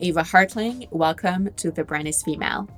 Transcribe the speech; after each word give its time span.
Eva 0.00 0.22
Hartling. 0.22 0.88
Welcome 0.90 1.50
to 1.56 1.70
The 1.70 1.84
Brand 1.84 2.08
is 2.08 2.22
Female. 2.22 2.68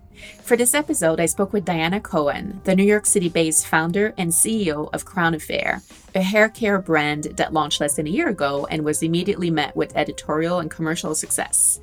For 0.42 0.56
this 0.56 0.74
episode, 0.74 1.20
I 1.20 1.26
spoke 1.26 1.52
with 1.52 1.64
Dianna 1.64 2.02
Cohen, 2.02 2.60
the 2.64 2.74
New 2.74 2.82
York 2.82 3.06
City 3.06 3.28
based 3.28 3.66
founder 3.66 4.12
and 4.18 4.30
CEO 4.30 4.90
of 4.92 5.04
Crown 5.04 5.34
Affair, 5.34 5.82
a 6.14 6.20
hair 6.20 6.48
care 6.48 6.80
brand 6.80 7.24
that 7.36 7.52
launched 7.52 7.80
less 7.80 7.96
than 7.96 8.06
a 8.06 8.10
year 8.10 8.28
ago 8.28 8.66
and 8.70 8.84
was 8.84 9.02
immediately 9.02 9.50
met 9.50 9.74
with 9.76 9.96
editorial 9.96 10.58
and 10.58 10.70
commercial 10.70 11.14
success. 11.14 11.80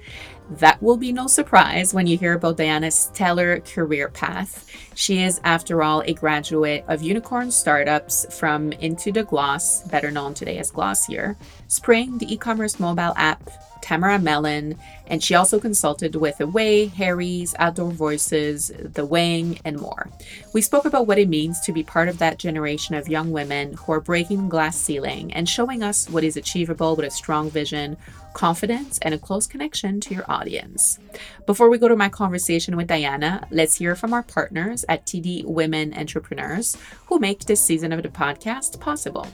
That 0.52 0.82
will 0.82 0.97
be 0.97 1.11
no 1.11 1.28
surprise 1.28 1.93
when 1.93 2.07
you 2.07 2.18
hear 2.18 2.33
about 2.33 2.57
Dianna's 2.57 2.96
stellar 2.96 3.61
career 3.61 4.10
path. 4.10 4.69
She 4.96 5.24
is, 5.24 5.39
after 5.43 5.82
all, 5.82 6.01
a 6.06 6.14
graduate 6.14 6.83
of 6.87 7.01
unicorn 7.01 7.51
startups 7.51 8.25
from 8.37 8.74
Into 8.74 9.11
the 9.11 9.24
Gloss, 9.24 9.83
better 9.83 10.11
known 10.11 10.33
today 10.33 10.57
as 10.57 10.71
Glossier, 10.71 11.37
Spring, 11.68 12.18
the 12.18 12.33
e 12.33 12.37
commerce 12.37 12.79
mobile 12.79 13.14
app, 13.15 13.50
Tamara 13.82 14.19
Mellon, 14.19 14.78
and 15.07 15.24
she 15.24 15.36
also 15.36 15.60
consulted 15.60 16.15
with 16.15 16.39
Away, 16.39 16.88
Harry's, 16.88 17.56
Outdoor 17.57 17.92
Voices, 17.92 18.71
The 18.78 19.05
Wing, 19.05 19.60
and 19.65 19.79
more. 19.79 20.10
We 20.54 20.61
spoke 20.61 20.86
about 20.86 21.07
what 21.07 21.18
it 21.18 21.29
means 21.29 21.60
to 21.61 21.74
be 21.74 21.83
part 21.83 22.10
of 22.10 22.19
that 22.19 22.38
generation 22.38 22.96
of 22.96 23.07
young 23.07 23.32
women 23.32 23.74
who 23.74 23.92
are 23.92 24.02
breaking 24.02 24.50
glass 24.50 24.78
ceiling 24.78 25.33
and 25.33 25.50
showing 25.50 25.83
us 25.83 26.10
what 26.10 26.24
is 26.24 26.38
achievable 26.38 26.96
with 26.96 27.05
a 27.05 27.11
strong 27.11 27.50
vision, 27.50 27.97
confidence, 28.33 29.00
and 29.00 29.14
a 29.14 29.18
close 29.18 29.47
connection 29.47 30.00
to 30.02 30.14
your 30.14 30.30
audience. 30.30 31.00
Before 31.46 31.69
we 31.69 31.77
go 31.77 31.88
to 31.88 31.96
my 31.96 32.09
conversation 32.09 32.77
with 32.77 32.88
Dianna, 32.88 33.47
let's 33.52 33.75
hear 33.75 33.95
from 33.95 34.14
our 34.14 34.23
partners 34.23 34.86
at 34.88 35.05
TD 35.05 35.45
Women 35.45 35.94
Entrepreneurs 35.94 36.77
who 37.08 37.19
make 37.19 37.45
this 37.45 37.61
season 37.61 37.91
of 37.91 38.03
the 38.03 38.09
podcast 38.09 38.80
possible. 38.80 39.27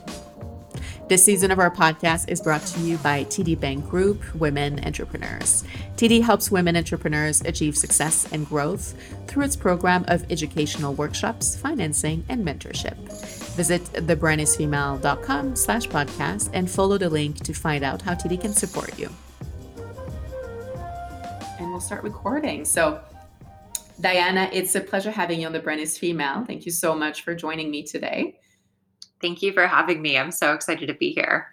This 1.08 1.24
season 1.24 1.50
of 1.50 1.58
our 1.58 1.70
podcast 1.70 2.28
is 2.28 2.40
brought 2.40 2.62
to 2.62 2.80
you 2.80 2.96
by 2.98 3.24
TD 3.24 3.58
Bank 3.58 3.88
Group 3.88 4.22
Women 4.34 4.84
Entrepreneurs. 4.84 5.64
TD 5.96 6.22
helps 6.22 6.50
women 6.50 6.76
entrepreneurs 6.76 7.40
achieve 7.42 7.76
success 7.76 8.26
and 8.32 8.46
growth 8.46 8.94
through 9.26 9.44
its 9.44 9.56
program 9.56 10.04
of 10.08 10.30
educational 10.30 10.94
workshops, 10.94 11.56
financing, 11.56 12.24
and 12.28 12.44
mentorship. 12.44 12.96
Visit 13.54 13.82
thebrandisfemale.com 13.84 15.56
slash 15.56 15.86
podcast 15.86 16.50
and 16.52 16.70
follow 16.70 16.98
the 16.98 17.08
link 17.08 17.38
to 17.40 17.52
find 17.54 17.84
out 17.84 18.02
how 18.02 18.14
TD 18.14 18.40
can 18.40 18.52
support 18.52 18.98
you. 18.98 19.08
And 21.58 21.70
we'll 21.70 21.80
start 21.80 22.02
recording. 22.02 22.64
So, 22.64 23.00
Dianna, 24.00 24.50
it's 24.52 24.74
a 24.74 24.80
pleasure 24.80 25.10
having 25.10 25.40
you 25.40 25.46
on 25.46 25.52
The 25.52 25.60
Brand 25.60 25.80
is 25.80 25.96
Female. 25.96 26.44
Thank 26.44 26.66
you 26.66 26.72
so 26.72 26.94
much 26.94 27.22
for 27.22 27.34
joining 27.34 27.70
me 27.70 27.82
today. 27.82 28.38
Thank 29.20 29.42
you 29.42 29.52
for 29.52 29.66
having 29.66 30.02
me. 30.02 30.18
I'm 30.18 30.32
so 30.32 30.52
excited 30.52 30.86
to 30.88 30.94
be 30.94 31.12
here. 31.12 31.48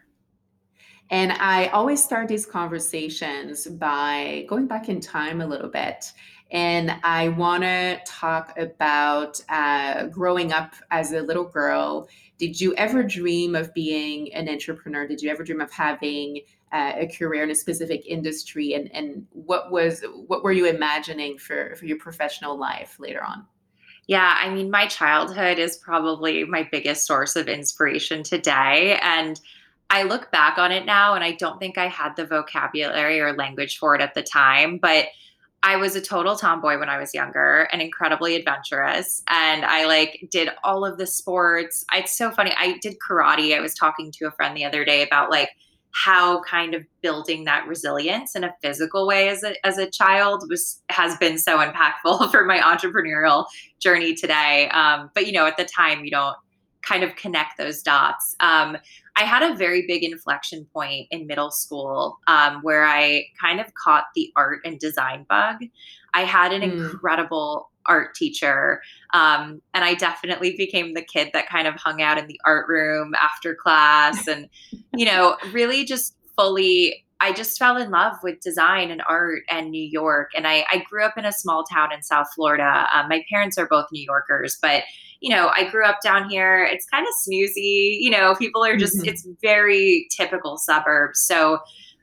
And 1.09 1.31
I 1.33 1.67
always 1.67 2.03
start 2.03 2.27
these 2.27 2.45
conversations 2.45 3.67
by 3.67 4.45
going 4.47 4.67
back 4.67 4.89
in 4.89 4.99
time 4.99 5.41
a 5.41 5.47
little 5.47 5.69
bit. 5.69 6.11
And 6.51 6.95
I 7.03 7.29
want 7.29 7.63
to 7.63 7.99
talk 8.05 8.57
about 8.57 9.39
uh, 9.49 10.05
growing 10.07 10.53
up 10.53 10.73
as 10.91 11.11
a 11.11 11.21
little 11.21 11.45
girl. 11.45 12.07
Did 12.37 12.59
you 12.59 12.75
ever 12.75 13.03
dream 13.03 13.55
of 13.55 13.73
being 13.73 14.33
an 14.33 14.49
entrepreneur? 14.49 15.07
Did 15.07 15.21
you 15.21 15.29
ever 15.29 15.43
dream 15.43 15.61
of 15.61 15.71
having 15.71 16.41
uh, 16.71 16.93
a 16.95 17.07
career 17.07 17.43
in 17.43 17.51
a 17.51 17.55
specific 17.55 18.05
industry? 18.05 18.73
And, 18.73 18.93
and 18.93 19.25
what 19.31 19.71
was 19.71 20.03
what 20.27 20.43
were 20.43 20.51
you 20.51 20.65
imagining 20.65 21.37
for, 21.37 21.75
for 21.75 21.85
your 21.85 21.97
professional 21.97 22.57
life 22.57 22.99
later 22.99 23.23
on? 23.23 23.45
Yeah, 24.07 24.37
I 24.37 24.49
mean, 24.49 24.69
my 24.69 24.87
childhood 24.87 25.59
is 25.59 25.77
probably 25.77 26.43
my 26.43 26.67
biggest 26.71 27.05
source 27.05 27.35
of 27.35 27.47
inspiration 27.47 28.23
today. 28.23 28.99
And 29.01 29.39
I 29.89 30.03
look 30.03 30.31
back 30.31 30.57
on 30.57 30.71
it 30.71 30.85
now 30.85 31.13
and 31.13 31.23
I 31.23 31.33
don't 31.33 31.59
think 31.59 31.77
I 31.77 31.87
had 31.87 32.15
the 32.15 32.25
vocabulary 32.25 33.21
or 33.21 33.33
language 33.33 33.77
for 33.77 33.95
it 33.95 34.01
at 34.01 34.13
the 34.13 34.23
time, 34.23 34.77
but 34.77 35.05
I 35.61 35.77
was 35.77 35.95
a 35.95 36.01
total 36.01 36.35
tomboy 36.35 36.77
when 36.77 36.89
I 36.89 36.99
was 36.99 37.13
younger 37.13 37.69
and 37.71 37.81
incredibly 37.81 38.35
adventurous. 38.35 39.23
And 39.29 39.63
I 39.63 39.85
like 39.85 40.27
did 40.29 40.49
all 40.63 40.83
of 40.83 40.97
the 40.97 41.07
sports. 41.07 41.85
It's 41.93 42.17
so 42.17 42.31
funny. 42.31 42.53
I 42.57 42.77
did 42.81 42.97
karate. 42.99 43.55
I 43.55 43.61
was 43.61 43.73
talking 43.73 44.11
to 44.13 44.25
a 44.25 44.31
friend 44.31 44.57
the 44.57 44.65
other 44.65 44.83
day 44.83 45.03
about 45.03 45.29
like 45.29 45.49
how 45.93 46.41
kind 46.41 46.73
of 46.73 46.83
building 47.01 47.43
that 47.43 47.67
resilience 47.67 48.35
in 48.35 48.43
a 48.43 48.53
physical 48.61 49.07
way 49.07 49.29
as 49.29 49.43
a, 49.43 49.53
as 49.65 49.77
a 49.77 49.89
child 49.89 50.43
was 50.49 50.81
has 50.89 51.15
been 51.17 51.37
so 51.37 51.59
impactful 51.59 52.31
for 52.31 52.45
my 52.45 52.57
entrepreneurial 52.59 53.45
journey 53.79 54.15
today. 54.15 54.69
Um, 54.69 55.11
but 55.13 55.27
you 55.27 55.33
know 55.33 55.45
at 55.45 55.57
the 55.57 55.65
time 55.65 56.03
you 56.03 56.11
don't 56.11 56.35
kind 56.81 57.03
of 57.03 57.15
connect 57.15 57.57
those 57.57 57.81
dots. 57.81 58.35
Um, 58.39 58.77
i 59.15 59.23
had 59.23 59.43
a 59.43 59.55
very 59.55 59.85
big 59.87 60.03
inflection 60.03 60.65
point 60.73 61.07
in 61.11 61.27
middle 61.27 61.51
school 61.51 62.17
um, 62.25 62.61
where 62.63 62.83
i 62.83 63.25
kind 63.39 63.59
of 63.59 63.67
caught 63.75 64.05
the 64.15 64.31
art 64.35 64.59
and 64.65 64.79
design 64.79 65.25
bug. 65.29 65.57
I 66.15 66.23
had 66.23 66.51
an 66.51 66.61
mm. 66.61 66.71
incredible 66.71 67.69
art 67.85 68.15
teacher. 68.15 68.81
Um, 69.13 69.61
and 69.73 69.83
I 69.83 69.93
definitely 69.93 70.55
became 70.57 70.93
the 70.93 71.01
kid 71.01 71.29
that 71.33 71.47
kind 71.47 71.67
of 71.67 71.75
hung 71.75 72.01
out 72.01 72.17
in 72.17 72.27
the 72.27 72.39
art 72.45 72.67
room 72.67 73.13
after 73.15 73.55
class 73.55 74.27
and, 74.27 74.49
you 74.95 75.05
know, 75.05 75.37
really 75.51 75.85
just 75.85 76.15
fully. 76.35 77.05
I 77.21 77.31
just 77.31 77.57
fell 77.57 77.77
in 77.77 77.89
love 77.89 78.17
with 78.21 78.41
design 78.41 78.91
and 78.91 79.01
art 79.07 79.43
and 79.49 79.71
New 79.71 79.81
York. 79.81 80.31
And 80.35 80.45
I, 80.45 80.65
I 80.69 80.83
grew 80.89 81.05
up 81.05 81.17
in 81.17 81.23
a 81.23 81.31
small 81.31 81.63
town 81.63 81.93
in 81.93 82.03
South 82.03 82.27
Florida. 82.35 82.85
Um, 82.93 83.07
my 83.07 83.23
parents 83.29 83.57
are 83.57 83.67
both 83.67 83.85
New 83.93 84.03
Yorkers, 84.03 84.57
but 84.61 84.83
you 85.21 85.29
know, 85.29 85.49
I 85.55 85.69
grew 85.69 85.85
up 85.85 85.99
down 86.03 86.29
here. 86.29 86.65
It's 86.65 86.85
kind 86.85 87.07
of 87.07 87.13
snoozy. 87.25 87.97
You 88.01 88.09
know, 88.09 88.35
people 88.35 88.65
are 88.65 88.75
just, 88.75 88.97
mm-hmm. 88.97 89.07
it's 89.07 89.25
very 89.41 90.05
typical 90.11 90.57
suburbs. 90.57 91.21
So, 91.21 91.59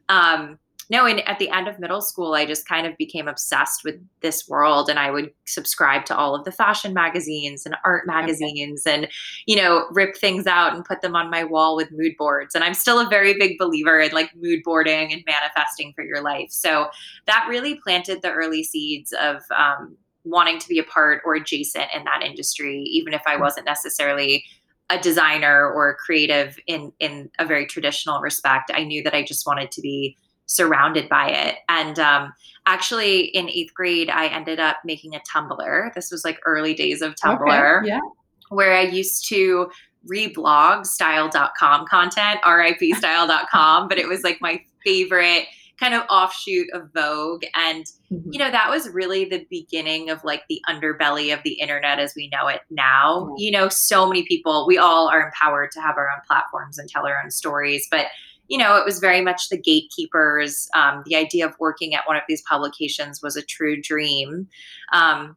um, 0.09 0.59
no, 0.91 1.07
and 1.07 1.27
at 1.29 1.39
the 1.39 1.49
end 1.51 1.69
of 1.69 1.79
middle 1.79 2.03
school, 2.03 2.35
I 2.35 2.45
just 2.45 2.69
kind 2.69 2.87
of 2.87 2.97
became 2.97 3.29
obsessed 3.29 3.85
with 3.85 3.95
this 4.21 4.49
world 4.49 4.91
and 4.91 4.99
I 4.99 5.11
would 5.11 5.33
subscribe 5.47 6.05
to 6.07 6.17
all 6.17 6.35
of 6.35 6.45
the 6.45 6.51
fashion 6.51 6.93
magazines 6.93 7.65
and 7.65 7.77
art 7.85 8.09
magazines 8.09 8.85
okay. 8.87 8.97
and, 8.97 9.09
you 9.47 9.57
know, 9.57 9.87
rip 9.93 10.17
things 10.17 10.49
out 10.49 10.75
and 10.75 10.85
put 10.85 11.01
them 11.01 11.15
on 11.15 11.31
my 11.31 11.45
wall 11.45 11.77
with 11.77 11.93
mood 11.93 12.13
boards. 12.19 12.57
And 12.57 12.65
I'm 12.65 12.75
still 12.75 12.99
a 12.99 13.09
very 13.09 13.35
big 13.39 13.57
believer 13.57 14.01
in 14.01 14.11
like 14.11 14.35
mood 14.35 14.63
boarding 14.65 15.13
and 15.13 15.23
manifesting 15.27 15.93
for 15.95 16.03
your 16.03 16.23
life. 16.23 16.51
So 16.51 16.89
that 17.27 17.47
really 17.49 17.77
planted 17.77 18.23
the 18.23 18.33
early 18.33 18.65
seeds 18.65 19.13
of, 19.13 19.43
um, 19.57 19.97
wanting 20.25 20.59
to 20.59 20.69
be 20.69 20.79
a 20.79 20.85
part 20.85 21.23
or 21.25 21.35
adjacent 21.35 21.87
in 21.95 22.05
that 22.05 22.23
industry, 22.23 22.81
even 22.83 23.15
if 23.15 23.23
I 23.27 23.37
mm. 23.37 23.41
wasn't 23.41 23.65
necessarily 23.67 24.45
a 24.91 24.99
designer 24.99 25.71
or 25.71 25.91
a 25.91 25.95
creative 25.95 26.59
in 26.67 26.93
in 26.99 27.31
a 27.39 27.47
very 27.47 27.65
traditional 27.65 28.21
respect. 28.21 28.71
I 28.75 28.85
knew 28.85 29.03
that 29.05 29.15
I 29.15 29.23
just 29.23 29.47
wanted 29.47 29.71
to 29.71 29.81
be 29.81 30.17
surrounded 30.51 31.09
by 31.09 31.31
it. 31.31 31.59
And 31.69 31.99
um, 32.01 32.33
actually, 32.67 33.27
in 33.27 33.49
eighth 33.49 33.73
grade, 33.73 34.11
I 34.11 34.27
ended 34.27 34.59
up 34.59 34.79
making 34.85 35.15
a 35.15 35.21
Tumblr. 35.21 35.95
This 35.95 36.11
was 36.11 36.25
like 36.25 36.41
early 36.45 36.75
days 36.75 37.03
of 37.03 37.15
Tumblr, 37.15 37.79
okay, 37.79 37.89
yeah. 37.89 38.01
where 38.49 38.77
I 38.77 38.83
used 38.83 39.29
to 39.29 39.71
reblog 40.11 40.87
style.com 40.87 41.87
content, 41.87 42.41
RIP 42.45 42.95
style.com, 42.97 43.87
but 43.87 43.99
it 43.99 44.09
was 44.09 44.25
like 44.25 44.39
my 44.41 44.61
favorite 44.85 45.47
kind 45.79 45.95
of 45.95 46.03
offshoot 46.11 46.67
of 46.75 46.93
Vogue. 46.93 47.45
And, 47.55 47.85
mm-hmm. 48.11 48.33
you 48.33 48.39
know, 48.39 48.51
that 48.51 48.69
was 48.69 48.89
really 48.91 49.25
the 49.25 49.47
beginning 49.49 50.11
of 50.11 50.23
like 50.25 50.43
the 50.49 50.61
underbelly 50.69 51.33
of 51.33 51.43
the 51.45 51.53
internet 51.53 52.01
as 52.01 52.13
we 52.17 52.29
know 52.29 52.49
it 52.49 52.63
now. 52.71 53.21
Mm-hmm. 53.21 53.35
You 53.39 53.51
know, 53.53 53.69
so 53.69 54.07
many 54.07 54.25
people, 54.25 54.67
we 54.67 54.79
all 54.79 55.09
are 55.09 55.23
empowered 55.23 55.71
to 55.73 55.81
have 55.81 55.97
our 55.97 56.11
own 56.11 56.21
platforms 56.27 56.77
and 56.77 56.89
tell 56.89 57.07
our 57.07 57.23
own 57.23 57.31
stories. 57.31 57.87
But 57.89 58.07
you 58.51 58.59
know, 58.59 58.77
it 58.77 58.85
was 58.85 58.99
very 58.99 59.21
much 59.21 59.49
the 59.49 59.57
gatekeepers. 59.57 60.69
Um, 60.75 61.05
the 61.07 61.15
idea 61.15 61.47
of 61.47 61.55
working 61.61 61.95
at 61.95 62.07
one 62.07 62.17
of 62.17 62.25
these 62.29 62.43
publications 62.43 63.23
was 63.23 63.37
a 63.37 63.43
true 63.43 63.81
dream. 63.81 64.49
Um, 64.93 65.37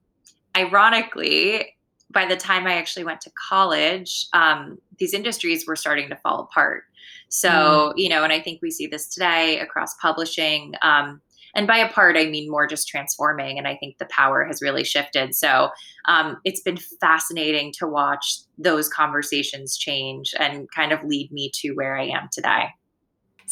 ironically, 0.57 1.75
by 2.09 2.25
the 2.25 2.35
time 2.35 2.66
I 2.66 2.73
actually 2.73 3.03
went 3.03 3.22
to 3.22 3.31
college, 3.50 4.25
um, 4.34 4.79
these 4.97 5.13
industries 5.13 5.68
were 5.68 5.75
starting 5.75 6.09
to 6.09 6.16
fall 6.16 6.40
apart. 6.40 6.85
So, 7.29 7.49
mm. 7.49 7.93
you 7.97 8.09
know, 8.09 8.23
and 8.23 8.34
I 8.34 8.40
think 8.40 8.64
we 8.64 8.72
see 8.72 8.88
this 8.88 9.08
today 9.08 9.59
across 9.59 9.96
publishing. 10.02 10.73
Um, 10.82 11.22
and 11.53 11.67
by 11.67 11.78
apart, 11.78 12.17
I 12.17 12.26
mean 12.26 12.49
more 12.49 12.66
just 12.66 12.88
transforming. 12.88 13.59
And 13.59 13.67
I 13.67 13.76
think 13.76 13.99
the 13.99 14.08
power 14.08 14.43
has 14.43 14.59
really 14.59 14.84
shifted. 14.84 15.35
So 15.35 15.70
um, 16.08 16.38
it's 16.46 16.61
been 16.61 16.78
fascinating 16.99 17.73
to 17.78 17.85
watch 17.85 18.40
those 18.58 18.90
conversations 18.90 19.78
change 19.78 20.34
and 20.40 20.67
kind 20.72 20.91
of 20.91 21.03
lead 21.03 21.32
me 21.32 21.52
to 21.61 21.73
where 21.73 21.96
I 21.96 22.05
am 22.08 22.28
today. 22.32 22.70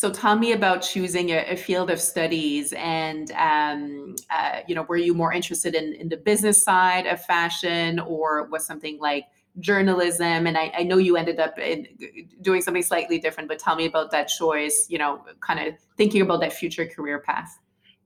So 0.02 0.10
tell 0.10 0.36
me 0.36 0.54
about 0.54 0.82
choosing 0.82 1.30
a, 1.30 1.46
a 1.52 1.56
field 1.56 1.92
of 1.92 2.02
studies, 2.02 2.74
and 2.74 3.30
um, 3.34 4.16
uh, 4.32 4.62
you 4.68 4.74
know, 4.74 4.82
were 4.82 4.98
you 4.98 5.14
more 5.14 5.32
interested 5.32 5.76
in, 5.76 5.94
in 5.94 6.10
the 6.10 6.18
business 6.18 6.64
side 6.64 7.06
of 7.06 7.24
fashion, 7.24 8.00
or 8.00 8.48
was 8.48 8.66
something 8.66 8.98
like 9.00 9.26
journalism? 9.60 10.48
And 10.48 10.58
I, 10.58 10.72
I 10.76 10.82
know 10.82 10.98
you 10.98 11.18
ended 11.18 11.40
up 11.40 11.60
in, 11.60 11.86
doing 12.42 12.64
something 12.64 12.82
slightly 12.82 13.20
different, 13.20 13.48
but 13.48 13.60
tell 13.60 13.76
me 13.76 13.86
about 13.86 14.10
that 14.10 14.28
choice. 14.28 14.88
You 14.90 14.98
know, 14.98 15.24
kind 15.40 15.60
of 15.60 15.76
thinking 15.98 16.24
about 16.24 16.40
that 16.40 16.54
future 16.54 16.88
career 16.88 17.20
path. 17.20 17.60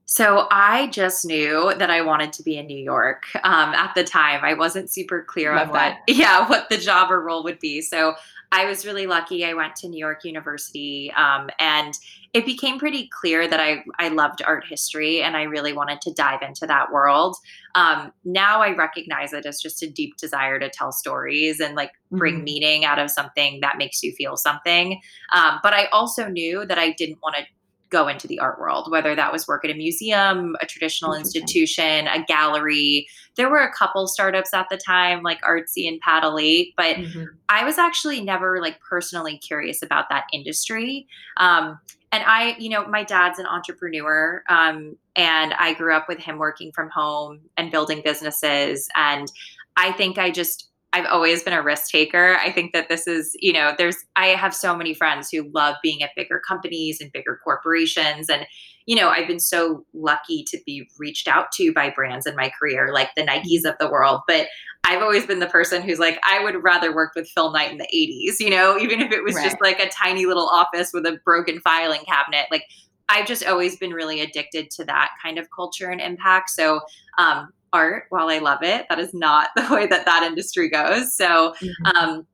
So 0.08 0.46
I 0.52 0.86
just 0.88 1.24
knew 1.24 1.72
that 1.76 1.90
I 1.90 2.00
wanted 2.00 2.32
to 2.34 2.42
be 2.44 2.56
in 2.56 2.66
New 2.66 2.78
York. 2.78 3.24
Um, 3.42 3.74
at 3.74 3.92
the 3.96 4.04
time, 4.04 4.40
I 4.44 4.54
wasn't 4.54 4.88
super 4.90 5.22
clear 5.22 5.54
Love 5.54 5.68
on 5.68 5.72
that. 5.72 5.96
what, 6.06 6.16
yeah, 6.16 6.48
what 6.48 6.68
the 6.70 6.78
job 6.78 7.10
or 7.10 7.20
role 7.20 7.42
would 7.42 7.58
be. 7.58 7.82
So 7.82 8.14
I 8.52 8.66
was 8.66 8.86
really 8.86 9.08
lucky. 9.08 9.44
I 9.44 9.54
went 9.54 9.74
to 9.76 9.88
New 9.88 9.98
York 9.98 10.24
University, 10.24 11.12
um, 11.16 11.50
and 11.58 11.92
it 12.32 12.46
became 12.46 12.78
pretty 12.78 13.08
clear 13.08 13.48
that 13.48 13.58
I 13.58 13.82
I 13.98 14.06
loved 14.08 14.40
art 14.46 14.64
history, 14.64 15.22
and 15.22 15.36
I 15.36 15.42
really 15.42 15.72
wanted 15.72 16.00
to 16.02 16.12
dive 16.14 16.42
into 16.42 16.66
that 16.68 16.92
world. 16.92 17.34
Um, 17.74 18.12
now 18.24 18.62
I 18.62 18.70
recognize 18.76 19.32
it 19.32 19.44
as 19.46 19.60
just 19.60 19.82
a 19.82 19.90
deep 19.90 20.16
desire 20.16 20.60
to 20.60 20.70
tell 20.70 20.92
stories 20.92 21.58
and 21.58 21.74
like 21.74 21.90
bring 22.12 22.40
Mhm. 22.40 22.44
meaning 22.44 22.84
out 22.84 23.00
of 23.00 23.10
something 23.10 23.58
that 23.62 23.78
makes 23.78 24.02
you 24.04 24.12
feel 24.12 24.36
something. 24.36 25.00
Um, 25.34 25.58
but 25.64 25.74
I 25.74 25.86
also 25.86 26.28
knew 26.28 26.64
that 26.66 26.78
I 26.78 26.92
didn't 26.92 27.18
want 27.22 27.34
to 27.36 27.42
go 27.90 28.08
into 28.08 28.26
the 28.26 28.38
art 28.38 28.58
world, 28.58 28.90
whether 28.90 29.14
that 29.14 29.32
was 29.32 29.46
work 29.46 29.64
at 29.64 29.70
a 29.70 29.74
museum, 29.74 30.56
a 30.60 30.66
traditional 30.66 31.14
institution, 31.14 32.08
a 32.08 32.24
gallery. 32.24 33.06
There 33.36 33.48
were 33.48 33.60
a 33.60 33.72
couple 33.72 34.06
startups 34.08 34.52
at 34.52 34.68
the 34.70 34.76
time, 34.76 35.22
like 35.22 35.40
Artsy 35.42 35.86
and 35.86 36.00
Paddle8, 36.02 36.74
but 36.76 36.96
Mhm. 36.96 37.28
I 37.48 37.64
was 37.64 37.78
actually 37.78 38.20
never 38.22 38.60
like 38.60 38.80
personally 38.80 39.38
curious 39.38 39.82
about 39.82 40.08
that 40.08 40.24
industry. 40.32 41.06
Um, 41.36 41.78
and 42.12 42.24
I, 42.26 42.56
you 42.58 42.70
know, 42.70 42.86
my 42.86 43.02
dad's 43.02 43.38
an 43.38 43.46
entrepreneur, 43.46 44.42
um, 44.48 44.96
and 45.14 45.54
I 45.54 45.74
grew 45.74 45.94
up 45.94 46.08
with 46.08 46.18
him 46.18 46.38
working 46.38 46.72
from 46.72 46.88
home 46.90 47.40
and 47.56 47.70
building 47.70 48.00
businesses. 48.04 48.88
And 48.96 49.30
I 49.76 49.92
think 49.92 50.16
I 50.18 50.30
just, 50.30 50.70
I've 50.96 51.04
always 51.12 51.42
been 51.42 51.52
a 51.52 51.62
risk 51.62 51.90
taker. 51.90 52.38
I 52.40 52.50
think 52.50 52.72
that 52.72 52.88
this 52.88 53.06
is, 53.06 53.36
you 53.40 53.52
know, 53.52 53.74
there's, 53.76 53.98
I 54.16 54.28
have 54.28 54.54
so 54.54 54.74
many 54.74 54.94
friends 54.94 55.28
who 55.30 55.50
love 55.54 55.76
being 55.82 56.02
at 56.02 56.12
bigger 56.16 56.40
companies 56.48 57.02
and 57.02 57.12
bigger 57.12 57.38
corporations. 57.44 58.30
And, 58.30 58.46
you 58.86 58.96
know, 58.96 59.10
I've 59.10 59.28
been 59.28 59.38
so 59.38 59.84
lucky 59.92 60.42
to 60.44 60.58
be 60.64 60.88
reached 60.98 61.28
out 61.28 61.52
to 61.56 61.70
by 61.74 61.90
brands 61.90 62.24
in 62.24 62.34
my 62.34 62.50
career, 62.58 62.94
like 62.94 63.10
the 63.14 63.26
Nikes 63.26 63.70
of 63.70 63.74
the 63.78 63.90
world. 63.90 64.22
But 64.26 64.46
I've 64.84 65.02
always 65.02 65.26
been 65.26 65.40
the 65.40 65.48
person 65.48 65.82
who's 65.82 65.98
like, 65.98 66.18
I 66.26 66.42
would 66.42 66.62
rather 66.62 66.94
work 66.94 67.12
with 67.14 67.28
Phil 67.28 67.52
Knight 67.52 67.72
in 67.72 67.76
the 67.76 67.88
80s, 67.94 68.40
you 68.40 68.48
know, 68.48 68.78
even 68.78 69.02
if 69.02 69.12
it 69.12 69.22
was 69.22 69.34
just 69.34 69.60
like 69.60 69.78
a 69.78 69.90
tiny 69.90 70.24
little 70.24 70.48
office 70.48 70.92
with 70.94 71.04
a 71.04 71.18
broken 71.26 71.60
filing 71.60 72.04
cabinet. 72.08 72.46
Like, 72.50 72.64
I've 73.10 73.26
just 73.26 73.44
always 73.44 73.76
been 73.76 73.90
really 73.90 74.22
addicted 74.22 74.70
to 74.72 74.84
that 74.86 75.10
kind 75.22 75.38
of 75.38 75.48
culture 75.54 75.90
and 75.90 76.00
impact. 76.00 76.50
So, 76.50 76.80
um, 77.18 77.50
art, 77.72 78.04
while 78.10 78.28
I 78.28 78.38
love 78.38 78.62
it, 78.62 78.86
that 78.88 78.98
is 78.98 79.12
not 79.14 79.50
the 79.56 79.66
way 79.74 79.86
that 79.86 80.04
that 80.06 80.22
industry 80.22 80.68
goes. 80.68 81.16
So, 81.16 81.54
Mhm. 81.62 81.94
um, 81.94 82.26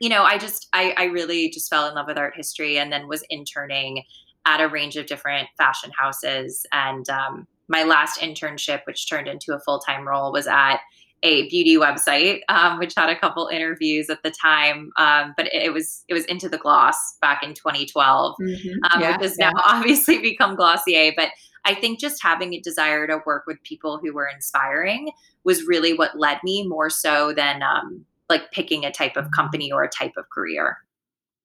you 0.00 0.08
know, 0.08 0.24
I 0.24 0.36
just, 0.38 0.68
I, 0.72 0.94
I 0.96 1.04
really 1.04 1.48
just 1.50 1.70
fell 1.70 1.86
in 1.88 1.94
love 1.94 2.06
with 2.08 2.18
art 2.18 2.34
history 2.36 2.78
and 2.78 2.92
then 2.92 3.06
was 3.06 3.22
interning 3.30 4.02
at 4.46 4.60
a 4.60 4.66
range 4.68 4.96
of 4.96 5.06
different 5.06 5.48
fashion 5.56 5.92
houses. 5.96 6.66
And 6.72 7.08
um, 7.08 7.46
my 7.68 7.84
last 7.84 8.20
internship, 8.20 8.80
which 8.86 9.08
turned 9.08 9.28
into 9.28 9.54
a 9.54 9.60
full 9.60 9.78
time 9.78 10.06
role, 10.06 10.32
was 10.32 10.48
at 10.48 10.78
a 11.22 11.48
beauty 11.50 11.76
website, 11.76 12.40
um, 12.48 12.80
which 12.80 12.94
had 12.96 13.08
a 13.08 13.16
couple 13.16 13.46
interviews 13.46 14.10
at 14.10 14.20
the 14.24 14.32
time. 14.32 14.90
Um, 14.96 15.34
but 15.36 15.46
it, 15.54 15.62
it 15.62 15.72
was 15.72 16.02
it 16.08 16.14
was 16.14 16.24
into 16.24 16.48
the 16.48 16.58
gloss 16.58 16.96
back 17.20 17.44
in 17.44 17.54
2012 17.54 18.34
Mhm. 18.40 18.72
um, 18.92 19.00
Yeah, 19.00 19.12
which 19.12 19.22
has 19.22 19.36
yeah. 19.38 19.50
now 19.50 19.62
obviously 19.64 20.18
become 20.18 20.56
Glossier. 20.56 21.12
But 21.16 21.28
I 21.64 21.74
think 21.74 22.00
just 22.00 22.22
having 22.22 22.54
a 22.54 22.60
desire 22.60 23.06
to 23.06 23.20
work 23.24 23.44
with 23.46 23.62
people 23.62 23.98
who 24.02 24.12
were 24.12 24.26
inspiring 24.26 25.12
was 25.44 25.64
really 25.66 25.94
what 25.94 26.18
led 26.18 26.38
me 26.42 26.66
more 26.66 26.90
so 26.90 27.32
than 27.32 27.62
um, 27.62 28.04
like 28.28 28.50
picking 28.50 28.84
a 28.84 28.90
type 28.90 29.16
of 29.16 29.30
company 29.30 29.70
or 29.70 29.82
a 29.84 29.88
type 29.88 30.14
of 30.16 30.28
career. 30.30 30.78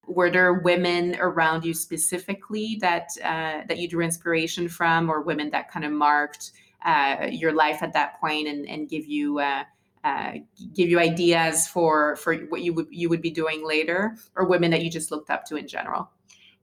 Were 0.06 0.30
there 0.30 0.54
women 0.54 1.16
around 1.20 1.64
you 1.64 1.74
specifically 1.74 2.78
that 2.80 3.10
uh, 3.22 3.66
that 3.68 3.78
you 3.78 3.88
drew 3.88 4.02
inspiration 4.02 4.68
from, 4.68 5.10
or 5.10 5.20
women 5.20 5.50
that 5.50 5.70
kind 5.70 5.84
of 5.84 5.92
marked 5.92 6.52
uh, 6.84 7.26
your 7.30 7.52
life 7.52 7.82
at 7.82 7.92
that 7.92 8.18
point 8.18 8.48
and, 8.48 8.66
and 8.66 8.88
give 8.88 9.06
you 9.06 9.38
uh, 9.38 9.64
uh, 10.04 10.32
give 10.74 10.88
you 10.88 10.98
ideas 10.98 11.68
for 11.68 12.16
for 12.16 12.36
what 12.36 12.62
you 12.62 12.72
would 12.72 12.86
you 12.90 13.08
would 13.10 13.20
be 13.20 13.30
doing 13.30 13.66
later, 13.66 14.16
or 14.34 14.46
women 14.46 14.70
that 14.70 14.82
you 14.82 14.90
just 14.90 15.10
looked 15.10 15.28
up 15.28 15.44
to 15.44 15.56
in 15.56 15.68
general? 15.68 16.10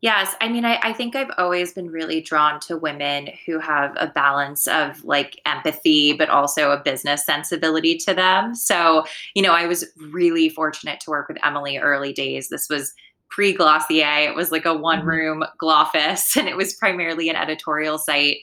Yes. 0.05 0.35
I 0.39 0.49
mean, 0.49 0.65
I, 0.65 0.77
I 0.83 0.93
think 0.93 1.15
I've 1.15 1.31
always 1.39 1.73
been 1.73 1.89
really 1.89 2.21
drawn 2.21 2.59
to 2.59 2.77
women 2.77 3.29
who 3.43 3.57
have 3.57 3.91
a 3.97 4.05
balance 4.05 4.67
of 4.67 5.03
like 5.03 5.41
empathy, 5.47 6.13
but 6.13 6.29
also 6.29 6.69
a 6.69 6.77
business 6.79 7.25
sensibility 7.25 7.97
to 7.97 8.13
them. 8.13 8.53
So, 8.53 9.05
you 9.33 9.41
know, 9.41 9.53
I 9.53 9.65
was 9.65 9.83
really 10.11 10.47
fortunate 10.47 10.99
to 10.99 11.09
work 11.09 11.27
with 11.27 11.43
Emily 11.43 11.79
early 11.79 12.13
days. 12.13 12.49
This 12.49 12.69
was 12.69 12.93
pre 13.31 13.51
Glossier, 13.51 14.29
it 14.29 14.35
was 14.35 14.51
like 14.51 14.65
a 14.65 14.75
one 14.75 14.99
mm-hmm. 14.99 15.07
room 15.07 15.43
Gloffice, 15.59 16.35
and 16.37 16.47
it 16.47 16.55
was 16.55 16.75
primarily 16.75 17.27
an 17.29 17.35
editorial 17.35 17.97
site. 17.97 18.37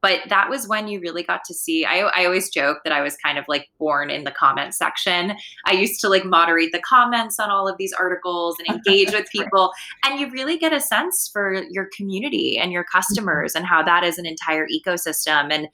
But 0.00 0.20
that 0.28 0.48
was 0.48 0.68
when 0.68 0.88
you 0.88 1.00
really 1.00 1.22
got 1.22 1.40
to 1.46 1.54
see. 1.54 1.84
I, 1.84 2.00
I 2.14 2.24
always 2.24 2.50
joke 2.50 2.78
that 2.84 2.92
I 2.92 3.00
was 3.00 3.16
kind 3.16 3.38
of 3.38 3.44
like 3.48 3.68
born 3.78 4.10
in 4.10 4.24
the 4.24 4.30
comment 4.30 4.74
section. 4.74 5.34
I 5.66 5.72
used 5.72 6.00
to 6.02 6.08
like 6.08 6.24
moderate 6.24 6.72
the 6.72 6.80
comments 6.80 7.40
on 7.40 7.50
all 7.50 7.66
of 7.66 7.76
these 7.78 7.92
articles 7.92 8.56
and 8.58 8.68
engage 8.88 9.12
with 9.12 9.26
people 9.30 9.72
and 10.04 10.20
you 10.20 10.30
really 10.30 10.56
get 10.56 10.72
a 10.72 10.80
sense 10.80 11.28
for 11.32 11.62
your 11.70 11.88
community 11.96 12.58
and 12.58 12.72
your 12.72 12.84
customers 12.84 13.54
and 13.54 13.66
how 13.66 13.82
that 13.82 14.04
is 14.04 14.18
an 14.18 14.26
entire 14.26 14.66
ecosystem 14.66 15.52
and 15.52 15.68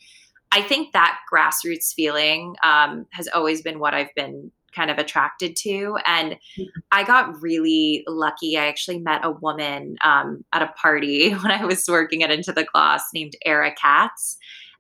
i 0.52 0.62
think 0.62 0.92
that 0.92 1.18
grassroots 1.32 1.92
feeling 1.94 2.54
um, 2.62 3.06
has 3.10 3.28
always 3.28 3.62
been 3.62 3.78
what 3.78 3.94
i've 3.94 4.14
been 4.14 4.50
kind 4.74 4.90
of 4.90 4.98
attracted 4.98 5.56
to 5.56 5.96
and 6.06 6.36
i 6.92 7.02
got 7.04 7.40
really 7.40 8.04
lucky. 8.06 8.56
I 8.56 8.66
actually 8.66 8.98
met 8.98 9.24
a 9.24 9.30
woman 9.30 9.96
um, 10.04 10.44
at 10.52 10.62
a 10.62 10.72
party 10.80 11.30
when 11.42 11.50
i 11.50 11.64
was 11.64 11.84
working 11.88 12.22
at 12.22 12.30
into 12.30 12.52
the 12.52 12.64
gloss 12.64 13.02
named 13.12 13.34
Ara 13.44 13.74
Katz 13.74 14.36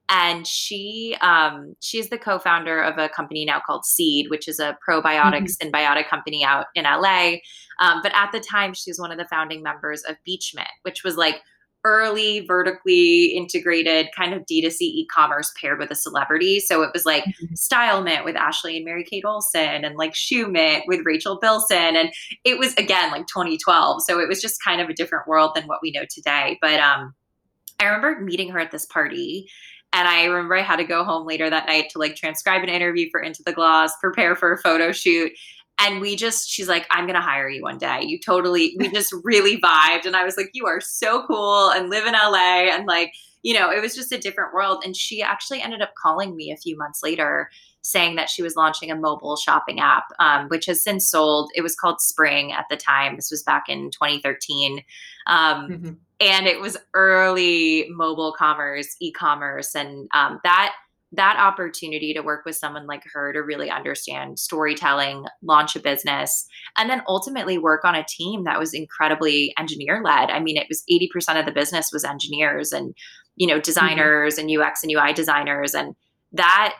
and 0.08 0.46
she 0.46 1.16
um, 1.20 1.74
she's 1.80 2.10
the 2.10 2.18
co-founder 2.18 2.82
of 2.82 2.98
a 2.98 3.08
company 3.08 3.44
now 3.44 3.60
called 3.66 3.84
seed 3.84 4.30
which 4.30 4.48
is 4.48 4.58
a 4.58 4.76
probiotic 4.86 5.50
synbiotic 5.62 6.08
company 6.08 6.44
out 6.44 6.66
in 6.74 6.84
la 6.84 7.36
um, 7.80 8.00
but 8.02 8.12
at 8.14 8.30
the 8.32 8.40
time, 8.40 8.74
she 8.74 8.90
was 8.90 8.98
one 8.98 9.10
of 9.10 9.18
the 9.18 9.26
founding 9.26 9.62
members 9.62 10.02
of 10.04 10.16
Beachmint, 10.26 10.66
which 10.82 11.02
was 11.04 11.16
like 11.16 11.42
early 11.84 12.40
vertically 12.40 13.26
integrated 13.36 14.08
kind 14.16 14.32
of 14.32 14.42
D2C 14.46 14.80
e-commerce 14.80 15.52
paired 15.60 15.78
with 15.78 15.90
a 15.90 15.94
celebrity. 15.94 16.58
So 16.60 16.82
it 16.82 16.90
was 16.94 17.04
like 17.04 17.24
Mhm. 17.24 17.56
Style 17.56 18.02
Mint 18.02 18.24
with 18.24 18.36
Ashley 18.36 18.76
and 18.76 18.84
Mary 18.84 19.04
Kate 19.04 19.24
Olsen 19.24 19.84
and 19.84 19.96
like 19.96 20.14
Shoe 20.14 20.48
Mint 20.48 20.84
with 20.86 21.00
Rachel 21.04 21.38
Bilson. 21.40 21.96
And 21.96 22.10
it 22.44 22.58
was 22.58 22.74
again 22.74 23.10
like 23.10 23.26
2012. 23.26 24.02
So 24.02 24.18
it 24.18 24.28
was 24.28 24.40
just 24.40 24.62
kind 24.64 24.80
of 24.80 24.88
a 24.88 24.94
different 24.94 25.28
world 25.28 25.52
than 25.54 25.64
what 25.66 25.80
we 25.82 25.90
know 25.90 26.04
today. 26.08 26.58
But 26.60 26.80
um 26.80 27.14
I 27.80 27.84
remember 27.86 28.20
meeting 28.20 28.48
her 28.50 28.58
at 28.60 28.70
this 28.70 28.86
party 28.86 29.48
and 29.92 30.08
I 30.08 30.24
remember 30.24 30.56
I 30.56 30.62
had 30.62 30.76
to 30.76 30.84
go 30.84 31.04
home 31.04 31.26
later 31.26 31.50
that 31.50 31.66
night 31.66 31.90
to 31.90 31.98
like 31.98 32.16
transcribe 32.16 32.62
an 32.62 32.68
interview 32.68 33.08
for 33.10 33.20
Into 33.20 33.42
the 33.44 33.52
Gloss, 33.52 33.92
prepare 34.00 34.34
for 34.36 34.52
a 34.52 34.58
photo 34.58 34.90
shoot. 34.92 35.32
And 35.78 36.00
we 36.00 36.16
just, 36.16 36.48
she's 36.48 36.68
like, 36.68 36.86
I'm 36.90 37.04
going 37.04 37.16
to 37.16 37.20
hire 37.20 37.48
you 37.48 37.62
one 37.62 37.78
day. 37.78 38.02
You 38.02 38.18
totally, 38.18 38.76
we 38.78 38.88
just 38.90 39.12
really 39.24 39.60
vibed. 39.60 40.06
And 40.06 40.14
I 40.16 40.24
was 40.24 40.36
like, 40.36 40.50
you 40.54 40.66
are 40.66 40.80
so 40.80 41.26
cool 41.26 41.70
and 41.70 41.90
live 41.90 42.06
in 42.06 42.12
LA. 42.14 42.68
And 42.72 42.86
like, 42.86 43.12
you 43.42 43.54
know, 43.54 43.70
it 43.70 43.82
was 43.82 43.94
just 43.94 44.12
a 44.12 44.18
different 44.18 44.54
world. 44.54 44.82
And 44.84 44.96
she 44.96 45.20
actually 45.22 45.60
ended 45.60 45.82
up 45.82 45.92
calling 46.00 46.36
me 46.36 46.50
a 46.52 46.56
few 46.56 46.76
months 46.78 47.02
later 47.02 47.50
saying 47.82 48.16
that 48.16 48.30
she 48.30 48.42
was 48.42 48.56
launching 48.56 48.90
a 48.90 48.96
mobile 48.96 49.36
shopping 49.36 49.78
app, 49.78 50.04
um, 50.18 50.48
which 50.48 50.64
has 50.66 50.82
since 50.82 51.06
sold. 51.06 51.50
It 51.54 51.60
was 51.60 51.74
called 51.74 52.00
Spring 52.00 52.50
at 52.52 52.64
the 52.70 52.76
time. 52.78 53.16
This 53.16 53.30
was 53.30 53.42
back 53.42 53.64
in 53.68 53.90
2013. 53.90 54.82
Um, 55.26 55.68
Mhm. 55.68 55.96
and 56.20 56.46
it 56.46 56.60
was 56.60 56.78
early 56.94 57.86
mobile 57.90 58.32
commerce, 58.32 58.96
e-commerce, 59.00 59.74
and 59.74 60.08
um, 60.14 60.40
that 60.44 60.74
that 61.16 61.36
opportunity 61.38 62.14
to 62.14 62.20
work 62.20 62.44
with 62.44 62.56
someone 62.56 62.86
like 62.86 63.02
her 63.12 63.32
to 63.32 63.40
really 63.40 63.70
understand 63.70 64.38
storytelling, 64.38 65.24
launch 65.42 65.76
a 65.76 65.80
business, 65.80 66.46
and 66.76 66.88
then 66.88 67.02
ultimately 67.06 67.58
work 67.58 67.84
on 67.84 67.94
a 67.94 68.04
team 68.08 68.44
that 68.44 68.58
was 68.58 68.74
incredibly 68.74 69.54
engineer 69.58 70.02
led. 70.04 70.30
I 70.30 70.40
mean, 70.40 70.56
it 70.56 70.66
was 70.68 70.82
80% 70.90 71.38
of 71.38 71.46
the 71.46 71.52
business 71.52 71.90
was 71.92 72.04
engineers 72.04 72.72
and, 72.72 72.94
you 73.36 73.46
know, 73.46 73.60
designers 73.60 74.38
and 74.38 74.50
UX 74.50 74.82
and 74.82 74.92
UI 74.92 75.12
designers. 75.12 75.74
And 75.74 75.94
that, 76.32 76.74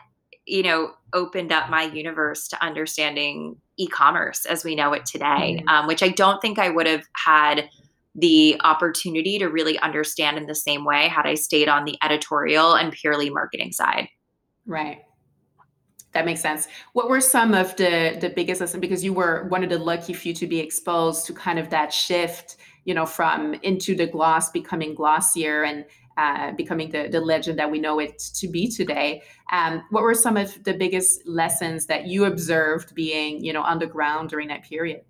you 0.45 0.63
know, 0.63 0.91
opened 1.13 1.51
up 1.51 1.69
my 1.69 1.83
universe 1.83 2.47
to 2.49 2.63
understanding 2.63 3.55
e-commerce 3.77 4.45
as 4.45 4.63
we 4.63 4.75
know 4.75 4.93
it 4.93 5.05
today, 5.05 5.63
Mhm. 5.63 5.69
um, 5.69 5.87
which 5.87 6.03
I 6.03 6.09
don't 6.09 6.41
think 6.41 6.59
I 6.59 6.69
would 6.69 6.87
have 6.87 7.03
had 7.25 7.69
the 8.15 8.59
opportunity 8.63 9.37
to 9.39 9.47
really 9.47 9.77
understand 9.79 10.37
in 10.37 10.45
the 10.45 10.55
same 10.55 10.85
way 10.85 11.09
had 11.09 11.25
I 11.25 11.33
stayed 11.35 11.67
on 11.67 11.83
the 11.83 11.97
editorial 12.01 12.73
and 12.73 12.93
purely 12.93 13.29
marketing 13.29 13.73
side. 13.73 14.07
Right. 14.65 15.03
That 16.13 16.25
makes 16.25 16.39
sense. 16.41 16.67
What 16.93 17.09
were 17.09 17.19
some 17.19 17.53
of 17.53 17.75
the 17.75 18.17
the 18.21 18.29
biggest 18.29 18.61
lessons? 18.61 18.79
Because 18.79 19.03
you 19.03 19.11
were 19.11 19.45
one 19.49 19.63
of 19.63 19.69
the 19.69 19.77
lucky 19.77 20.13
few 20.13 20.33
to 20.35 20.47
be 20.47 20.59
exposed 20.59 21.25
to 21.27 21.33
kind 21.33 21.59
of 21.59 21.69
that 21.71 21.91
shift, 21.91 22.55
you 22.85 22.93
know, 22.93 23.05
from 23.05 23.53
into 23.63 23.95
the 23.95 24.07
gloss 24.07 24.49
becoming 24.49 24.95
glossier 24.95 25.63
and 25.63 25.85
uh, 26.17 26.53
becoming 26.53 26.89
the 26.89 27.09
the 27.09 27.19
legend 27.19 27.59
that 27.59 27.69
we 27.69 27.79
know 27.79 27.99
it 27.99 28.17
to 28.35 28.47
be 28.47 28.69
today. 28.71 29.23
Um, 29.51 29.83
what 29.89 30.03
were 30.03 30.13
some 30.13 30.37
of 30.37 30.63
the 30.63 30.73
biggest 30.73 31.27
lessons 31.27 31.87
that 31.87 32.07
you 32.07 32.23
observed 32.23 32.95
being, 32.95 33.43
you 33.43 33.51
know, 33.51 33.61
on 33.61 33.79
the 33.79 33.87
ground 33.87 34.29
during 34.29 34.47
that 34.47 34.63
period? 34.63 35.01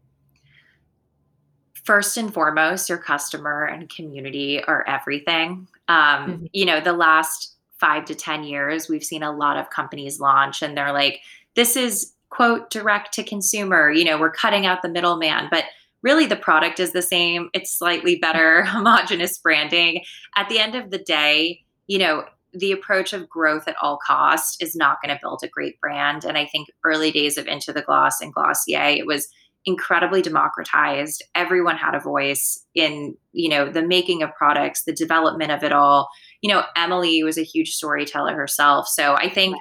First 1.83 2.17
and 2.17 2.33
foremost, 2.33 2.89
your 2.89 2.97
customer 2.97 3.65
and 3.65 3.87
community 3.89 4.63
are 4.63 4.83
everything. 4.87 5.67
Um, 5.87 6.41
Mhm. 6.41 6.49
You 6.53 6.65
know, 6.65 6.79
the 6.79 6.93
last 6.93 7.54
five 7.79 8.05
to 8.05 8.15
10 8.15 8.43
years, 8.43 8.89
we've 8.89 9.03
seen 9.03 9.23
a 9.23 9.35
lot 9.35 9.57
of 9.57 9.69
companies 9.69 10.19
launch 10.19 10.61
and 10.61 10.77
they're 10.77 10.93
like, 10.93 11.21
this 11.55 11.75
is 11.75 12.13
quote 12.29 12.69
direct 12.69 13.13
to 13.13 13.23
consumer, 13.23 13.91
you 13.91 14.03
know, 14.03 14.19
we're 14.19 14.31
cutting 14.31 14.65
out 14.65 14.81
the 14.81 14.89
middleman. 14.89 15.47
But 15.49 15.65
really 16.01 16.25
the 16.25 16.35
product 16.35 16.79
is 16.79 16.91
the 16.91 17.01
same. 17.01 17.49
It's 17.53 17.71
slightly 17.71 18.17
better 18.17 18.63
homogenous 18.65 19.37
branding. 19.37 20.03
At 20.35 20.49
the 20.49 20.59
end 20.59 20.75
of 20.75 20.91
the 20.91 20.99
day, 20.99 21.63
you 21.87 21.97
know, 21.97 22.25
the 22.53 22.71
approach 22.71 23.11
of 23.11 23.29
growth 23.29 23.67
at 23.67 23.75
all 23.81 23.97
cost 24.05 24.61
is 24.61 24.75
not 24.75 25.01
going 25.01 25.13
to 25.13 25.19
build 25.21 25.41
a 25.43 25.47
great 25.47 25.79
brand. 25.81 26.23
And 26.23 26.37
I 26.37 26.45
think 26.45 26.69
early 26.85 27.11
days 27.11 27.37
of 27.37 27.47
Into 27.47 27.73
the 27.73 27.81
Gloss 27.81 28.21
and 28.21 28.33
Glossier, 28.33 28.97
it 28.97 29.05
was 29.05 29.27
incredibly 29.65 30.21
democratized. 30.21 31.23
Everyone 31.33 31.75
had 31.75 31.95
a 31.95 31.99
voice 31.99 32.63
in, 32.75 33.17
you 33.33 33.49
know, 33.49 33.69
the 33.69 33.85
making 33.85 34.23
of 34.23 34.33
products, 34.35 34.83
the 34.83 34.93
development 34.93 35.51
of 35.51 35.63
it 35.63 35.73
all. 35.73 36.09
You 36.41 36.53
know, 36.53 36.63
Emily 36.75 37.23
was 37.23 37.37
a 37.37 37.43
huge 37.43 37.71
storyteller 37.71 38.35
herself. 38.35 38.87
So 38.87 39.15
I 39.15 39.29
think 39.29 39.55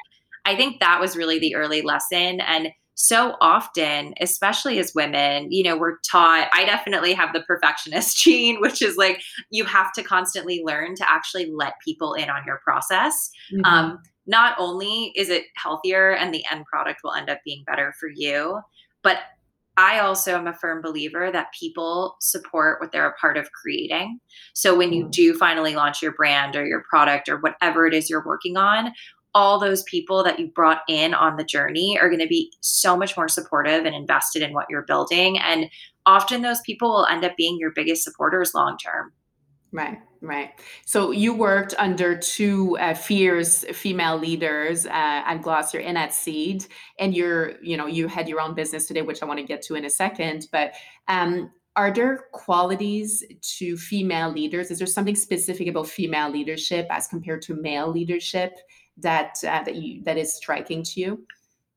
I 0.45 0.57
think 0.57 0.81
that 0.81 1.00
was 1.00 1.16
really 1.16 1.38
the 1.38 1.54
early 1.54 1.83
lesson 1.83 2.40
and 2.40 2.69
so 2.95 3.35
often, 3.40 4.14
especially 4.21 4.78
as 4.78 4.95
women, 4.95 5.50
you 5.50 5.64
know, 5.64 5.76
we're 5.76 5.99
taught, 6.09 6.49
I 6.52 6.64
definitely 6.64 7.12
have 7.12 7.33
the 7.33 7.40
perfectionist 7.40 8.16
gene, 8.23 8.61
which 8.61 8.83
is 8.83 8.97
like 8.97 9.21
you 9.50 9.64
have 9.64 9.93
to 9.95 10.02
constantly 10.02 10.62
learn 10.64 10.95
to 10.97 11.11
actually 11.11 11.50
let 11.52 11.75
people 11.85 12.14
in 12.14 12.31
on 12.31 12.43
your 12.47 12.61
process. 12.62 13.31
Mm-hmm. 13.52 13.64
Um, 13.64 13.99
not 14.26 14.54
only 14.59 15.12
is 15.16 15.28
it 15.28 15.45
healthier 15.57 16.14
and 16.14 16.33
the 16.33 16.45
end 16.50 16.64
product 16.66 17.00
will 17.04 17.12
end 17.12 17.28
up 17.28 17.40
being 17.45 17.64
better 17.66 17.95
for 17.99 18.09
you, 18.14 18.61
but 19.02 19.19
I 19.76 19.99
also 19.99 20.37
am 20.37 20.47
a 20.47 20.54
firm 20.54 20.83
believer 20.83 21.33
that 21.33 21.52
people 21.59 22.16
support 22.21 22.81
what 22.81 22.93
they're 22.93 23.09
a 23.09 23.14
part 23.14 23.37
of 23.37 23.50
creating. 23.52 24.21
So 24.52 24.76
when 24.76 24.93
you 24.93 25.07
mm. 25.07 25.11
do 25.11 25.35
finally 25.35 25.75
launch 25.75 26.00
your 26.00 26.12
brand 26.12 26.54
or 26.54 26.64
your 26.64 26.85
product 26.88 27.28
or 27.28 27.38
whatever 27.38 27.87
it 27.87 27.95
is 27.95 28.09
you're 28.09 28.25
working 28.25 28.57
on, 28.57 28.93
all 29.35 29.59
those 29.59 29.83
people 29.85 30.23
that 30.23 30.38
you 30.38 30.47
brought 30.47 30.83
in 30.88 31.12
on 31.12 31.37
the 31.37 31.45
journey 31.45 31.99
are 31.99 32.09
going 32.09 32.21
to 32.21 32.28
be 32.28 32.52
so 32.61 32.97
much 32.97 33.16
more 33.16 33.28
supportive 33.28 33.85
and 33.85 33.95
invested 33.95 34.43
in 34.43 34.52
what 34.52 34.66
you're 34.71 34.83
building. 34.83 35.38
And 35.38 35.69
often 36.07 36.43
those 36.43 36.61
people 36.61 36.90
will 36.90 37.07
end 37.07 37.25
up 37.25 37.37
being 37.37 37.59
your 37.59 37.73
biggest 37.73 38.04
supporters 38.04 38.54
long 38.54 38.78
term. 38.78 39.12
Right, 39.73 39.99
right. 40.26 40.50
So 40.85 41.11
you 41.11 41.35
worked 41.35 41.75
under 41.78 42.16
two 42.16 42.76
uh, 42.78 42.95
fierce 42.95 43.64
female 43.73 44.19
leaders 44.19 44.87
uh, 44.87 44.90
at 45.26 45.43
Glossier 45.43 45.81
and 45.81 45.99
at 45.99 46.12
Seed, 46.14 46.66
and 46.99 47.14
you're, 47.14 47.61
you 47.62 47.76
know, 47.76 47.87
you 47.87 48.09
had 48.09 48.28
your 48.28 48.40
own 48.40 48.54
business 48.54 48.87
today, 48.87 49.02
which 49.02 49.23
I 49.23 49.26
want 49.26 49.40
to 49.40 49.47
get 49.47 49.62
to 49.62 49.75
in 49.75 49.85
a 49.85 49.90
second. 49.90 50.49
But 50.50 50.73
um, 51.09 51.50
are 51.76 51.93
there 51.93 52.26
qualities 52.33 53.25
to 53.59 53.76
female 53.76 54.31
leaders? 54.31 54.71
Is 54.71 54.78
there 54.78 54.87
something 54.87 55.16
specific 55.16 55.69
about 55.69 55.88
female 55.88 56.31
leadership 56.31 56.87
as 56.90 57.07
compared 57.07 57.43
to 57.43 57.54
male 57.54 57.90
leadership 57.90 58.59
that 58.99 59.37
uh, 59.47 59.62
that 59.64 59.75
you 59.75 60.02
that 60.04 60.16
is 60.16 60.35
striking 60.35 60.83
to 60.85 61.00
you? 61.00 61.26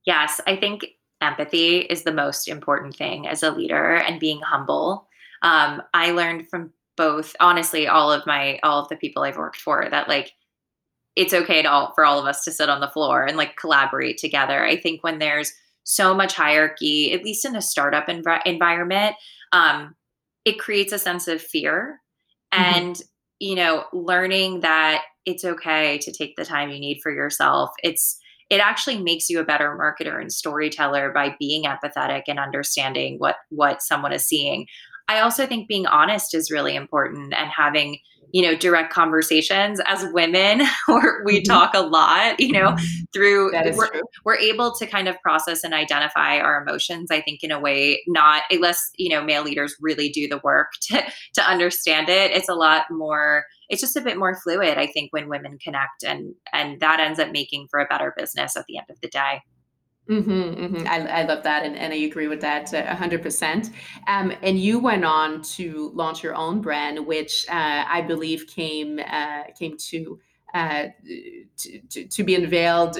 Yes, 0.06 0.40
I 0.48 0.56
think 0.56 0.86
empathy 1.22 1.80
is 1.80 2.04
the 2.04 2.14
most 2.14 2.48
important 2.48 2.96
thing 2.96 3.28
as 3.28 3.44
a 3.44 3.52
leader 3.52 3.96
and 3.96 4.20
being 4.20 4.40
humble. 4.42 5.08
Um, 5.42 5.82
I 5.94 6.12
learned 6.12 6.48
from 6.50 6.72
both, 6.98 7.36
honestly, 7.40 7.88
all 7.88 8.12
of 8.12 8.26
my 8.26 8.60
all 8.64 8.82
of 8.82 8.90
the 8.90 8.98
people 8.98 9.24
I've 9.24 9.38
worked 9.38 9.62
for 9.62 9.88
that 9.90 10.10
like 10.10 10.34
it's 11.16 11.34
okay 11.34 11.62
to 11.62 11.70
all, 11.70 11.94
for 11.96 12.06
all 12.06 12.20
of 12.20 12.26
us 12.26 12.44
to 12.44 12.52
sit 12.52 12.70
on 12.70 12.80
the 12.80 12.90
floor 12.90 13.26
and 13.26 13.38
like 13.38 13.56
collaborate 13.56 14.18
together. 14.18 14.64
I 14.64 14.78
think 14.78 15.04
when 15.04 15.18
there's 15.18 15.52
so 15.84 16.14
much 16.14 16.36
hierarchy, 16.36 17.14
at 17.14 17.24
least 17.24 17.46
in 17.46 17.56
a 17.56 17.62
startup 17.62 18.08
env- 18.08 18.42
environment, 18.46 19.16
um, 19.52 19.96
it 20.46 20.60
creates 20.60 20.92
a 20.94 21.00
sense 21.00 21.28
of 21.28 21.42
fear. 21.42 22.02
Mm-hmm. 22.54 22.78
And 22.78 23.02
you 23.40 23.56
know, 23.56 23.86
learning 23.94 24.62
that 24.62 25.04
it's 25.26 25.46
okay 25.46 25.98
to 26.00 26.12
take 26.12 26.36
the 26.36 26.46
time 26.46 26.70
you 26.70 26.80
need 26.80 27.00
for 27.02 27.12
yourself. 27.12 27.72
It's 27.84 28.20
it 28.50 28.62
actually 28.62 29.02
makes 29.02 29.30
you 29.30 29.40
a 29.40 29.46
better 29.46 29.78
marketer 29.78 30.22
and 30.22 30.32
storyteller 30.32 31.12
by 31.12 31.36
being 31.38 31.64
empathetic 31.64 32.24
and 32.28 32.40
understanding 32.40 33.18
what 33.18 33.36
what 33.50 33.82
someone 33.82 34.14
is 34.14 34.26
seeing. 34.26 34.68
I 35.08 35.20
also 35.20 35.46
think 35.46 35.68
being 35.68 35.86
honest 35.86 36.34
is 36.34 36.52
really 36.52 36.76
important 36.76 37.34
and 37.34 37.50
having 37.50 38.00
you 38.32 38.42
know 38.42 38.56
direct 38.56 38.94
conversations 38.94 39.80
as 39.86 40.06
women 40.12 40.62
or 40.90 41.24
we 41.26 41.38
mm-hmm. 41.38 41.52
talk 41.52 41.74
a 41.74 41.82
lot 41.82 42.40
you 42.40 42.52
know 42.52 42.72
mm-hmm. 42.72 43.04
through 43.14 43.52
we're, 43.76 43.90
we're, 44.26 44.36
able 44.36 44.74
to 44.74 44.86
kind 44.86 45.08
of 45.08 45.20
process 45.22 45.64
and 45.64 45.74
identify 45.74 46.38
our 46.38 46.62
emotions 46.62 47.10
i 47.12 47.22
think 47.22 47.44
in 47.44 47.52
a 47.52 47.60
way 47.60 48.02
not 48.08 48.44
unless 48.52 48.90
you 48.98 49.10
know 49.10 49.24
male 49.24 49.44
leaders 49.44 49.76
really 49.82 50.10
do 50.10 50.28
the 50.28 50.40
work 50.44 50.68
to 50.82 51.02
to 51.34 51.42
understand 51.42 52.10
it 52.10 52.32
it's 52.32 52.50
a 52.50 52.54
lot 52.54 52.86
more 52.92 53.46
it's 53.70 53.82
just 53.82 53.96
a 53.96 54.02
bit 54.02 54.18
more 54.18 54.36
fluid 54.42 54.78
i 54.78 54.88
think 54.88 55.12
when 55.12 55.30
women 55.30 55.58
connect 55.64 56.04
and 56.06 56.34
and 56.54 56.80
that 56.80 57.00
ends 57.00 57.20
up 57.20 57.32
making 57.32 57.68
for 57.70 57.80
a 57.80 57.86
better 57.86 58.14
business 58.18 58.56
at 58.56 58.66
the 58.68 58.78
end 58.78 58.88
of 58.90 59.00
the 59.02 59.10
day 59.10 59.42
Mm-hmm, 60.10 60.32
mm-hmm. 60.32 60.88
I, 60.88 61.22
I 61.22 61.24
love 61.24 61.44
that, 61.44 61.66
and, 61.66 61.76
and 61.76 61.94
I 61.94 61.98
agree 61.98 62.28
with 62.28 62.42
that 62.42 62.74
uh, 62.74 62.96
hundred 62.96 63.22
percent. 63.22 63.72
Um, 64.08 64.34
and 64.42 64.58
you 64.58 64.80
went 64.80 65.04
on 65.04 65.42
to 65.44 65.92
launch 65.94 66.24
your 66.24 66.36
own 66.36 66.62
brand, 66.62 67.06
which 67.06 67.46
uh, 67.50 67.86
I 67.88 68.02
believe 68.02 68.48
came 68.48 69.00
uh, 69.00 69.44
came 69.58 69.76
to, 69.78 70.20
uh, 70.54 70.86
to, 71.58 71.80
to 71.90 72.06
to 72.06 72.24
be 72.24 72.36
unveiled 72.36 73.00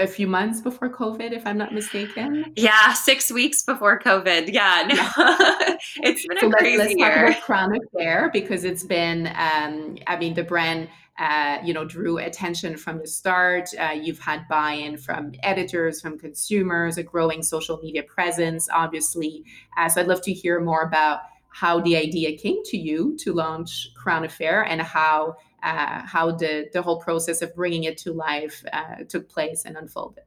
a 0.00 0.06
few 0.06 0.26
months 0.26 0.60
before 0.60 0.88
COVID, 0.88 1.32
if 1.32 1.46
I'm 1.46 1.58
not 1.58 1.72
mistaken. 1.72 2.52
Yeah, 2.56 2.94
six 2.94 3.30
weeks 3.30 3.62
before 3.62 4.00
COVID. 4.00 4.52
Yeah, 4.52 4.88
no, 4.88 5.76
it's 6.02 6.26
been 6.26 6.38
so 6.38 6.48
a 6.48 6.52
crazy 6.52 6.78
let's, 6.78 6.94
let's 6.94 6.98
year. 6.98 7.26
Talk 7.26 7.28
about 7.30 7.42
Crown 7.42 7.76
Affair 7.76 8.30
because 8.32 8.64
it's 8.64 8.82
been, 8.82 9.28
um, 9.36 9.98
I 10.06 10.16
mean, 10.18 10.34
the 10.34 10.42
brand 10.42 10.88
uh, 11.20 11.58
you 11.62 11.74
know, 11.74 11.84
drew 11.84 12.16
attention 12.16 12.78
from 12.78 12.98
the 12.98 13.06
start. 13.06 13.68
Uh, 13.78 13.92
you've 13.92 14.18
had 14.18 14.48
buy-in 14.48 14.96
from 14.96 15.32
editors, 15.42 16.00
from 16.00 16.18
consumers, 16.18 16.96
a 16.96 17.02
growing 17.02 17.42
social 17.42 17.78
media 17.82 18.02
presence, 18.02 18.68
obviously. 18.72 19.44
Uh, 19.76 19.86
so 19.86 20.00
I'd 20.00 20.06
love 20.06 20.22
to 20.22 20.32
hear 20.32 20.60
more 20.60 20.82
about 20.82 21.20
how 21.50 21.78
the 21.80 21.96
idea 21.96 22.38
came 22.38 22.62
to 22.64 22.78
you 22.78 23.18
to 23.18 23.34
launch 23.34 23.90
Crown 23.94 24.24
Affair 24.24 24.62
and 24.62 24.80
how 24.80 25.36
uh, 25.62 26.00
how 26.06 26.30
the 26.30 26.70
the 26.72 26.80
whole 26.80 27.00
process 27.00 27.42
of 27.42 27.54
bringing 27.54 27.84
it 27.84 27.98
to 27.98 28.12
life 28.12 28.64
uh, 28.72 29.04
took 29.06 29.28
place 29.28 29.64
and 29.66 29.76
unfolded. 29.76 30.24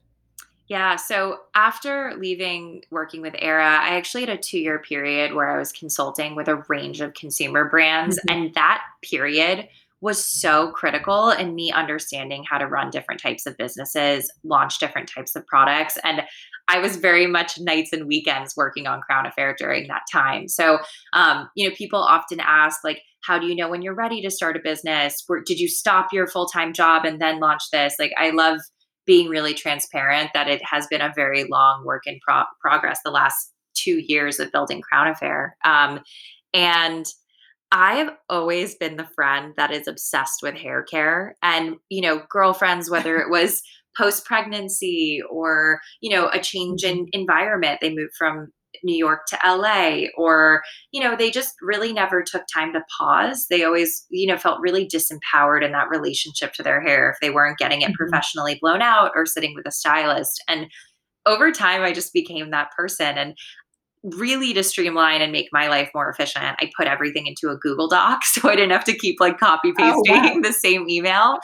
Yeah. 0.68 0.96
So 0.96 1.40
after 1.56 2.14
leaving 2.18 2.84
working 2.92 3.22
with 3.22 3.36
Ara, 3.40 3.66
I 3.66 3.96
actually 3.96 4.22
had 4.22 4.30
a 4.30 4.38
two 4.38 4.60
year 4.60 4.80
period 4.80 5.34
where 5.34 5.50
I 5.50 5.58
was 5.58 5.72
consulting 5.72 6.36
with 6.36 6.48
a 6.48 6.64
range 6.68 7.02
of 7.02 7.14
consumer 7.14 7.68
brands. 7.68 8.18
Mm-hmm. 8.18 8.44
And 8.44 8.54
that 8.54 8.82
period 9.02 9.68
was 10.04 10.24
so 10.24 10.70
critical 10.72 11.30
in 11.30 11.56
me 11.56 11.72
understanding 11.72 12.44
how 12.48 12.58
to 12.58 12.68
run 12.68 12.90
different 12.90 13.22
types 13.22 13.46
of 13.46 13.56
businesses, 13.56 14.30
launch 14.44 14.78
different 14.78 15.10
types 15.10 15.34
of 15.34 15.48
products. 15.48 15.98
And 16.04 16.24
I 16.68 16.80
was 16.80 16.98
very 16.98 17.26
much 17.26 17.58
nights 17.58 17.94
and 17.94 18.06
weekends 18.06 18.54
working 18.58 18.86
on 18.86 19.00
Crown 19.00 19.26
Affair 19.26 19.56
during 19.58 19.88
that 19.88 20.02
time. 20.12 20.50
So, 20.50 20.80
um, 21.14 21.50
you 21.56 21.68
know, 21.68 21.74
people 21.74 22.00
often 22.00 22.42
ask, 22.42 22.84
like, 22.84 23.02
how 23.24 23.40
do 23.40 23.48
you 23.48 23.56
know 23.56 23.70
when 23.70 23.82
you're 23.82 23.96
ready 23.96 24.22
to 24.22 24.30
start 24.30 24.58
a 24.58 24.60
business? 24.60 25.26
Did 25.46 25.58
you 25.58 25.70
stop 25.70 26.10
your 26.12 26.28
full 26.28 26.48
time 26.48 26.74
job 26.74 27.06
and 27.06 27.22
then 27.22 27.40
launch 27.40 27.64
this? 27.72 27.96
Like, 27.98 28.12
I 28.18 28.32
love 28.32 28.60
being 29.06 29.30
really 29.30 29.54
transparent 29.54 30.32
that 30.34 30.50
it 30.50 30.62
has 30.66 30.86
been 30.88 31.02
a 31.02 31.14
very 31.16 31.46
long 31.46 31.86
work 31.86 32.04
in 32.06 32.20
pro- 32.28 32.44
progress 32.60 33.00
the 33.06 33.12
last 33.12 33.54
two 33.74 34.02
years 34.06 34.38
of 34.42 34.52
building 34.52 34.82
Crown 34.82 35.08
Affair. 35.08 35.56
Um, 35.64 36.02
and 36.54 37.06
I've 37.74 38.12
always 38.30 38.76
been 38.76 38.98
the 38.98 39.10
friend 39.16 39.54
that 39.58 39.72
is 39.72 39.88
obsessed 39.88 40.42
with 40.44 40.54
hair 40.54 40.84
care 40.84 41.36
and, 41.42 41.78
you 41.90 42.02
know, 42.02 42.22
girlfriends, 42.30 42.88
whether 42.88 43.18
it 43.18 43.32
was 43.32 43.64
post 43.98 44.26
pregnancy 44.26 45.22
or, 45.28 45.82
you 46.00 46.12
know, 46.12 46.30
a 46.32 46.40
change 46.40 46.84
in 46.84 47.00
mm-hmm. 47.00 47.20
environment, 47.20 47.80
they 47.82 47.94
moved 47.94 48.14
from 48.16 48.50
New 48.84 48.96
York 48.96 49.26
to 49.28 49.40
LA, 49.46 50.08
or, 50.18 50.62
you 50.92 51.02
know, 51.02 51.16
they 51.16 51.32
just 51.32 51.54
really 51.62 51.94
never 51.94 52.22
took 52.22 52.44
time 52.54 52.74
to 52.74 52.82
pause. 52.98 53.48
They 53.50 53.64
always, 53.64 54.06
you 54.10 54.28
know, 54.28 54.38
felt 54.38 54.62
really 54.62 54.88
disempowered 54.88 55.64
in 55.64 55.72
that 55.72 55.90
relationship 55.90 56.54
to 56.54 56.64
their 56.64 56.82
hair 56.82 57.10
if 57.12 57.18
they 57.22 57.30
weren't 57.30 57.60
getting 57.60 57.82
it 57.82 57.86
mm-hmm. 57.86 57.96
professionally 57.96 58.58
blown 58.62 58.82
out 58.82 59.12
or 59.16 59.26
sitting 59.26 59.54
with 59.56 59.68
a 59.68 59.72
stylist. 59.72 60.44
And 60.48 60.68
over 61.26 61.52
time, 61.52 61.82
I 61.82 61.92
just 61.94 62.14
became 62.14 62.52
that 62.52 62.72
person. 62.76 63.18
And 63.18 63.38
really 64.04 64.54
to 64.54 64.64
streamline 64.64 65.22
and 65.22 65.32
make 65.32 65.48
my 65.54 65.68
life 65.68 65.90
more 65.96 66.10
efficient, 66.10 66.58
I 66.60 66.70
put 66.76 66.88
everything 66.88 67.26
into 67.28 67.50
a 67.50 67.58
Google 67.58 67.88
Doc 67.88 68.26
so 68.26 68.50
I 68.50 68.56
didn't 68.56 68.72
have 68.72 68.84
to 68.86 68.98
keep 68.98 69.20
like 69.20 69.40
copy 69.40 69.72
pasting 69.74 70.16
oh, 70.16 70.34
wow. 70.36 70.40
the 70.42 70.54
same 70.54 70.90
email. 70.90 71.38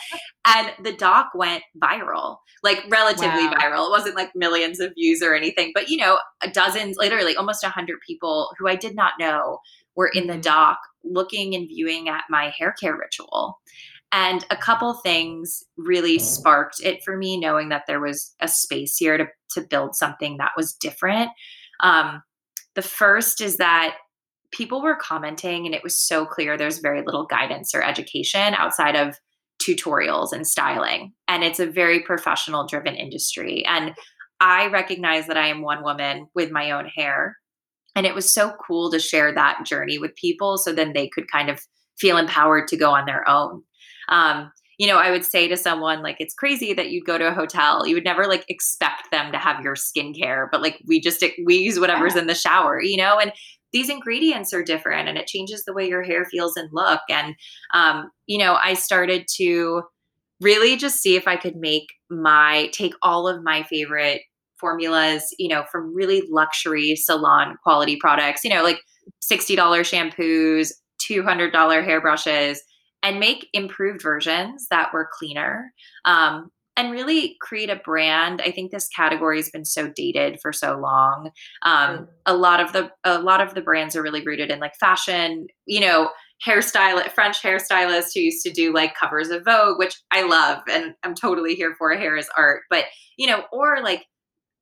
And 0.46 0.72
the 0.84 0.94
doc 0.94 1.30
went 1.34 1.63
viral, 1.82 2.38
like 2.63 2.84
relatively 2.89 3.48
wow. 3.48 3.54
viral. 3.54 3.88
It 3.88 3.92
wasn't 3.92 4.16
like 4.16 4.32
millions 4.36 4.80
of 4.80 4.94
views 4.96 5.22
or 5.22 5.34
anything, 5.34 5.72
but 5.74 5.89
you 5.89 5.98
know, 5.98 6.20
dozens, 6.54 6.98
literally 6.98 7.36
almost 7.36 7.63
a 7.63 7.70
hundred 7.70 8.00
people 8.06 8.51
who 8.58 8.68
I 8.68 8.75
did 8.75 8.96
not 8.96 9.13
know 9.20 9.60
were 9.96 10.10
in 10.13 10.28
the 10.28 10.34
mm-hmm. 10.34 10.42
doc 10.42 10.80
looking 11.04 11.56
and 11.56 11.68
viewing 11.68 12.10
at 12.10 12.24
my 12.30 12.51
hair 12.58 12.74
care 12.80 12.98
ritual. 12.98 13.60
And 14.12 14.44
a 14.50 14.58
couple 14.58 14.94
things 14.96 15.63
really 15.78 16.18
sparked 16.18 16.82
it 16.84 17.04
for 17.04 17.16
me, 17.16 17.39
knowing 17.39 17.70
that 17.70 17.84
there 17.88 18.01
was 18.01 18.34
a 18.42 18.48
space 18.48 18.98
here 18.98 19.18
to, 19.18 19.28
to 19.51 19.62
build 19.62 19.96
something 19.96 20.38
that 20.38 20.51
was 20.58 20.74
different. 20.74 21.30
Um, 21.82 22.24
the 22.80 22.88
first 22.88 23.42
is 23.42 23.58
that 23.58 23.98
people 24.54 24.82
were 24.82 24.96
commenting, 24.96 25.66
and 25.66 25.76
it 25.76 25.84
was 25.84 26.00
so 26.00 26.26
clear 26.26 26.58
there's 26.58 26.78
very 26.80 27.04
little 27.06 27.26
guidance 27.26 27.76
or 27.76 27.84
education 27.84 28.54
outside 28.54 28.96
of 28.96 29.18
tutorials 29.62 30.32
and 30.32 30.48
styling. 30.48 31.12
And 31.28 31.44
it's 31.44 31.60
a 31.60 31.66
very 31.66 32.00
professional 32.00 32.66
driven 32.66 32.96
industry. 32.96 33.66
And 33.66 33.94
I 34.40 34.68
recognize 34.68 35.28
that 35.28 35.36
I 35.36 35.48
am 35.48 35.62
one 35.62 35.84
woman 35.84 36.28
with 36.34 36.52
my 36.52 36.72
own 36.72 36.86
hair. 36.86 37.36
And 37.98 38.06
it 38.06 38.16
was 38.16 38.34
so 38.34 38.54
cool 38.66 38.90
to 38.92 39.00
share 39.00 39.34
that 39.34 39.66
journey 39.66 40.00
with 40.00 40.16
people 40.16 40.58
so 40.58 40.72
then 40.72 40.94
they 40.94 41.10
could 41.10 41.30
kind 41.30 41.50
of 41.50 41.60
feel 42.00 42.16
empowered 42.16 42.70
to 42.70 42.78
go 42.78 42.92
on 42.92 43.06
their 43.06 43.28
own. 43.28 43.62
Um, 44.08 44.54
you 44.80 44.88
know, 44.88 44.98
I 44.98 45.12
would 45.12 45.26
say 45.26 45.48
to 45.50 45.58
someone 45.58 46.02
like 46.02 46.16
it's 46.20 46.34
crazy 46.34 46.74
that 46.74 46.90
you'd 46.90 47.06
go 47.06 47.18
to 47.18 47.28
a 47.28 47.34
hotel. 47.34 47.86
You 47.86 47.96
would 47.96 48.06
never 48.06 48.26
like 48.28 48.46
expect 48.48 49.12
them 49.12 49.32
to 49.34 49.38
have 49.38 49.62
your 49.62 49.76
skincare, 49.76 50.48
but 50.50 50.62
like 50.62 50.82
we 50.88 51.02
just 51.02 51.24
we 51.46 51.58
use 51.58 51.80
whatever's 51.80 52.16
yeah. 52.16 52.22
in 52.22 52.28
the 52.28 52.34
shower, 52.34 52.82
you 52.82 52.96
know, 52.96 53.20
and 53.20 53.34
these 53.74 53.90
ingredients 53.90 54.54
are 54.54 54.64
different 54.64 55.10
and 55.10 55.18
it 55.18 55.28
changes 55.28 55.66
the 55.66 55.74
way 55.74 55.88
your 55.88 56.02
hair 56.02 56.24
feels 56.24 56.56
and 56.56 56.70
look. 56.72 57.02
And 57.10 57.36
um, 57.74 58.10
you 58.26 58.40
know, 58.40 58.58
I 58.64 58.74
started 58.74 59.28
to 59.36 59.84
really 60.40 60.78
just 60.78 61.02
see 61.02 61.18
if 61.18 61.28
I 61.28 61.36
could 61.36 61.58
make 61.58 61.88
my 62.10 62.70
take 62.72 62.94
all 63.02 63.28
of 63.28 63.44
my 63.44 63.64
favorite 63.64 64.22
formulas, 64.62 65.36
you 65.38 65.50
know, 65.50 65.66
from 65.70 65.94
really 65.94 66.24
luxury 66.30 66.96
salon 66.96 67.58
quality 67.64 67.98
products, 67.98 68.46
you 68.46 68.50
know, 68.50 68.64
like 68.64 68.80
$60 69.30 69.58
shampoos, 69.58 70.72
$200 71.02 71.84
hairbrushes, 71.84 72.60
and 73.03 73.20
make 73.20 73.48
improved 73.53 74.01
versions 74.01 74.68
that 74.70 74.94
were 74.94 75.10
cleaner 75.12 75.74
um, 76.06 76.50
and 76.75 76.91
really 76.91 77.36
create 77.41 77.70
a 77.70 77.75
brand. 77.75 78.41
I 78.41 78.51
think 78.51 78.72
this 78.72 78.88
category 78.89 79.38
has 79.38 79.50
been 79.50 79.65
so 79.65 79.91
dated 79.96 80.39
for 80.41 80.53
so 80.53 80.77
long. 80.77 81.32
Um, 81.63 82.08
a 82.25 82.36
lot 82.36 82.62
of 82.62 82.72
the 82.74 82.91
a 83.03 83.20
lot 83.20 83.41
of 83.41 83.53
the 83.53 83.62
brands 83.62 83.96
are 83.96 84.01
really 84.03 84.24
rooted 84.25 84.50
in 84.50 84.60
like 84.60 84.75
fashion 84.79 85.48
you 85.65 85.82
know 85.82 86.10
hairstyle 86.46 87.10
french 87.12 87.41
hairstylists 87.41 88.12
who 88.13 88.22
used 88.22 88.46
to 88.46 88.51
do 88.51 88.74
like 88.74 88.96
covers 88.96 89.29
of 89.29 89.44
vogue 89.44 89.77
which 89.77 89.96
i 90.12 90.22
love 90.22 90.62
and 90.72 90.94
i'm 91.03 91.13
totally 91.13 91.53
here 91.53 91.75
for 91.77 91.94
hair 91.94 92.15
as 92.15 92.29
art 92.38 92.62
but 92.70 92.86
you 93.18 93.27
know 93.27 93.44
or 93.51 93.82
like 93.84 94.06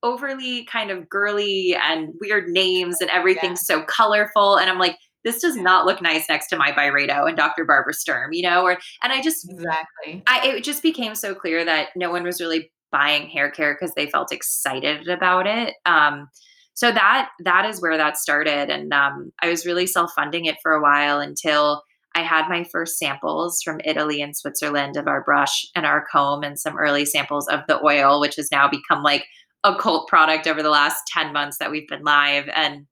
overly 0.03 0.65
kind 0.65 0.89
of 0.89 1.07
girly 1.09 1.75
and 1.75 2.13
weird 2.19 2.47
names 2.49 2.99
and 2.99 3.09
everything's 3.09 3.63
yeah. 3.69 3.77
so 3.77 3.83
colorful 3.83 4.57
and 4.57 4.69
i'm 4.69 4.79
like 4.79 4.97
this 5.23 5.41
does 5.41 5.55
not 5.55 5.85
look 5.85 6.01
nice 6.01 6.29
next 6.29 6.47
to 6.47 6.57
my 6.57 6.71
Byredo 6.71 7.27
and 7.27 7.37
Dr. 7.37 7.65
Barbara 7.65 7.93
Sturm, 7.93 8.33
you 8.33 8.43
know, 8.43 8.63
or 8.63 8.77
and 9.03 9.11
I 9.13 9.21
just 9.21 9.49
exactly 9.49 10.23
I 10.27 10.47
it 10.47 10.63
just 10.63 10.83
became 10.83 11.15
so 11.15 11.35
clear 11.35 11.65
that 11.65 11.89
no 11.95 12.11
one 12.11 12.23
was 12.23 12.39
really 12.39 12.71
buying 12.91 13.27
hair 13.27 13.51
care 13.51 13.75
because 13.75 13.93
they 13.95 14.07
felt 14.07 14.31
excited 14.31 15.07
about 15.07 15.47
it. 15.47 15.75
Um, 15.85 16.29
so 16.73 16.91
that 16.91 17.29
that 17.43 17.65
is 17.65 17.81
where 17.81 17.97
that 17.97 18.17
started, 18.17 18.69
and 18.69 18.93
um, 18.93 19.31
I 19.41 19.49
was 19.49 19.65
really 19.65 19.87
self 19.87 20.11
funding 20.15 20.45
it 20.45 20.57
for 20.61 20.73
a 20.73 20.81
while 20.81 21.19
until 21.19 21.81
I 22.15 22.21
had 22.21 22.49
my 22.49 22.63
first 22.63 22.97
samples 22.97 23.61
from 23.63 23.81
Italy 23.83 24.21
and 24.21 24.35
Switzerland 24.35 24.97
of 24.97 25.07
our 25.07 25.23
brush 25.23 25.65
and 25.75 25.85
our 25.85 26.05
comb, 26.11 26.43
and 26.43 26.59
some 26.59 26.77
early 26.77 27.05
samples 27.05 27.47
of 27.47 27.61
the 27.67 27.83
oil, 27.83 28.19
which 28.19 28.35
has 28.35 28.51
now 28.51 28.69
become 28.69 29.03
like 29.03 29.25
a 29.63 29.75
cult 29.75 30.07
product 30.07 30.47
over 30.47 30.63
the 30.63 30.69
last 30.69 31.01
10 31.07 31.33
months 31.33 31.57
that 31.57 31.71
we've 31.71 31.87
been 31.87 32.03
live. 32.03 32.47
And 32.55 32.85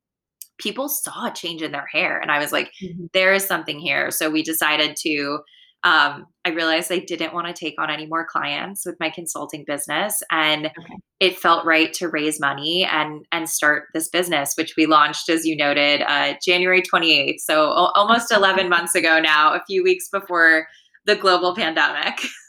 people 0.57 0.89
saw 0.89 1.27
a 1.27 1.33
change 1.33 1.61
in 1.61 1.71
their 1.71 1.87
hair. 1.91 2.19
And 2.19 2.31
I 2.31 2.39
was 2.39 2.51
like, 2.51 2.71
mm-hmm. 2.81 3.05
there 3.13 3.33
is 3.33 3.45
something 3.45 3.79
here. 3.79 4.11
So 4.11 4.29
we 4.29 4.43
decided 4.43 4.95
to, 5.01 5.39
um, 5.83 6.25
I 6.45 6.49
realized 6.49 6.91
I 6.91 6.99
didn't 6.99 7.33
want 7.33 7.47
to 7.47 7.53
take 7.53 7.75
on 7.77 7.91
any 7.91 8.07
more 8.07 8.25
clients 8.25 8.85
with 8.85 8.95
my 8.99 9.09
consulting 9.09 9.65
business. 9.67 10.23
And 10.31 10.67
okay. 10.67 10.95
it 11.19 11.37
felt 11.37 11.65
right 11.65 11.93
to 11.93 12.09
raise 12.09 12.39
money 12.39 12.85
and 12.85 13.25
and 13.31 13.49
start 13.49 13.85
this 13.93 14.09
business, 14.09 14.53
which 14.57 14.73
we 14.77 14.85
launched, 14.85 15.29
as 15.29 15.45
you 15.45 15.55
noted, 15.55 16.01
uh, 16.01 16.33
January 16.43 16.81
28th. 16.81 17.39
So 17.39 17.69
almost 17.69 18.31
11 18.31 18.69
months 18.69 18.95
ago 18.95 19.19
now, 19.19 19.53
a 19.53 19.63
few 19.67 19.83
weeks 19.83 20.09
before 20.09 20.67
the 21.05 21.15
global 21.15 21.55
pandemic. 21.55 22.19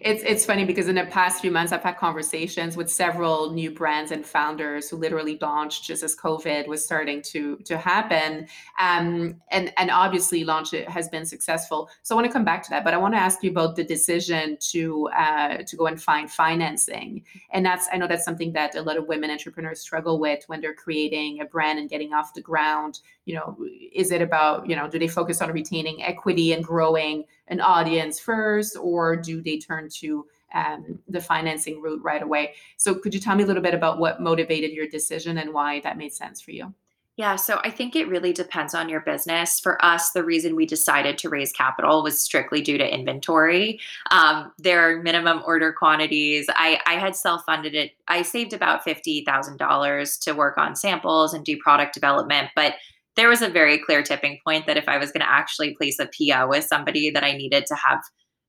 it's 0.00 0.22
it's 0.22 0.46
funny 0.46 0.64
because 0.64 0.88
in 0.88 0.94
the 0.94 1.04
past 1.04 1.42
few 1.42 1.50
months 1.50 1.70
I've 1.70 1.82
had 1.82 1.98
conversations 1.98 2.76
with 2.76 2.90
several 2.90 3.52
new 3.52 3.70
brands 3.70 4.10
and 4.10 4.24
founders 4.24 4.88
who 4.88 4.96
literally 4.96 5.38
launched 5.42 5.84
just 5.84 6.02
as 6.02 6.16
COVID 6.16 6.66
was 6.66 6.84
starting 6.84 7.20
to 7.22 7.56
to 7.58 7.76
happen. 7.76 8.48
Um, 8.78 9.40
and 9.50 9.72
and 9.76 9.90
obviously 9.90 10.44
launch 10.44 10.72
it 10.72 10.88
has 10.88 11.08
been 11.08 11.26
successful. 11.26 11.90
So 12.02 12.14
I 12.14 12.16
want 12.16 12.26
to 12.26 12.32
come 12.32 12.44
back 12.44 12.62
to 12.64 12.70
that, 12.70 12.84
but 12.84 12.94
I 12.94 12.96
want 12.96 13.14
to 13.14 13.18
ask 13.18 13.42
you 13.42 13.50
about 13.50 13.76
the 13.76 13.84
decision 13.84 14.56
to 14.70 15.08
uh, 15.08 15.58
to 15.66 15.76
go 15.76 15.86
and 15.86 16.00
find 16.00 16.30
financing. 16.30 17.24
And 17.52 17.64
that's 17.64 17.88
I 17.92 17.98
know 17.98 18.06
that's 18.06 18.24
something 18.24 18.52
that 18.52 18.74
a 18.74 18.82
lot 18.82 18.96
of 18.96 19.06
women 19.06 19.30
entrepreneurs 19.30 19.80
struggle 19.80 20.18
with 20.18 20.44
when 20.46 20.60
they're 20.62 20.74
creating 20.74 21.40
a 21.40 21.44
brand 21.44 21.78
and 21.78 21.90
getting 21.90 22.14
off 22.14 22.32
the 22.32 22.40
ground. 22.40 23.00
You 23.26 23.34
know, 23.34 23.58
is 23.92 24.10
it 24.10 24.22
about, 24.22 24.68
you 24.68 24.74
know, 24.74 24.88
do 24.88 24.98
they 24.98 25.08
focus 25.08 25.42
on 25.42 25.52
retaining 25.52 26.02
equity 26.02 26.52
and 26.52 26.64
growing 26.64 27.24
an 27.48 27.60
audience 27.60 28.18
first, 28.18 28.76
or 28.80 29.16
do 29.16 29.42
they 29.42 29.58
turn 29.58 29.88
to 30.00 30.26
um, 30.54 30.98
the 31.08 31.20
financing 31.20 31.82
route 31.82 32.02
right 32.02 32.22
away? 32.22 32.54
So, 32.78 32.94
could 32.94 33.12
you 33.12 33.20
tell 33.20 33.36
me 33.36 33.42
a 33.42 33.46
little 33.46 33.62
bit 33.62 33.74
about 33.74 33.98
what 33.98 34.20
motivated 34.20 34.70
your 34.70 34.88
decision 34.88 35.38
and 35.38 35.52
why 35.52 35.80
that 35.80 35.98
made 35.98 36.14
sense 36.14 36.40
for 36.40 36.52
you? 36.52 36.72
Yeah, 37.16 37.36
so 37.36 37.60
I 37.64 37.70
think 37.70 37.96
it 37.96 38.08
really 38.08 38.34
depends 38.34 38.74
on 38.74 38.90
your 38.90 39.00
business. 39.00 39.58
For 39.58 39.82
us, 39.82 40.10
the 40.10 40.22
reason 40.22 40.54
we 40.54 40.66
decided 40.66 41.16
to 41.18 41.30
raise 41.30 41.50
capital 41.50 42.02
was 42.02 42.20
strictly 42.20 42.60
due 42.60 42.76
to 42.76 42.94
inventory. 42.94 43.80
Um, 44.10 44.52
there 44.58 44.82
are 44.82 45.02
minimum 45.02 45.42
order 45.46 45.72
quantities. 45.72 46.46
I, 46.50 46.78
I 46.84 46.94
had 46.94 47.16
self 47.16 47.42
funded 47.46 47.74
it. 47.74 47.92
I 48.06 48.20
saved 48.20 48.52
about 48.52 48.84
$50,000 48.84 50.20
to 50.24 50.32
work 50.32 50.58
on 50.58 50.76
samples 50.76 51.32
and 51.32 51.42
do 51.42 51.56
product 51.56 51.94
development, 51.94 52.50
but 52.54 52.74
there 53.16 53.28
was 53.28 53.42
a 53.42 53.48
very 53.48 53.78
clear 53.78 54.02
tipping 54.02 54.38
point 54.46 54.66
that 54.66 54.76
if 54.76 54.88
I 54.88 54.98
was 54.98 55.10
going 55.10 55.22
to 55.22 55.30
actually 55.30 55.74
place 55.74 55.98
a 55.98 56.06
PO 56.06 56.48
with 56.48 56.64
somebody 56.64 57.10
that 57.10 57.24
I 57.24 57.32
needed 57.32 57.66
to 57.66 57.74
have 57.74 58.00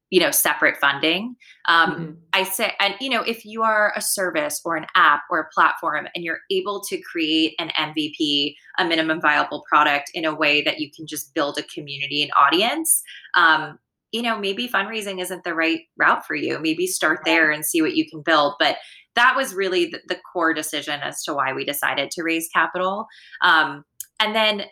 you 0.09 0.21
know 0.21 0.31
separate 0.31 0.77
funding 0.77 1.35
um, 1.67 1.91
mm-hmm. 1.91 2.11
i 2.31 2.41
say 2.41 2.71
and 2.79 2.95
you 3.01 3.09
know 3.09 3.23
if 3.23 3.43
you 3.43 3.61
are 3.61 3.91
a 3.93 3.99
service 3.99 4.61
or 4.63 4.77
an 4.77 4.85
app 4.95 5.23
or 5.29 5.37
a 5.37 5.49
platform 5.53 6.07
and 6.15 6.23
you're 6.23 6.39
able 6.49 6.79
to 6.79 6.97
create 7.01 7.53
an 7.59 7.69
mvp 7.77 8.55
a 8.79 8.85
minimum 8.85 9.19
viable 9.19 9.65
product 9.67 10.09
in 10.13 10.23
a 10.23 10.33
way 10.33 10.61
that 10.61 10.79
you 10.79 10.89
can 10.95 11.05
just 11.05 11.33
build 11.33 11.57
a 11.57 11.63
community 11.63 12.21
and 12.21 12.31
audience 12.39 13.03
um, 13.33 13.77
you 14.11 14.21
know 14.21 14.37
maybe 14.37 14.67
fundraising 14.67 15.21
isn't 15.21 15.43
the 15.43 15.53
right 15.53 15.81
route 15.97 16.25
for 16.25 16.35
you. 16.35 16.59
Maybe 16.59 16.87
start 16.87 17.19
there 17.25 17.51
and 17.51 17.65
see 17.65 17.81
what 17.81 17.95
you 17.95 18.09
can 18.09 18.21
build. 18.21 18.55
But 18.59 18.77
that 19.15 19.35
was 19.35 19.53
really 19.53 19.87
the, 19.87 19.99
the 20.07 20.17
core 20.31 20.53
decision 20.53 21.01
as 21.01 21.23
to 21.23 21.33
why 21.33 21.53
we 21.53 21.65
decided 21.65 22.11
to 22.11 22.23
raise 22.23 22.47
capital. 22.53 23.07
Um, 23.41 23.83
and 24.19 24.35
then 24.35 24.63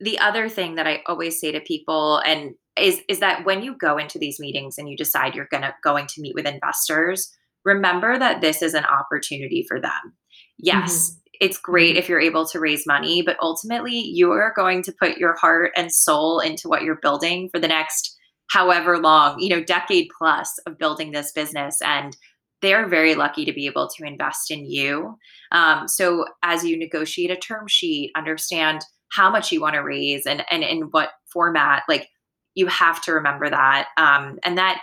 the 0.00 0.18
other 0.18 0.48
thing 0.48 0.76
that 0.76 0.86
I 0.86 1.02
always 1.06 1.40
say 1.40 1.52
to 1.52 1.60
people 1.60 2.18
and 2.18 2.54
is 2.78 3.00
is 3.08 3.20
that 3.20 3.44
when 3.44 3.62
you 3.62 3.76
go 3.76 3.98
into 3.98 4.18
these 4.18 4.38
meetings 4.38 4.78
and 4.78 4.88
you 4.88 4.96
decide 4.96 5.34
you're 5.34 5.48
going 5.50 5.64
to 5.64 5.74
going 5.82 6.06
to 6.06 6.20
meet 6.20 6.34
with 6.34 6.46
investors, 6.46 7.32
remember 7.64 8.18
that 8.18 8.40
this 8.40 8.62
is 8.62 8.74
an 8.74 8.84
opportunity 8.84 9.64
for 9.66 9.80
them. 9.80 10.14
Yes, 10.58 11.10
mm-hmm. 11.10 11.18
it's 11.40 11.58
great 11.58 11.90
mm-hmm. 11.90 11.98
if 11.98 12.08
you're 12.08 12.20
able 12.20 12.46
to 12.46 12.60
raise 12.60 12.86
money, 12.86 13.22
but 13.22 13.36
ultimately 13.42 13.98
you 13.98 14.30
are 14.30 14.52
going 14.54 14.82
to 14.84 14.92
put 14.92 15.18
your 15.18 15.34
heart 15.36 15.72
and 15.76 15.92
soul 15.92 16.38
into 16.40 16.68
what 16.68 16.82
you're 16.82 17.00
building 17.02 17.48
for 17.52 17.58
the 17.58 17.68
next 17.68 18.16
however 18.50 18.98
long, 18.98 19.38
you 19.40 19.48
know, 19.48 19.62
decade 19.62 20.08
plus 20.16 20.56
of 20.66 20.78
building 20.78 21.10
this 21.10 21.32
business 21.32 21.78
and 21.82 22.16
they're 22.60 22.88
very 22.88 23.14
lucky 23.14 23.44
to 23.44 23.52
be 23.52 23.66
able 23.66 23.88
to 23.88 24.04
invest 24.04 24.50
in 24.50 24.68
you. 24.68 25.16
Um, 25.52 25.86
so 25.88 26.24
as 26.42 26.64
you 26.64 26.78
negotiate 26.78 27.30
a 27.30 27.36
term 27.36 27.66
sheet, 27.68 28.10
understand 28.16 28.82
how 29.12 29.30
much 29.30 29.52
you 29.52 29.60
want 29.60 29.74
to 29.74 29.80
raise 29.80 30.26
and 30.26 30.44
and 30.50 30.62
in 30.62 30.82
what 30.90 31.10
format, 31.32 31.82
like 31.88 32.08
you 32.54 32.66
have 32.66 33.00
to 33.02 33.12
remember 33.12 33.48
that. 33.48 33.88
Um, 33.96 34.38
and 34.44 34.58
that 34.58 34.82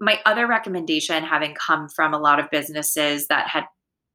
my 0.00 0.18
other 0.24 0.46
recommendation, 0.46 1.22
having 1.22 1.54
come 1.54 1.88
from 1.88 2.14
a 2.14 2.18
lot 2.18 2.40
of 2.40 2.50
businesses 2.50 3.26
that 3.28 3.46
had 3.48 3.64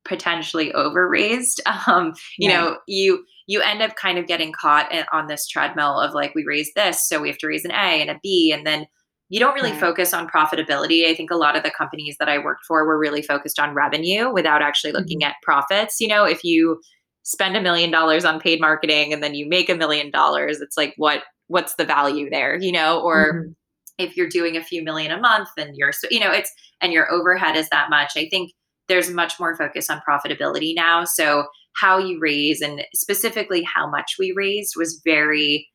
potentially 0.04 0.72
overraised, 0.74 1.62
um, 1.88 2.14
you 2.38 2.50
yeah. 2.50 2.60
know, 2.60 2.78
you 2.88 3.24
you 3.48 3.62
end 3.62 3.84
up 3.84 3.96
kind 3.96 4.18
of 4.18 4.26
getting 4.26 4.52
caught 4.52 4.92
on 5.14 5.28
this 5.28 5.48
treadmill 5.48 6.00
of 6.00 6.14
like 6.14 6.34
we 6.34 6.44
raised 6.46 6.72
this, 6.76 7.08
so 7.08 7.22
we 7.22 7.30
have 7.30 7.38
to 7.38 7.48
raise 7.48 7.66
an 7.66 7.72
A 7.72 8.02
and 8.02 8.10
a 8.10 8.20
B, 8.24 8.52
and 8.52 8.66
then 8.66 8.88
you 9.30 9.40
don't 9.40 9.56
really 9.56 9.72
right. 9.72 9.80
focus 9.80 10.14
on 10.14 10.28
profitability. 10.28 11.08
I 11.08 11.16
think 11.16 11.32
a 11.32 11.36
lot 11.36 11.56
of 11.58 11.64
the 11.64 11.72
companies 11.72 12.16
that 12.20 12.30
I 12.30 12.38
worked 12.38 12.66
for 12.68 12.86
were 12.86 13.00
really 13.00 13.22
focused 13.22 13.60
on 13.60 13.74
revenue 13.74 14.32
without 14.32 14.62
actually 14.62 14.94
looking 14.94 15.22
mm-hmm. 15.22 15.30
at 15.30 15.42
profits. 15.42 16.00
You 16.00 16.08
know, 16.08 16.26
if 16.26 16.44
you 16.44 16.80
spend 17.24 17.58
a 17.58 17.62
million 17.62 17.90
dollars 17.90 18.24
on 18.24 18.40
paid 18.40 18.62
marketing 18.62 19.12
and 19.12 19.24
then 19.24 19.34
you 19.34 19.50
make 19.50 19.70
a 19.70 19.76
million 19.76 20.12
dollars, 20.12 20.62
it's 20.62 20.78
like 20.78 20.94
what 20.98 21.24
what's 21.48 21.76
the 21.76 21.86
value 21.86 22.30
there, 22.30 22.58
you 22.60 22.72
know? 22.72 23.02
Or 23.02 23.34
mm-hmm. 23.34 23.52
if 23.98 24.16
you're 24.16 24.30
doing 24.30 24.58
a 24.58 24.64
few 24.64 24.84
million 24.84 25.12
a 25.12 25.20
month 25.20 25.50
and 25.58 25.76
you're 25.76 25.92
so 25.92 26.08
you 26.12 26.20
know, 26.20 26.32
it's 26.32 26.52
and 26.82 26.94
your 26.94 27.12
overhead 27.12 27.56
is 27.56 27.70
that 27.70 27.90
much. 27.90 28.12
I 28.16 28.28
think 28.30 28.52
there's 28.88 29.10
much 29.10 29.40
more 29.40 29.56
focus 29.56 29.90
on 29.90 30.02
profitability 30.08 30.74
now. 30.76 31.04
So 31.04 31.48
how 31.76 31.98
you 31.98 32.20
raise 32.22 32.62
and 32.62 32.84
specifically 32.94 33.64
how 33.64 33.90
much 33.90 34.16
we 34.20 34.34
raised 34.36 34.74
was 34.78 35.02
very 35.04 35.68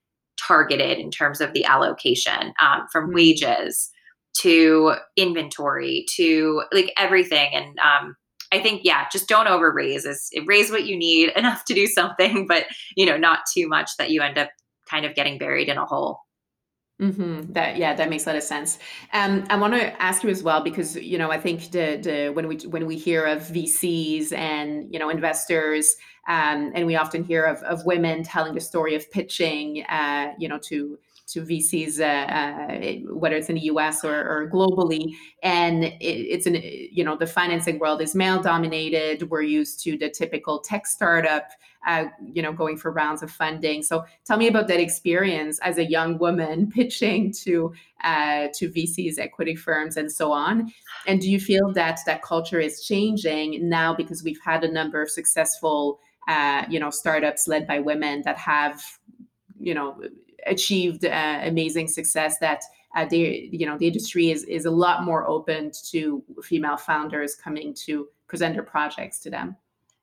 targeted 0.46 0.98
in 0.98 1.11
terms 1.11 1.40
of 1.40 1.53
the 1.53 1.64
allocation 1.64 2.53
um, 2.61 2.87
from 2.92 3.07
mm-hmm. 3.07 3.16
wages 3.16 3.90
to 4.38 4.94
inventory 5.16 6.05
to 6.14 6.62
like 6.72 6.92
everything 6.96 7.50
and 7.53 7.79
um, 7.81 8.14
i 8.53 8.61
think 8.61 8.83
yeah 8.85 9.07
just 9.12 9.29
don't 9.29 9.48
over 9.48 9.72
raise 9.72 10.05
is 10.05 10.31
raise 10.46 10.70
what 10.70 10.87
you 10.87 10.96
need 10.96 11.31
enough 11.37 11.64
to 11.64 11.74
do 11.74 11.87
something 11.87 12.46
but 12.46 12.66
you 12.96 13.05
know 13.05 13.16
not 13.16 13.40
too 13.53 13.68
much 13.68 13.90
that 13.98 14.11
you 14.11 14.22
end 14.22 14.38
up 14.38 14.50
kind 14.88 15.05
of 15.05 15.14
getting 15.14 15.38
buried 15.38 15.68
in 15.68 15.79
a 15.79 15.87
hole 15.87 16.20
Mm-hmm. 17.01 17.53
That 17.55 17.79
yeah, 17.79 17.95
that 17.95 18.11
makes 18.11 18.27
a 18.27 18.31
lot 18.31 18.37
of 18.37 18.43
sense. 18.43 18.79
Um, 19.15 19.45
I 19.49 19.57
want 19.57 19.73
to 19.73 20.03
ask 20.03 20.23
you 20.23 20.29
as 20.29 20.43
well 20.43 20.63
because 20.63 20.97
you 20.97 21.17
know 21.17 21.31
I 21.31 21.41
think 21.41 21.71
the 21.71 21.97
the 21.97 22.29
when 22.35 22.47
we 22.47 22.59
when 22.59 22.87
we 22.87 22.99
hear 22.99 23.25
of 23.25 23.41
VCs 23.41 24.33
and 24.33 24.93
you 24.93 24.99
know 24.99 25.09
investors, 25.09 25.97
um, 26.29 26.73
and 26.75 26.87
we 26.87 26.97
often 26.97 27.25
hear 27.25 27.45
of, 27.45 27.63
of 27.63 27.87
women 27.87 28.23
telling 28.23 28.55
the 28.55 28.61
story 28.61 28.95
of 28.95 29.11
pitching, 29.11 29.83
uh, 29.85 30.35
you 30.39 30.47
know, 30.47 30.59
to 30.59 30.99
to 31.33 31.43
VCs, 31.43 32.01
uh, 32.01 32.05
uh, 32.05 33.14
whether 33.14 33.37
it's 33.37 33.49
in 33.49 33.57
the 33.57 33.62
U.S. 33.62 34.05
or, 34.05 34.14
or 34.14 34.51
globally, 34.51 35.14
and 35.43 35.85
it, 35.85 35.97
it's 36.01 36.47
an 36.47 36.61
you 36.62 37.05
know 37.05 37.16
the 37.16 37.27
financing 37.27 37.79
world 37.79 38.01
is 38.01 38.14
male 38.14 38.43
dominated. 38.43 39.31
We're 39.31 39.43
used 39.43 39.83
to 39.85 39.97
the 39.97 40.11
typical 40.11 40.61
tech 40.61 40.87
startup 40.87 41.49
uh, 41.87 42.05
you 42.33 42.43
know, 42.43 42.53
going 42.53 42.77
for 42.77 42.90
rounds 42.90 43.23
of 43.23 43.31
funding. 43.31 43.83
So 43.83 44.05
tell 44.27 44.37
me 44.37 44.49
about 44.49 44.69
that 44.69 44.81
experience 44.81 45.59
as 45.61 45.79
a 45.79 45.85
young 45.88 46.19
woman 46.19 46.71
pitching 46.75 47.33
to 47.45 47.73
uh, 48.05 48.49
to 48.55 48.71
VCs, 48.71 49.19
equity 49.19 49.55
firms, 49.55 49.97
and 49.97 50.11
so 50.11 50.33
on. 50.33 50.73
And 51.07 51.21
do 51.21 51.31
you 51.31 51.40
feel 51.40 51.73
that 51.73 52.01
that 52.07 52.23
culture 52.23 52.61
is 52.61 52.85
changing 52.85 53.69
now 53.69 53.95
because 53.95 54.23
we've 54.23 54.40
had 54.45 54.64
a 54.64 54.73
number 54.73 55.03
of 55.03 55.11
successful, 55.11 56.01
uh, 56.29 56.64
you 56.69 56.81
know, 56.81 56.90
startups 56.90 57.49
led 57.49 57.66
by 57.66 57.79
women 57.79 58.23
that 58.25 58.38
have, 58.38 58.83
you 59.59 59.75
know, 59.75 60.01
achieved 60.46 61.05
uh, 61.05 61.40
amazing 61.42 61.88
success 61.88 62.38
that 62.38 62.62
uh, 62.96 63.05
the 63.07 63.48
you 63.53 63.66
know 63.66 63.79
the 63.79 63.87
industry 63.87 64.31
is 64.31 64.44
is 64.44 64.64
a 64.64 64.70
lot 64.70 65.05
more 65.05 65.26
open 65.26 65.70
to 65.90 66.22
female 66.42 66.76
founders 66.76 67.35
coming 67.35 67.72
to 67.74 68.09
present 68.26 68.55
their 68.55 68.62
projects 68.62 69.20
to 69.20 69.31
them. 69.31 69.57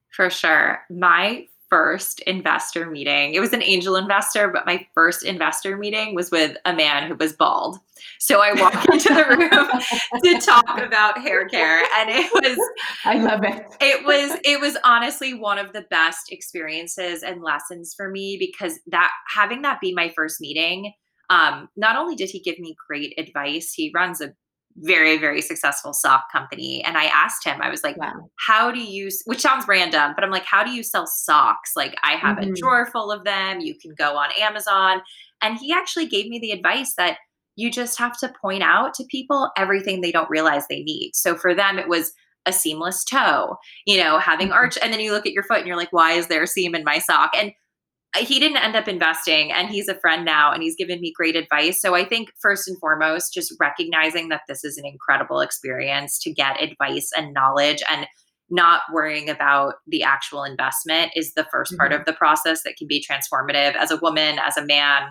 For 0.09 0.29
sure. 0.29 0.79
My 0.89 1.47
first 1.69 2.19
investor 2.21 2.89
meeting. 2.89 3.33
It 3.33 3.39
was 3.39 3.53
an 3.53 3.61
angel 3.61 3.95
investor, 3.95 4.49
but 4.49 4.65
my 4.65 4.85
first 4.93 5.23
investor 5.23 5.77
meeting 5.77 6.15
was 6.15 6.31
with 6.31 6.57
a 6.65 6.73
man 6.73 7.07
who 7.07 7.15
was 7.15 7.33
bald. 7.33 7.77
So 8.19 8.41
I 8.41 8.53
walked 8.53 8.89
into 8.91 9.13
the 9.13 9.25
room 9.37 10.23
to 10.23 10.45
talk 10.45 10.79
about 10.79 11.19
hair 11.19 11.47
care 11.47 11.83
and 11.97 12.09
it 12.09 12.31
was 12.33 12.57
I 13.05 13.17
love 13.17 13.43
it. 13.43 13.61
It 13.81 14.05
was 14.05 14.39
it 14.43 14.61
was 14.61 14.77
honestly 14.83 15.33
one 15.33 15.57
of 15.57 15.73
the 15.73 15.85
best 15.89 16.31
experiences 16.31 17.23
and 17.23 17.41
lessons 17.41 17.93
for 17.95 18.09
me 18.09 18.37
because 18.39 18.79
that 18.87 19.11
having 19.33 19.61
that 19.63 19.81
be 19.81 19.93
my 19.93 20.09
first 20.15 20.39
meeting 20.39 20.93
um, 21.29 21.67
not 21.75 21.97
only 21.97 22.15
did 22.15 22.29
he 22.29 22.39
give 22.39 22.59
me 22.59 22.75
great 22.87 23.13
advice, 23.17 23.73
he 23.73 23.91
runs 23.93 24.21
a 24.21 24.33
very 24.79 25.17
very 25.17 25.41
successful 25.41 25.93
sock 25.93 26.31
company 26.31 26.83
and 26.85 26.97
i 26.97 27.05
asked 27.05 27.43
him 27.43 27.59
i 27.61 27.69
was 27.69 27.83
like 27.83 27.97
wow. 27.97 28.13
how 28.47 28.71
do 28.71 28.79
you 28.79 29.09
which 29.25 29.39
sounds 29.39 29.67
random 29.67 30.13
but 30.15 30.23
i'm 30.23 30.29
like 30.29 30.45
how 30.45 30.63
do 30.63 30.71
you 30.71 30.83
sell 30.83 31.07
socks 31.07 31.71
like 31.75 31.95
i 32.03 32.11
have 32.11 32.37
mm-hmm. 32.37 32.51
a 32.51 32.55
drawer 32.55 32.85
full 32.85 33.11
of 33.11 33.23
them 33.23 33.59
you 33.59 33.73
can 33.75 33.91
go 33.97 34.15
on 34.15 34.29
amazon 34.39 35.01
and 35.41 35.57
he 35.57 35.73
actually 35.73 36.05
gave 36.05 36.27
me 36.27 36.39
the 36.39 36.51
advice 36.51 36.93
that 36.97 37.17
you 37.55 37.71
just 37.71 37.97
have 37.97 38.17
to 38.19 38.31
point 38.39 38.61
out 38.61 38.93
to 38.93 39.03
people 39.09 39.49
everything 39.57 40.01
they 40.01 40.11
don't 40.11 40.29
realize 40.29 40.63
they 40.69 40.83
need 40.83 41.11
so 41.15 41.35
for 41.35 41.55
them 41.55 41.79
it 41.79 41.87
was 41.87 42.13
a 42.45 42.53
seamless 42.53 43.03
toe 43.03 43.57
you 43.87 44.01
know 44.01 44.19
having 44.19 44.47
mm-hmm. 44.47 44.57
arch 44.57 44.77
and 44.81 44.93
then 44.93 44.99
you 44.99 45.11
look 45.11 45.25
at 45.25 45.33
your 45.33 45.43
foot 45.43 45.57
and 45.57 45.67
you're 45.67 45.75
like 45.75 45.91
why 45.91 46.11
is 46.11 46.27
there 46.27 46.43
a 46.43 46.47
seam 46.47 46.75
in 46.75 46.83
my 46.83 46.99
sock 46.99 47.31
and 47.35 47.51
he 48.15 48.39
didn't 48.39 48.57
end 48.57 48.75
up 48.75 48.87
investing 48.87 49.51
and 49.51 49.69
he's 49.69 49.87
a 49.87 49.99
friend 49.99 50.25
now 50.25 50.51
and 50.51 50.63
he's 50.63 50.75
given 50.75 50.99
me 51.01 51.13
great 51.15 51.35
advice. 51.35 51.81
So 51.81 51.93
I 51.95 52.05
think 52.05 52.29
first 52.39 52.67
and 52.67 52.79
foremost, 52.79 53.33
just 53.33 53.53
recognizing 53.59 54.29
that 54.29 54.41
this 54.47 54.63
is 54.63 54.77
an 54.77 54.85
incredible 54.85 55.41
experience 55.41 56.17
to 56.19 56.33
get 56.33 56.61
advice 56.61 57.11
and 57.15 57.33
knowledge 57.33 57.83
and 57.89 58.07
not 58.49 58.81
worrying 58.93 59.29
about 59.29 59.75
the 59.87 60.03
actual 60.03 60.43
investment 60.43 61.11
is 61.15 61.33
the 61.33 61.43
1st 61.43 61.47
mm-hmm. 61.49 61.75
part 61.77 61.93
of 61.93 62.05
the 62.05 62.13
process 62.13 62.63
that 62.63 62.77
can 62.77 62.87
be 62.87 63.03
transformative 63.03 63.75
as 63.75 63.91
a 63.91 63.97
woman, 63.97 64.39
as 64.39 64.55
a 64.57 64.65
man, 64.65 65.03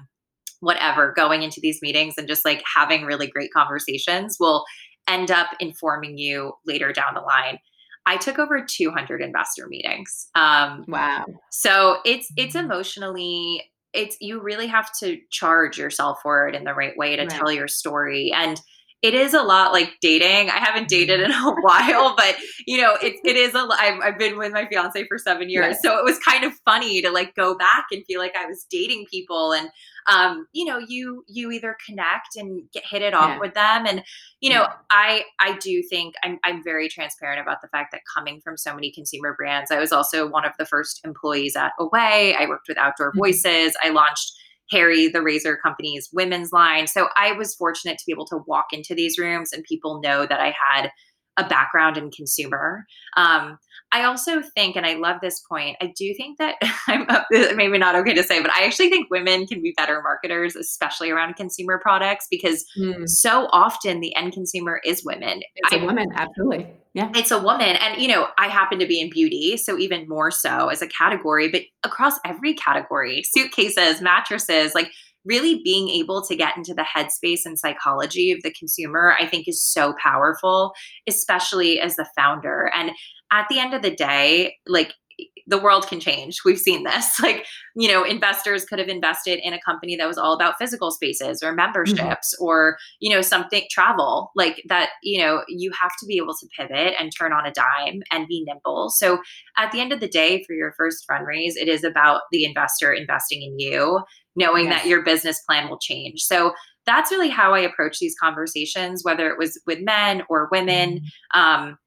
whatever, 0.61 1.13
going 1.15 1.43
into 1.43 1.61
these 1.61 1.81
meetings 1.83 2.15
and 2.17 2.29
just 2.29 2.45
like 2.45 2.63
having 2.75 3.05
really 3.05 3.27
great 3.27 3.53
conversations 3.53 4.37
will 4.41 4.65
end 5.07 5.31
up 5.31 5.49
informing 5.61 6.19
you 6.19 6.53
later 6.65 6.93
down 6.93 7.15
the 7.15 7.21
line. 7.21 7.59
I 8.07 8.17
took 8.17 8.39
over 8.39 8.65
200 8.65 9.21
investor 9.21 9.67
meetings. 9.67 10.29
Um, 10.35 10.85
wow. 10.87 11.27
So 11.51 11.99
it's 12.05 12.29
it's 12.37 12.55
emotionally 12.55 13.65
it's 13.93 14.17
you 14.21 14.41
really 14.41 14.67
have 14.67 14.91
to 15.01 15.19
charge 15.31 15.79
yourself 15.79 16.19
for 16.23 16.47
it 16.49 16.55
in 16.55 16.65
the 16.65 16.75
right 16.75 16.97
way 16.97 17.17
to 17.17 17.23
right. 17.23 17.31
tell 17.31 17.51
your 17.51 17.67
story 17.67 18.31
and 18.33 18.61
it 19.03 19.15
is 19.15 19.35
a 19.35 19.43
lot 19.43 19.73
like 19.73 19.93
dating. 20.01 20.49
I 20.51 20.59
haven't 20.59 20.89
dated 20.89 21.21
in 21.21 21.31
a 21.31 21.55
while, 21.61 22.17
but 22.17 22.37
you 22.67 22.81
know, 22.81 22.97
it, 23.03 23.17
it 23.25 23.37
is 23.37 23.55
a. 23.55 23.69
I've, 23.79 24.01
I've 24.01 24.19
been 24.19 24.39
with 24.39 24.53
my 24.53 24.67
fiance 24.67 25.07
for 25.07 25.19
seven 25.19 25.51
years, 25.51 25.75
yes. 25.75 25.83
so 25.83 25.99
it 25.99 26.05
was 26.05 26.19
kind 26.19 26.45
of 26.45 26.53
funny 26.65 27.03
to 27.03 27.11
like 27.11 27.35
go 27.35 27.57
back 27.57 27.87
and 27.93 28.05
feel 28.07 28.21
like 28.21 28.35
I 28.37 28.47
was 28.47 28.67
dating 28.71 29.07
people, 29.11 29.53
and 29.53 29.69
um, 30.07 30.47
you 30.53 30.65
know, 30.65 30.79
you 30.79 31.25
you 31.29 31.51
either 31.51 31.77
connect 31.87 32.37
and 32.37 32.63
get 32.73 32.85
hit 32.87 33.03
it 33.03 33.15
off 33.15 33.31
yeah. 33.31 33.39
with 33.39 33.55
them, 33.55 33.87
and 33.87 34.03
you 34.41 34.51
know, 34.51 34.63
yeah. 34.63 34.73
I 34.91 35.25
I 35.39 35.59
do 35.59 35.83
think 35.83 36.15
I'm 36.23 36.39
I'm 36.45 36.65
very 36.65 36.89
transparent 36.89 37.41
about 37.41 37.61
the 37.63 37.69
fact 37.69 37.93
that 37.93 38.01
coming 38.15 38.41
from 38.41 38.57
so 38.57 38.75
many 38.75 38.91
consumer 38.91 39.35
brands, 39.37 39.71
I 39.71 39.79
was 39.79 39.93
also 39.93 40.29
one 40.29 40.45
of 40.45 40.53
the 40.59 40.67
first 40.67 41.01
employees 41.05 41.55
at 41.55 41.73
Away. 41.79 42.35
I 42.39 42.47
worked 42.47 42.69
with 42.69 42.79
Outdoor 42.79 43.11
mm-hmm. 43.11 43.19
Voices. 43.19 43.77
I 43.83 43.91
launched 43.91 44.33
Harry, 44.71 45.09
the 45.09 45.23
razor 45.23 45.57
company's 45.57 46.09
women's 46.13 46.53
line. 46.53 46.87
So 46.87 47.09
I 47.17 47.33
was 47.33 47.55
fortunate 47.55 47.99
to 47.99 48.05
be 48.07 48.13
able 48.13 48.27
to 48.27 48.39
walk 48.47 48.67
into 48.73 48.95
these 48.95 49.19
rooms 49.19 49.53
and 49.53 49.63
people 49.65 50.01
know 50.01 50.27
that 50.27 50.41
I 50.41 50.55
had 50.71 50.91
a 51.37 51.47
background 51.47 51.97
in 51.97 52.11
consumer. 52.11 52.85
Um, 53.17 53.59
I 53.93 54.05
also 54.05 54.43
think, 54.43 54.77
and 54.77 54.85
I 54.85 54.95
love 54.95 55.19
this 55.23 55.41
point, 55.41 55.77
I 55.81 55.93
do 55.97 56.13
think 56.15 56.39
that 56.39 56.57
I'm 56.89 57.07
maybe 57.57 57.79
not 57.79 57.95
okay 57.97 58.15
to 58.15 58.23
say, 58.23 58.43
but 58.43 58.51
I 58.51 58.65
actually 58.65 58.91
think 58.91 59.11
women 59.11 59.47
can 59.47 59.63
be 59.63 59.73
better 59.77 60.03
marketers, 60.03 60.57
especially 60.57 61.11
around 61.11 61.37
consumer 61.37 61.79
products, 61.79 62.27
because 62.31 62.65
mm. 62.79 63.09
so 63.09 63.49
often 63.53 64.01
the 64.01 64.15
end 64.17 64.33
consumer 64.33 64.81
is 64.85 65.05
women. 65.05 65.41
It's 65.55 65.73
I, 65.73 65.77
a 65.77 65.85
woman, 65.85 66.09
absolutely. 66.15 66.67
Yeah. 66.95 67.11
It's 67.15 67.31
a 67.31 67.39
woman. 67.39 67.77
And, 67.77 68.01
you 68.01 68.09
know, 68.09 68.29
I 68.39 68.49
happen 68.49 68.79
to 68.79 68.87
be 68.87 69.01
in 69.01 69.11
beauty, 69.11 69.57
so 69.57 69.79
even 69.79 70.09
more 70.09 70.31
so 70.31 70.69
as 70.69 70.83
a 70.83 70.87
category, 70.89 71.51
but 71.51 71.63
across 71.85 72.15
every 72.25 72.55
category 72.55 73.23
suitcases, 73.23 74.01
mattresses, 74.01 74.75
like 74.75 74.91
really 75.27 75.61
being 75.63 75.89
able 75.89 76.23
to 76.23 76.37
get 76.37 76.57
into 76.57 76.73
the 76.73 76.87
headspace 76.97 77.41
and 77.45 77.59
psychology 77.59 78.33
of 78.33 78.43
the 78.43 78.53
consumer, 78.53 79.15
I 79.19 79.27
think 79.27 79.49
is 79.49 79.63
so 79.63 79.95
powerful, 80.03 80.73
especially 81.07 81.81
as 81.81 81.97
the 81.97 82.07
founder. 82.17 82.71
And 82.75 82.93
at 83.33 83.47
the 83.51 83.59
end 83.59 83.75
of 83.75 83.83
the 83.83 83.95
day, 83.95 84.57
like 84.67 84.95
the 85.47 85.59
world 85.59 85.87
can 85.87 86.01
change. 86.01 86.41
We've 86.45 86.59
seen 86.59 86.85
this. 86.85 87.21
Like, 87.27 87.47
you 87.75 87.89
know, 87.89 88.05
investors 88.05 88.65
could 88.65 88.79
have 88.79 88.89
invested 88.89 89.41
in 89.43 89.53
a 89.53 89.61
company 89.61 89.97
that 89.97 90.07
was 90.07 90.17
all 90.17 90.33
about 90.33 90.59
physical 90.59 90.93
spaces 90.93 91.43
or 91.43 91.49
mm-hmm. 91.49 91.57
memberships 91.57 92.35
mm-hmm. 92.35 92.45
or, 92.45 92.77
you 93.01 93.11
know, 93.11 93.21
something 93.21 93.65
travel 93.69 94.31
like 94.37 94.63
that. 94.69 94.91
You 95.03 95.23
know, 95.23 95.43
you 95.49 95.73
have 95.81 95.91
to 95.99 96.07
be 96.07 96.19
able 96.19 96.35
to 96.35 96.47
pivot 96.57 96.95
and 97.01 97.11
turn 97.17 97.33
on 97.33 97.47
a 97.47 97.53
dime 97.53 98.03
and 98.13 98.29
be 98.29 98.45
nimble. 98.47 98.91
So 98.91 99.19
at 99.57 99.73
the 99.73 99.81
end 99.81 99.93
of 99.93 99.99
the 99.99 100.09
day, 100.09 100.45
for 100.45 100.53
your 100.53 100.73
first 100.77 101.05
fundraise, 101.11 101.55
it 101.57 101.69
is 101.69 101.83
about 101.83 102.23
the 102.31 102.45
investor 102.45 102.93
investing 102.93 103.43
in 103.43 103.59
you, 103.59 104.03
knowing 104.37 104.67
yes. 104.67 104.83
that 104.83 104.89
your 104.89 105.03
business 105.03 105.41
plan 105.49 105.69
will 105.69 105.79
change. 105.79 106.21
So 106.21 106.53
that's 106.85 107.11
really 107.11 107.31
how 107.31 107.55
I 107.55 107.61
approach 107.61 107.99
these 107.99 108.15
conversations, 108.21 109.03
whether 109.03 109.29
it 109.29 109.39
was 109.39 109.61
with 109.67 109.81
men 109.81 110.23
or 110.29 110.49
women. 110.53 111.01
Mm-hmm. 111.35 111.41
Um, 111.41 111.79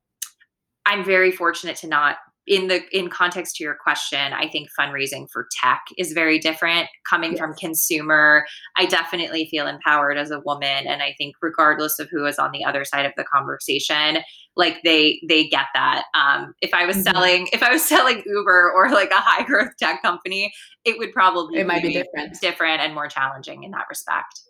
I'm 0.86 1.06
very 1.06 1.32
fortunate 1.32 1.78
to 1.78 1.88
not 1.88 2.18
in 2.50 2.68
the 2.68 2.82
in 2.92 3.10
context 3.10 3.56
to 3.56 3.64
your 3.64 3.78
question 3.82 4.34
i 4.34 4.48
think 4.50 4.68
fundraising 4.78 5.28
for 5.32 5.48
tech 5.62 5.82
is 5.98 6.12
very 6.14 6.40
different 6.40 6.90
coming 7.08 7.32
yes. 7.32 7.40
from 7.40 7.54
consumer 7.54 8.44
i 8.76 8.86
definitely 8.88 9.48
feel 9.50 9.68
empowered 9.68 10.18
as 10.18 10.32
a 10.32 10.42
woman 10.42 10.88
and 10.88 11.04
i 11.04 11.14
think 11.18 11.36
regardless 11.42 12.00
of 12.00 12.10
who 12.10 12.26
is 12.26 12.40
on 12.40 12.52
the 12.52 12.66
other 12.66 12.84
side 12.84 13.06
of 13.06 13.14
the 13.16 13.24
conversation 13.24 14.18
like 14.58 14.82
they 14.84 15.22
they 15.30 15.48
get 15.48 15.68
that 15.76 16.06
um, 16.16 16.54
if 16.62 16.74
i 16.74 16.86
was 16.86 16.98
mm-hmm. 16.98 17.14
selling 17.14 17.48
if 17.54 17.62
i 17.62 17.72
was 17.72 17.84
selling 17.86 18.24
uber 18.26 18.72
or 18.76 18.90
like 18.92 19.12
a 19.12 19.22
high 19.22 19.44
growth 19.44 19.70
tech 19.78 20.02
company 20.02 20.52
it 20.86 20.98
would 20.98 21.14
probably 21.14 21.60
it 21.60 21.68
might 21.68 21.84
be 21.84 21.94
different 21.94 22.36
different 22.42 22.82
and 22.82 22.96
more 22.96 23.08
challenging 23.08 23.64
in 23.64 23.72
that 23.72 23.86
respect 23.90 24.42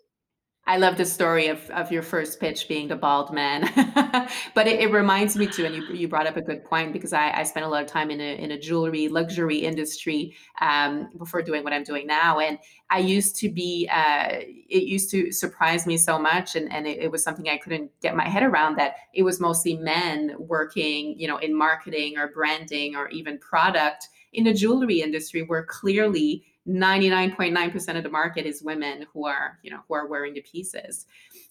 I 0.66 0.76
love 0.76 0.96
the 0.96 1.06
story 1.06 1.48
of, 1.48 1.58
of 1.70 1.90
your 1.90 2.02
first 2.02 2.38
pitch 2.38 2.68
being 2.68 2.86
the 2.86 2.94
bald 2.94 3.32
man, 3.32 3.62
but 4.54 4.68
it, 4.68 4.80
it, 4.80 4.92
reminds 4.92 5.34
me 5.34 5.46
too, 5.46 5.64
and 5.64 5.74
you, 5.74 5.84
you 5.92 6.06
brought 6.06 6.26
up 6.26 6.36
a 6.36 6.42
good 6.42 6.64
point 6.64 6.92
because 6.92 7.12
I, 7.12 7.32
I 7.32 7.42
spent 7.42 7.66
a 7.66 7.68
lot 7.68 7.82
of 7.82 7.88
time 7.88 8.10
in 8.10 8.20
a, 8.20 8.36
in 8.36 8.52
a 8.52 8.58
jewelry 8.58 9.08
luxury 9.08 9.58
industry 9.58 10.36
um, 10.60 11.08
before 11.18 11.42
doing 11.42 11.64
what 11.64 11.72
I'm 11.72 11.82
doing 11.82 12.06
now. 12.06 12.38
And 12.38 12.58
I 12.90 12.98
used 12.98 13.36
to 13.36 13.50
be, 13.50 13.88
uh, 13.90 14.28
it 14.68 14.84
used 14.84 15.10
to 15.10 15.32
surprise 15.32 15.86
me 15.86 15.96
so 15.96 16.18
much. 16.18 16.54
And, 16.54 16.70
and 16.70 16.86
it, 16.86 16.98
it 16.98 17.10
was 17.10 17.24
something 17.24 17.48
I 17.48 17.56
couldn't 17.56 17.90
get 18.00 18.14
my 18.14 18.28
head 18.28 18.42
around 18.42 18.76
that 18.76 18.96
it 19.14 19.22
was 19.22 19.40
mostly 19.40 19.74
men 19.76 20.36
working, 20.38 21.18
you 21.18 21.26
know, 21.26 21.38
in 21.38 21.56
marketing 21.56 22.16
or 22.16 22.28
branding 22.28 22.94
or 22.94 23.08
even 23.08 23.38
product 23.38 24.08
in 24.32 24.44
the 24.44 24.54
jewelry 24.54 25.00
industry 25.00 25.42
where 25.42 25.64
clearly 25.64 26.44
99.9% 26.68 27.96
of 27.96 28.02
the 28.02 28.10
market 28.10 28.46
is 28.46 28.62
women 28.62 29.06
who 29.12 29.26
are 29.26 29.58
you 29.62 29.70
know 29.70 29.80
who 29.88 29.94
are 29.94 30.06
wearing 30.06 30.34
the 30.34 30.42
pieces 30.42 31.06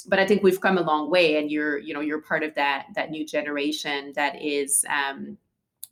but 0.08 0.20
i 0.20 0.26
think 0.26 0.44
we've 0.44 0.62
come 0.62 0.78
a 0.78 0.82
long 0.82 1.10
way 1.10 1.38
and 1.38 1.50
you're 1.50 1.80
you 1.80 1.96
know 1.96 2.00
you're 2.00 2.22
part 2.22 2.44
of 2.44 2.54
that 2.54 2.86
that 2.94 3.10
new 3.10 3.26
generation 3.26 4.14
that 4.16 4.40
is 4.40 4.86
um 4.88 5.36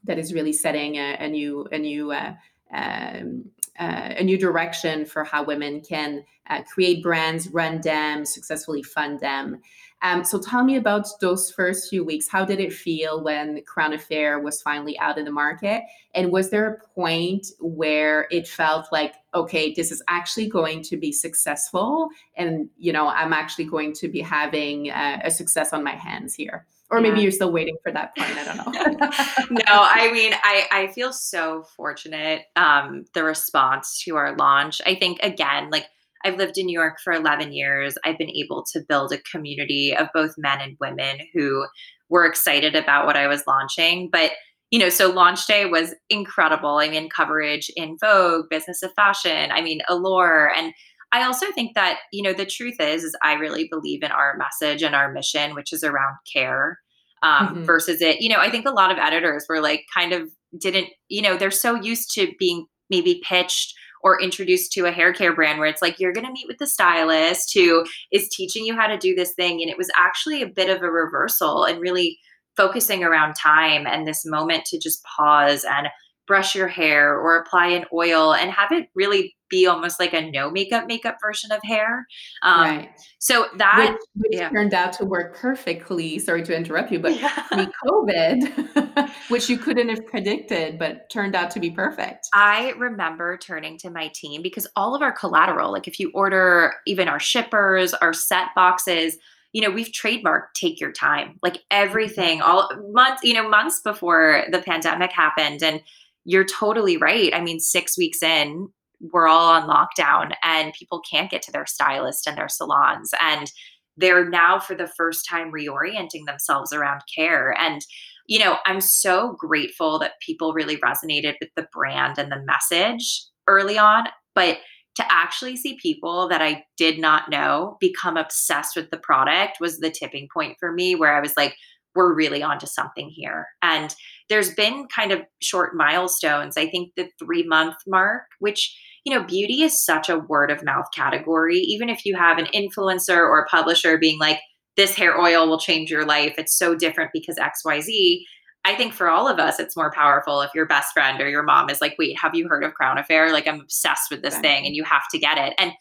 that 0.04 0.18
is 0.18 0.34
really 0.34 0.54
setting 0.54 0.96
a, 0.96 1.18
a 1.20 1.28
new 1.28 1.68
a 1.72 1.78
new 1.78 2.12
uh, 2.12 2.34
um, 2.74 3.46
uh, 3.80 4.14
a 4.18 4.24
new 4.24 4.38
direction 4.38 5.06
for 5.06 5.24
how 5.24 5.44
women 5.44 5.82
can 5.82 6.24
uh, 6.50 6.64
create 6.64 7.04
brands, 7.04 7.50
run 7.50 7.80
them, 7.82 8.26
successfully 8.26 8.82
fund 8.82 9.20
them. 9.20 9.62
Um, 10.02 10.24
so 10.24 10.40
tell 10.40 10.64
me 10.64 10.76
about 10.76 11.08
those 11.22 11.52
first 11.52 11.90
few 11.90 12.04
weeks. 12.04 12.28
How 12.28 12.46
did 12.46 12.60
it 12.60 12.72
feel 12.72 13.24
when 13.24 13.62
Crown 13.64 13.94
Affair 13.94 14.40
was 14.40 14.62
finally 14.62 14.98
out 15.00 15.18
in 15.18 15.26
the 15.26 15.32
market? 15.32 15.84
And 16.14 16.32
was 16.32 16.50
there 16.50 16.68
a 16.68 16.88
point 16.94 17.48
where 17.60 18.28
it 18.30 18.48
felt 18.48 18.88
like, 18.92 19.16
okay, 19.34 19.74
this 19.74 19.92
is 19.92 20.04
actually 20.08 20.50
going 20.50 20.84
to 20.84 20.98
be 20.98 21.12
successful, 21.12 22.10
and 22.36 22.70
you 22.78 22.94
know, 22.94 23.08
I'm 23.08 23.34
actually 23.34 23.66
going 23.66 23.94
to 23.94 24.08
be 24.08 24.22
having 24.22 24.92
uh, 24.92 25.20
a 25.24 25.32
success 25.32 25.74
on 25.74 25.84
my 25.84 25.96
hands 25.96 26.36
here? 26.36 26.66
Or 26.90 27.02
maybe 27.02 27.18
yeah. 27.18 27.24
you're 27.24 27.32
still 27.32 27.52
waiting 27.52 27.76
for 27.84 27.92
that 27.92 28.16
point. 28.16 28.32
I 28.38 28.44
don't 28.46 28.58
know. 28.58 28.72
no, 29.52 29.64
I 29.68 30.10
mean, 30.14 30.34
I, 30.42 30.68
I 30.72 30.88
feel 30.88 31.12
so 31.12 31.64
fortunate. 31.76 32.44
Um, 32.56 33.06
the 33.14 33.24
response 33.24 34.02
to 34.04 34.16
our 34.16 34.36
launch. 34.38 34.82
I 34.86 34.96
think 34.96 35.20
again, 35.22 35.70
like 35.70 35.88
I've 36.24 36.38
lived 36.38 36.58
in 36.58 36.66
New 36.66 36.78
York 36.78 36.98
for 37.04 37.14
11 37.14 37.54
years. 37.54 37.96
I've 38.06 38.18
been 38.18 38.30
able 38.30 38.66
to 38.74 38.82
build 38.88 39.12
a 39.12 39.22
community 39.32 39.96
of 39.96 40.08
both 40.14 40.34
men 40.38 40.60
and 40.62 40.78
women 40.80 41.20
who 41.34 41.66
were 42.10 42.26
excited 42.26 42.76
about 42.76 43.06
what 43.06 43.18
I 43.18 43.28
was 43.28 43.44
launching. 43.48 44.10
But, 44.12 44.32
you 44.72 44.80
know, 44.80 44.90
so 44.90 45.10
launch 45.10 45.46
day 45.48 45.66
was 45.66 45.94
incredible. 46.10 46.78
I 46.78 46.90
mean, 46.90 47.10
coverage 47.10 47.72
in 47.76 47.98
Vogue, 48.00 48.46
Business 48.50 48.84
of 48.84 48.92
Fashion, 48.96 49.52
I 49.52 49.62
mean, 49.62 49.82
Allure. 49.90 50.52
And 50.56 50.74
I 51.12 51.24
also 51.24 51.52
think 51.54 51.76
that, 51.76 52.00
you 52.12 52.22
know, 52.22 52.34
the 52.34 52.46
truth 52.46 52.76
is, 52.80 53.04
is 53.04 53.16
I 53.24 53.34
really 53.34 53.68
believe 53.70 54.04
in 54.04 54.12
our 54.12 54.38
message 54.38 54.84
and 54.84 54.96
our 54.96 55.12
mission, 55.12 55.56
which 55.56 55.72
is 55.72 55.84
around 55.84 56.16
care 56.32 56.80
um, 57.24 57.48
mm-hmm. 57.48 57.64
versus 57.64 58.02
it. 58.02 58.22
You 58.22 58.30
know, 58.30 58.40
I 58.40 58.52
think 58.52 58.68
a 58.68 58.72
lot 58.72 58.92
of 58.92 58.98
editors 58.98 59.46
were 59.48 59.62
like 59.62 59.86
kind 59.94 60.14
of 60.14 60.30
didn't, 60.60 60.88
you 61.08 61.22
know, 61.22 61.38
they're 61.38 61.52
so 61.52 61.76
used 61.76 62.14
to 62.16 62.34
being 62.38 62.66
maybe 62.90 63.22
pitched 63.28 63.74
or 64.04 64.22
introduced 64.22 64.72
to 64.74 64.86
a 64.86 64.92
hair 64.92 65.14
care 65.14 65.34
brand 65.34 65.60
where 65.60 65.68
it's 65.68 65.82
like 65.82 66.00
you're 66.00 66.14
going 66.14 66.26
to 66.26 66.32
meet 66.32 66.48
with 66.48 66.58
the 66.58 66.68
stylist 66.68 67.54
who 67.54 67.86
is 68.12 68.30
teaching 68.30 68.66
you 68.66 68.76
how 68.76 68.88
to 68.88 68.98
do 68.98 69.16
this 69.16 69.34
thing. 69.34 69.62
And 69.62 69.70
it 69.70 69.78
was 69.78 69.92
actually 69.98 70.42
a 70.42 70.48
bit 70.48 70.70
of 70.70 70.82
a 70.82 70.92
reversal 70.92 71.64
and 71.64 71.80
really 71.80 72.20
focusing 72.56 73.04
around 73.04 73.36
time 73.36 73.86
and 73.86 74.08
this 74.08 74.26
moment 74.26 74.66
to 74.66 74.80
just 74.80 75.04
pause 75.04 75.64
and 75.64 75.88
brush 76.28 76.56
your 76.56 76.68
hair 76.68 77.18
or 77.18 77.38
apply 77.38 77.68
an 77.68 77.86
oil 77.94 78.34
and 78.34 78.52
have 78.52 78.72
it 78.72 78.90
really 78.94 79.36
be 79.50 79.66
almost 79.66 80.00
like 80.00 80.14
a 80.14 80.30
no 80.30 80.50
makeup 80.52 80.88
makeup 80.88 81.18
version 81.22 81.52
of 81.52 81.60
hair. 81.64 82.06
Um, 82.42 82.62
right. 82.62 82.90
So 83.20 83.48
that 83.56 83.94
which, 83.94 84.02
which 84.16 84.40
yeah. 84.40 84.50
turned 84.50 84.74
out 84.74 84.94
to 84.94 85.06
work 85.06 85.36
perfectly. 85.36 86.20
Sorry 86.20 86.44
to 86.44 86.56
interrupt 86.56 86.92
you, 86.92 87.00
but 87.00 87.16
yeah. 87.20 87.70
COVID, 87.86 89.10
which 89.30 89.50
you 89.50 89.58
couldn't 89.58 89.90
have 89.90 90.06
predicted, 90.06 90.78
but 90.78 91.10
turned 91.10 91.36
out 91.36 91.50
to 91.52 91.60
be 91.60 91.72
perfect. 91.72 92.28
I 92.34 92.74
remember 92.78 93.38
turning 93.38 93.78
to 93.80 93.90
my 93.90 94.10
team 94.10 94.42
because 94.42 94.68
all 94.76 94.96
of 94.96 95.02
our 95.02 95.14
collateral, 95.14 95.72
like 95.72 95.88
if 95.88 96.00
you 96.00 96.12
order 96.14 96.74
even 96.86 97.08
our 97.08 97.20
shippers, 97.20 97.94
our 97.94 98.14
set 98.14 98.48
boxes, 98.56 99.18
you 99.54 99.62
know, 99.62 99.70
we've 99.70 99.88
trademarked 99.88 100.54
take 100.54 100.80
your 100.80 100.92
time, 100.92 101.40
like 101.42 101.64
everything, 101.72 102.40
mm-hmm. 102.40 102.52
all 102.52 102.70
months, 102.92 103.24
you 103.24 103.34
know, 103.34 103.48
months 103.48 103.80
before 103.82 104.44
the 104.52 104.60
pandemic 104.60 105.12
happened. 105.12 105.64
And 105.64 105.82
you're 106.28 106.44
totally 106.44 106.98
right. 106.98 107.34
I 107.34 107.40
mean, 107.40 107.62
six 107.62 107.98
weeks 107.98 108.22
in, 108.22 108.68
we're 109.00 109.30
all 109.30 109.50
on 109.50 109.70
lockdown 109.70 110.34
and 110.44 110.74
people 110.74 111.02
can't 111.10 111.32
get 111.32 111.42
to 111.44 111.52
their 111.54 111.66
stylist 111.66 112.28
and 112.28 112.38
their 112.38 112.50
salons. 112.50 113.12
And 113.22 113.50
they're 113.96 114.30
now, 114.30 114.60
for 114.60 114.76
the 114.76 114.92
first 114.98 115.26
time, 115.28 115.54
reorienting 115.54 116.26
themselves 116.26 116.74
around 116.74 117.02
care. 117.16 117.56
And, 117.58 117.82
you 118.28 118.40
know, 118.40 118.58
I'm 118.66 118.82
so 118.82 119.38
grateful 119.40 120.00
that 120.00 120.20
people 120.22 120.52
really 120.52 120.76
resonated 120.78 121.36
with 121.40 121.50
the 121.56 121.68
brand 121.72 122.18
and 122.18 122.30
the 122.30 122.44
message 122.44 123.24
early 123.48 123.78
on. 123.78 124.10
But 124.36 124.58
to 124.96 125.06
actually 125.10 125.56
see 125.56 125.80
people 125.82 126.28
that 126.28 126.42
I 126.42 126.66
did 126.76 127.00
not 127.00 127.30
know 127.30 127.78
become 127.80 128.18
obsessed 128.18 128.76
with 128.76 128.90
the 128.92 128.98
product 128.98 129.60
was 129.62 129.80
the 129.80 129.92
tipping 129.92 130.28
point 130.34 130.58
for 130.60 130.74
me, 130.74 130.94
where 130.94 131.16
I 131.16 131.22
was 131.22 131.38
like, 131.38 131.56
we're 131.96 132.14
really 132.14 132.44
onto 132.44 132.68
something 132.68 133.10
here. 133.10 133.48
And 133.62 133.96
there's 134.30 134.54
been 134.54 134.88
kind 134.94 135.12
of 135.12 135.22
short 135.42 135.76
milestones. 135.76 136.58
I 136.58 136.70
think 136.70 136.94
the 136.96 137.10
three 137.20 137.44
month 137.44 137.76
mark, 137.88 138.24
which, 138.40 138.76
you 139.06 139.14
know, 139.14 139.24
beauty 139.24 139.62
is 139.62 139.84
such 139.84 140.10
a 140.10 140.20
word 140.20 140.52
of 140.52 140.64
mouth 140.64 140.88
category. 140.94 141.58
Even 141.58 141.90
if 141.90 142.06
you 142.06 142.16
have 142.16 142.38
an 142.38 142.48
influencer 142.54 143.18
or 143.18 143.40
a 143.40 143.48
publisher 143.48 143.98
being 143.98 144.20
like, 144.20 144.40
this 144.76 144.96
hair 144.96 145.20
oil 145.20 145.48
will 145.48 145.60
change 145.60 145.90
your 145.90 146.06
life, 146.06 146.36
it's 146.38 146.58
so 146.58 146.76
different 146.76 147.12
because 147.14 147.38
XYZ. 147.38 148.22
I 148.66 148.76
think 148.76 148.94
for 148.94 149.10
all 149.10 149.30
of 149.30 149.40
us, 149.40 149.60
it's 149.60 149.78
more 149.78 149.92
powerful 149.92 150.42
if 150.42 150.52
your 150.54 150.66
best 150.66 150.92
friend 150.92 151.22
or 151.22 151.30
your 151.30 151.44
mom 151.44 151.70
is 151.70 151.80
like, 151.80 151.96
wait, 151.98 152.20
have 152.20 152.36
you 152.36 152.50
heard 152.50 152.66
of 152.66 152.74
Crown 152.74 152.98
Affair? 152.98 153.32
Like, 153.32 153.48
I'm 153.48 153.62
obsessed 153.62 154.12
with 154.12 154.22
this 154.22 154.34
right. 154.36 154.44
thing 154.44 154.66
and 154.66 154.76
you 154.76 154.84
have 154.84 155.04
to 155.12 155.20
get 155.20 155.38
it. 155.38 155.54
And 155.58 155.72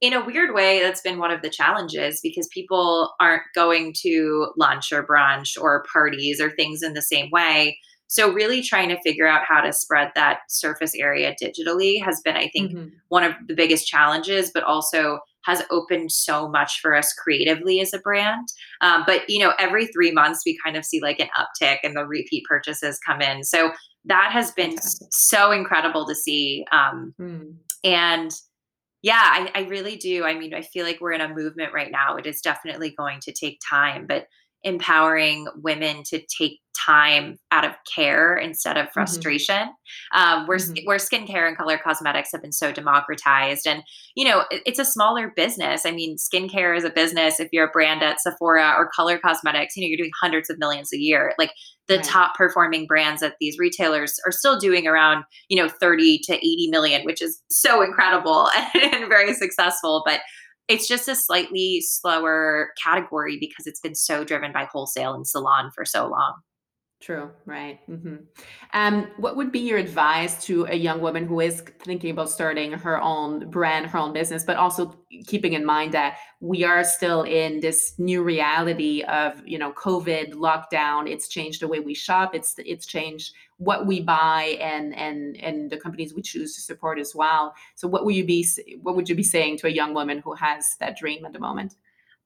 in 0.00 0.12
a 0.12 0.24
weird 0.24 0.54
way, 0.54 0.80
that's 0.80 1.00
been 1.00 1.18
one 1.18 1.30
of 1.30 1.42
the 1.42 1.50
challenges 1.50 2.20
because 2.22 2.48
people 2.48 3.14
aren't 3.18 3.42
going 3.54 3.94
to 4.02 4.48
lunch 4.56 4.92
or 4.92 5.06
brunch 5.06 5.60
or 5.60 5.84
parties 5.90 6.40
or 6.40 6.50
things 6.50 6.82
in 6.82 6.92
the 6.92 7.02
same 7.02 7.30
way. 7.30 7.78
So, 8.08 8.32
really 8.32 8.62
trying 8.62 8.88
to 8.90 9.00
figure 9.02 9.26
out 9.26 9.44
how 9.48 9.60
to 9.60 9.72
spread 9.72 10.12
that 10.14 10.40
surface 10.48 10.94
area 10.94 11.34
digitally 11.42 12.00
has 12.04 12.20
been, 12.20 12.36
I 12.36 12.48
think, 12.52 12.72
mm-hmm. 12.72 12.88
one 13.08 13.24
of 13.24 13.32
the 13.48 13.54
biggest 13.54 13.88
challenges, 13.88 14.50
but 14.54 14.62
also 14.62 15.18
has 15.44 15.62
opened 15.70 16.12
so 16.12 16.48
much 16.48 16.80
for 16.80 16.94
us 16.94 17.12
creatively 17.12 17.80
as 17.80 17.92
a 17.92 17.98
brand. 17.98 18.46
Um, 18.80 19.04
but, 19.06 19.28
you 19.28 19.40
know, 19.40 19.54
every 19.58 19.86
three 19.86 20.12
months, 20.12 20.42
we 20.46 20.56
kind 20.64 20.76
of 20.76 20.84
see 20.84 21.00
like 21.00 21.20
an 21.20 21.28
uptick 21.36 21.78
and 21.82 21.96
the 21.96 22.06
repeat 22.06 22.44
purchases 22.48 23.00
come 23.04 23.22
in. 23.22 23.42
So, 23.42 23.72
that 24.04 24.30
has 24.30 24.52
been 24.52 24.76
so 25.10 25.50
incredible 25.50 26.06
to 26.06 26.14
see. 26.14 26.64
Um, 26.70 27.12
mm. 27.20 27.54
And 27.82 28.30
yeah, 29.06 29.22
I, 29.22 29.50
I 29.54 29.60
really 29.68 29.94
do. 29.94 30.24
I 30.24 30.36
mean, 30.36 30.52
I 30.52 30.62
feel 30.62 30.84
like 30.84 31.00
we're 31.00 31.12
in 31.12 31.20
a 31.20 31.32
movement 31.32 31.72
right 31.72 31.92
now. 31.92 32.16
It 32.16 32.26
is 32.26 32.40
definitely 32.40 32.92
going 32.98 33.20
to 33.20 33.32
take 33.32 33.60
time, 33.70 34.08
but 34.08 34.26
empowering 34.64 35.46
women 35.62 36.02
to 36.06 36.20
take 36.26 36.58
time 36.84 37.38
out 37.52 37.64
of 37.64 37.70
care 37.94 38.36
instead 38.36 38.76
of 38.76 38.86
mm-hmm. 38.86 38.94
frustration. 38.94 39.68
Mm-hmm. 40.12 40.18
Um, 40.18 40.46
where 40.48 40.58
mm-hmm. 40.58 40.84
where 40.86 40.98
skincare 40.98 41.46
and 41.46 41.56
color 41.56 41.78
cosmetics 41.78 42.30
have 42.32 42.42
been 42.42 42.50
so 42.50 42.72
democratized, 42.72 43.68
and 43.68 43.84
you 44.16 44.24
know 44.24 44.42
it's 44.50 44.80
a 44.80 44.84
smaller 44.84 45.32
business. 45.36 45.86
I 45.86 45.92
mean, 45.92 46.16
skincare 46.16 46.76
is 46.76 46.82
a 46.82 46.90
business. 46.90 47.38
If 47.38 47.50
you're 47.52 47.68
a 47.68 47.70
brand 47.70 48.02
at 48.02 48.20
Sephora 48.20 48.74
or 48.76 48.90
color 48.90 49.20
cosmetics, 49.20 49.76
you 49.76 49.84
know 49.84 49.88
you're 49.88 49.98
doing 49.98 50.10
hundreds 50.20 50.50
of 50.50 50.58
millions 50.58 50.92
a 50.92 50.98
year. 50.98 51.32
Like 51.38 51.52
the 51.88 51.96
right. 51.96 52.04
top 52.04 52.34
performing 52.34 52.86
brands 52.86 53.22
at 53.22 53.36
these 53.40 53.58
retailers 53.58 54.18
are 54.26 54.32
still 54.32 54.58
doing 54.58 54.86
around 54.86 55.24
you 55.48 55.60
know 55.60 55.68
30 55.68 56.20
to 56.24 56.34
80 56.34 56.68
million, 56.70 57.04
which 57.04 57.22
is 57.22 57.42
so 57.48 57.82
incredible 57.82 58.48
and 58.74 59.08
very 59.08 59.34
successful. 59.34 60.02
But 60.04 60.20
it's 60.68 60.88
just 60.88 61.08
a 61.08 61.14
slightly 61.14 61.80
slower 61.80 62.70
category 62.82 63.36
because 63.38 63.66
it's 63.66 63.80
been 63.80 63.94
so 63.94 64.24
driven 64.24 64.52
by 64.52 64.64
wholesale 64.64 65.14
and 65.14 65.26
salon 65.26 65.70
for 65.74 65.84
so 65.84 66.08
long. 66.08 66.34
True, 66.98 67.30
right. 67.44 67.78
hmm 67.86 68.16
Um, 68.72 69.08
what 69.18 69.36
would 69.36 69.52
be 69.52 69.58
your 69.60 69.76
advice 69.76 70.42
to 70.46 70.64
a 70.64 70.74
young 70.74 71.02
woman 71.02 71.26
who 71.26 71.40
is 71.40 71.60
thinking 71.84 72.10
about 72.10 72.30
starting 72.30 72.72
her 72.72 73.00
own 73.02 73.50
brand, 73.50 73.86
her 73.88 73.98
own 73.98 74.14
business, 74.14 74.44
but 74.44 74.56
also 74.56 74.96
keeping 75.26 75.52
in 75.52 75.64
mind 75.64 75.92
that 75.92 76.16
we 76.40 76.64
are 76.64 76.82
still 76.84 77.22
in 77.22 77.60
this 77.60 77.94
new 77.98 78.22
reality 78.22 79.02
of 79.02 79.46
you 79.46 79.58
know 79.58 79.72
COVID 79.72 80.32
lockdown? 80.32 81.08
It's 81.08 81.28
changed 81.28 81.60
the 81.60 81.68
way 81.68 81.80
we 81.80 81.92
shop. 81.94 82.34
It's 82.34 82.54
it's 82.58 82.86
changed 82.86 83.34
what 83.58 83.86
we 83.86 84.00
buy 84.00 84.56
and 84.60 84.94
and 84.96 85.36
and 85.36 85.70
the 85.70 85.76
companies 85.76 86.14
we 86.14 86.22
choose 86.22 86.54
to 86.54 86.62
support 86.62 86.98
as 86.98 87.14
well. 87.14 87.54
So, 87.74 87.86
what 87.88 88.06
would 88.06 88.14
you 88.14 88.24
be 88.24 88.46
what 88.80 88.96
would 88.96 89.08
you 89.08 89.14
be 89.14 89.22
saying 89.22 89.58
to 89.58 89.66
a 89.66 89.70
young 89.70 89.92
woman 89.92 90.20
who 90.20 90.34
has 90.34 90.76
that 90.80 90.96
dream 90.96 91.26
at 91.26 91.34
the 91.34 91.40
moment? 91.40 91.74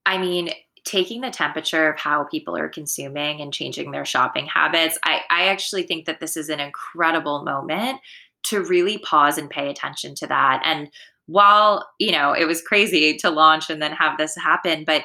I 0.06 0.16
mean, 0.18 0.50
taking 0.84 1.20
the 1.20 1.30
temperature 1.30 1.90
of 1.92 1.98
how 1.98 2.24
people 2.24 2.56
are 2.56 2.68
consuming 2.68 3.40
and 3.40 3.52
changing 3.52 3.90
their 3.90 4.04
shopping 4.04 4.46
habits, 4.46 4.98
I, 5.04 5.20
I 5.30 5.46
actually 5.46 5.84
think 5.84 6.06
that 6.06 6.20
this 6.20 6.36
is 6.36 6.48
an 6.48 6.60
incredible 6.60 7.44
moment 7.44 8.00
to 8.44 8.62
really 8.64 8.98
pause 8.98 9.38
and 9.38 9.50
pay 9.50 9.68
attention 9.68 10.14
to 10.16 10.26
that. 10.26 10.62
And 10.64 10.88
while, 11.26 11.88
you 11.98 12.12
know, 12.12 12.32
it 12.32 12.46
was 12.46 12.62
crazy 12.62 13.16
to 13.18 13.30
launch 13.30 13.70
and 13.70 13.80
then 13.80 13.92
have 13.92 14.18
this 14.18 14.34
happen, 14.36 14.84
but 14.84 15.04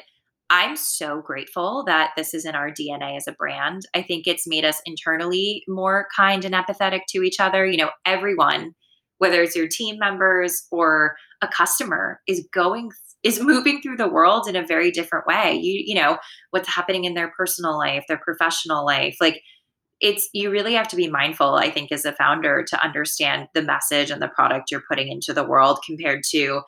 I'm 0.49 0.75
so 0.75 1.21
grateful 1.21 1.83
that 1.85 2.11
this 2.15 2.33
is 2.33 2.45
in 2.45 2.55
our 2.55 2.69
DNA 2.69 3.17
as 3.17 3.27
a 3.27 3.31
brand. 3.31 3.83
I 3.95 4.01
think 4.03 4.27
it's 4.27 4.47
made 4.47 4.63
us 4.63 4.81
internally 4.85 5.63
more 5.67 6.07
kind 6.15 6.45
and 6.45 6.53
empathetic 6.53 7.01
to 7.09 7.23
each 7.23 7.39
other. 7.39 7.65
You 7.65 7.77
know, 7.77 7.89
everyone, 8.05 8.75
whether 9.17 9.41
it's 9.41 9.55
your 9.55 9.67
team 9.67 9.97
members 9.97 10.67
or 10.71 11.15
a 11.41 11.47
customer, 11.47 12.21
is 12.27 12.47
going 12.53 12.91
is 13.25 13.41
moving 13.41 13.81
through 13.81 13.97
the 13.97 14.07
world 14.07 14.47
in 14.47 14.55
a 14.55 14.65
very 14.65 14.91
different 14.91 15.25
way. 15.25 15.53
You 15.53 15.83
you 15.85 15.95
know, 15.95 16.17
what's 16.51 16.69
happening 16.69 17.03
in 17.03 17.15
their 17.15 17.33
personal 17.35 17.77
life, 17.77 18.05
their 18.07 18.21
professional 18.23 18.85
life. 18.85 19.17
Like 19.19 19.41
it's 19.99 20.29
you 20.33 20.51
really 20.51 20.75
have 20.75 20.87
to 20.89 20.95
be 20.95 21.09
mindful, 21.09 21.55
I 21.55 21.71
think, 21.71 21.91
as 21.91 22.05
a 22.05 22.13
founder 22.13 22.63
to 22.67 22.83
understand 22.83 23.47
the 23.53 23.63
message 23.63 24.11
and 24.11 24.21
the 24.21 24.27
product 24.27 24.71
you're 24.71 24.83
putting 24.87 25.09
into 25.09 25.33
the 25.33 25.43
world 25.43 25.79
compared 25.85 26.21
to 26.31 26.61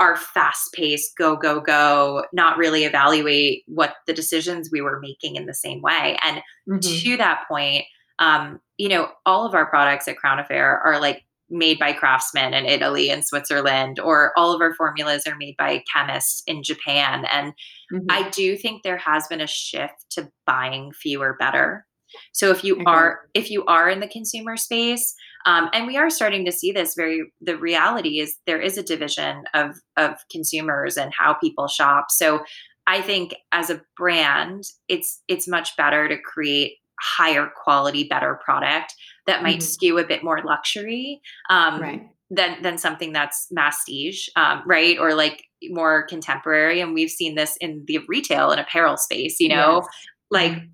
our 0.00 0.16
fast 0.16 0.72
paced 0.72 1.16
go 1.16 1.36
go 1.36 1.60
go 1.60 2.24
not 2.32 2.56
really 2.56 2.84
evaluate 2.84 3.64
what 3.66 3.96
the 4.06 4.12
decisions 4.12 4.70
we 4.72 4.80
were 4.80 5.00
making 5.00 5.34
in 5.36 5.46
the 5.46 5.54
same 5.54 5.82
way 5.82 6.16
and 6.22 6.38
mm-hmm. 6.68 6.78
to 6.78 7.16
that 7.16 7.42
point 7.48 7.84
um, 8.20 8.60
you 8.76 8.88
know 8.88 9.08
all 9.26 9.44
of 9.44 9.54
our 9.54 9.66
products 9.66 10.06
at 10.06 10.16
crown 10.16 10.38
affair 10.38 10.78
are 10.78 11.00
like 11.00 11.24
made 11.50 11.78
by 11.78 11.92
craftsmen 11.92 12.54
in 12.54 12.66
Italy 12.66 13.10
and 13.10 13.24
Switzerland, 13.24 13.98
or 13.98 14.32
all 14.36 14.54
of 14.54 14.60
our 14.60 14.74
formulas 14.74 15.24
are 15.26 15.36
made 15.36 15.56
by 15.56 15.82
chemists 15.92 16.42
in 16.46 16.62
Japan. 16.62 17.24
And 17.32 17.52
mm-hmm. 17.92 18.06
I 18.10 18.28
do 18.30 18.56
think 18.56 18.82
there 18.82 18.98
has 18.98 19.26
been 19.28 19.40
a 19.40 19.46
shift 19.46 20.06
to 20.10 20.30
buying 20.46 20.92
fewer 20.92 21.36
better. 21.38 21.86
So 22.32 22.50
if 22.50 22.64
you 22.64 22.76
okay. 22.76 22.84
are 22.86 23.20
if 23.34 23.50
you 23.50 23.64
are 23.66 23.88
in 23.88 24.00
the 24.00 24.08
consumer 24.08 24.56
space, 24.56 25.14
um, 25.46 25.68
and 25.72 25.86
we 25.86 25.96
are 25.96 26.10
starting 26.10 26.44
to 26.46 26.52
see 26.52 26.72
this 26.72 26.94
very 26.94 27.22
the 27.40 27.56
reality 27.56 28.20
is 28.20 28.36
there 28.46 28.60
is 28.60 28.78
a 28.78 28.82
division 28.82 29.44
of 29.54 29.76
of 29.96 30.14
consumers 30.30 30.96
and 30.96 31.12
how 31.16 31.34
people 31.34 31.68
shop. 31.68 32.06
So 32.10 32.40
I 32.86 33.02
think 33.02 33.34
as 33.52 33.68
a 33.68 33.82
brand, 33.96 34.64
it's 34.88 35.22
it's 35.28 35.46
much 35.46 35.76
better 35.76 36.08
to 36.08 36.16
create 36.18 36.78
higher 37.00 37.50
quality, 37.62 38.04
better 38.04 38.38
product 38.44 38.94
that 39.26 39.42
might 39.42 39.58
mm-hmm. 39.58 39.68
skew 39.68 39.98
a 39.98 40.06
bit 40.06 40.24
more 40.24 40.42
luxury. 40.44 41.20
Um, 41.50 41.80
right. 41.80 42.08
Than, 42.30 42.60
than 42.62 42.76
something 42.76 43.14
that's 43.14 43.48
masstige, 43.56 44.28
um, 44.36 44.62
right? 44.66 44.98
Or 44.98 45.14
like 45.14 45.44
more 45.70 46.06
contemporary. 46.06 46.80
And 46.80 46.92
we've 46.92 47.10
seen 47.10 47.36
this 47.36 47.56
in 47.58 47.84
the 47.86 48.00
retail 48.06 48.50
and 48.50 48.60
apparel 48.60 48.98
space, 48.98 49.40
you 49.40 49.48
know, 49.48 49.80
yes. 49.82 49.86
like 50.30 50.52
mm-hmm. 50.52 50.66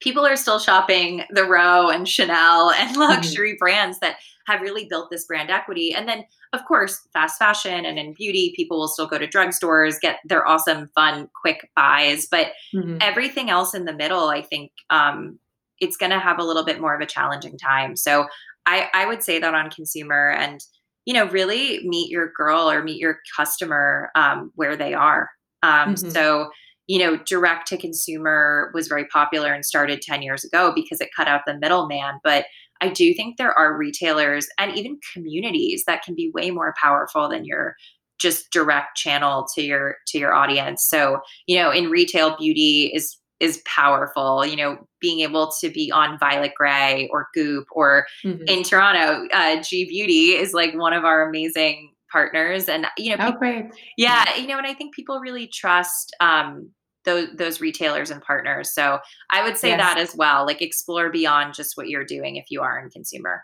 people 0.00 0.24
are 0.24 0.36
still 0.36 0.60
shopping 0.60 1.24
the 1.30 1.44
Row 1.44 1.88
and 1.88 2.08
Chanel 2.08 2.70
and 2.70 2.90
mm-hmm. 2.96 3.00
luxury 3.00 3.54
mm-hmm. 3.54 3.58
brands 3.58 3.98
that 4.00 4.18
have 4.46 4.60
really 4.60 4.86
built 4.86 5.10
this 5.10 5.24
brand 5.24 5.50
equity. 5.50 5.92
And 5.94 6.08
then, 6.08 6.24
of 6.52 6.64
course, 6.66 7.00
fast 7.12 7.38
fashion 7.38 7.84
and 7.84 7.98
in 7.98 8.14
beauty, 8.14 8.52
people 8.54 8.78
will 8.78 8.88
still 8.88 9.06
go 9.06 9.18
to 9.18 9.26
drugstores, 9.26 10.00
get 10.00 10.18
their 10.24 10.46
awesome, 10.46 10.90
fun, 10.94 11.28
quick 11.40 11.70
buys. 11.74 12.26
But 12.30 12.52
mm-hmm. 12.74 12.98
everything 13.00 13.50
else 13.50 13.74
in 13.74 13.84
the 13.84 13.94
middle, 13.94 14.28
I 14.28 14.42
think, 14.42 14.72
um, 14.90 15.38
it's 15.80 15.96
going 15.96 16.10
to 16.10 16.18
have 16.18 16.38
a 16.38 16.44
little 16.44 16.64
bit 16.64 16.80
more 16.80 16.94
of 16.94 17.00
a 17.00 17.06
challenging 17.06 17.58
time. 17.58 17.96
So 17.96 18.26
I, 18.66 18.88
I 18.94 19.06
would 19.06 19.22
say 19.22 19.38
that 19.38 19.54
on 19.54 19.70
consumer 19.70 20.30
and, 20.30 20.60
you 21.04 21.14
know, 21.14 21.26
really 21.26 21.86
meet 21.86 22.10
your 22.10 22.32
girl 22.36 22.70
or 22.70 22.82
meet 22.82 22.98
your 22.98 23.18
customer 23.36 24.10
um, 24.14 24.52
where 24.54 24.76
they 24.76 24.94
are. 24.94 25.30
Um, 25.62 25.94
mm-hmm. 25.94 26.10
So, 26.10 26.50
you 26.86 26.98
know, 26.98 27.18
direct 27.26 27.68
to 27.68 27.76
consumer 27.76 28.70
was 28.74 28.88
very 28.88 29.06
popular 29.06 29.52
and 29.52 29.64
started 29.64 30.02
10 30.02 30.22
years 30.22 30.44
ago 30.44 30.72
because 30.74 31.00
it 31.00 31.10
cut 31.16 31.28
out 31.28 31.42
the 31.46 31.58
middleman. 31.58 32.20
But 32.22 32.46
I 32.80 32.88
do 32.88 33.14
think 33.14 33.36
there 33.36 33.56
are 33.58 33.76
retailers 33.76 34.46
and 34.58 34.76
even 34.76 34.98
communities 35.12 35.84
that 35.86 36.02
can 36.02 36.14
be 36.14 36.30
way 36.34 36.50
more 36.50 36.74
powerful 36.82 37.28
than 37.28 37.44
your 37.44 37.76
just 38.20 38.50
direct 38.50 38.96
channel 38.96 39.46
to 39.54 39.62
your 39.62 39.96
to 40.08 40.18
your 40.18 40.34
audience. 40.34 40.86
So, 40.86 41.20
you 41.46 41.56
know, 41.56 41.70
in 41.70 41.90
retail 41.90 42.36
beauty 42.36 42.90
is 42.94 43.16
is 43.44 43.62
powerful. 43.66 44.44
You 44.44 44.56
know, 44.56 44.88
being 45.00 45.20
able 45.20 45.52
to 45.60 45.70
be 45.70 45.92
on 45.92 46.18
Violet 46.18 46.52
Grey 46.56 47.08
or 47.12 47.28
Goop 47.34 47.66
or 47.72 48.06
mm-hmm. 48.24 48.44
in 48.46 48.62
Toronto, 48.62 49.28
uh, 49.32 49.62
Gee 49.62 49.84
Beauty 49.84 50.30
is 50.30 50.52
like 50.52 50.74
one 50.74 50.92
of 50.92 51.04
our 51.04 51.28
amazing 51.28 51.92
partners. 52.10 52.68
And 52.68 52.86
you 52.96 53.10
know, 53.10 53.16
oh, 53.20 53.26
people, 53.26 53.38
great. 53.38 53.66
Yeah, 53.96 54.24
yeah, 54.26 54.36
you 54.40 54.46
know, 54.46 54.58
and 54.58 54.66
I 54.66 54.74
think 54.74 54.94
people 54.94 55.20
really 55.20 55.46
trust 55.46 56.14
um, 56.20 56.70
those 57.04 57.28
those 57.36 57.60
retailers 57.60 58.10
and 58.10 58.22
partners. 58.22 58.72
So 58.72 58.98
I 59.30 59.42
would 59.42 59.56
say 59.56 59.68
yes. 59.68 59.80
that 59.80 59.98
as 59.98 60.16
well. 60.16 60.46
Like 60.46 60.62
explore 60.62 61.10
beyond 61.10 61.54
just 61.54 61.76
what 61.76 61.88
you're 61.88 62.04
doing 62.04 62.36
if 62.36 62.46
you 62.50 62.62
are 62.62 62.78
in 62.78 62.90
consumer. 62.90 63.42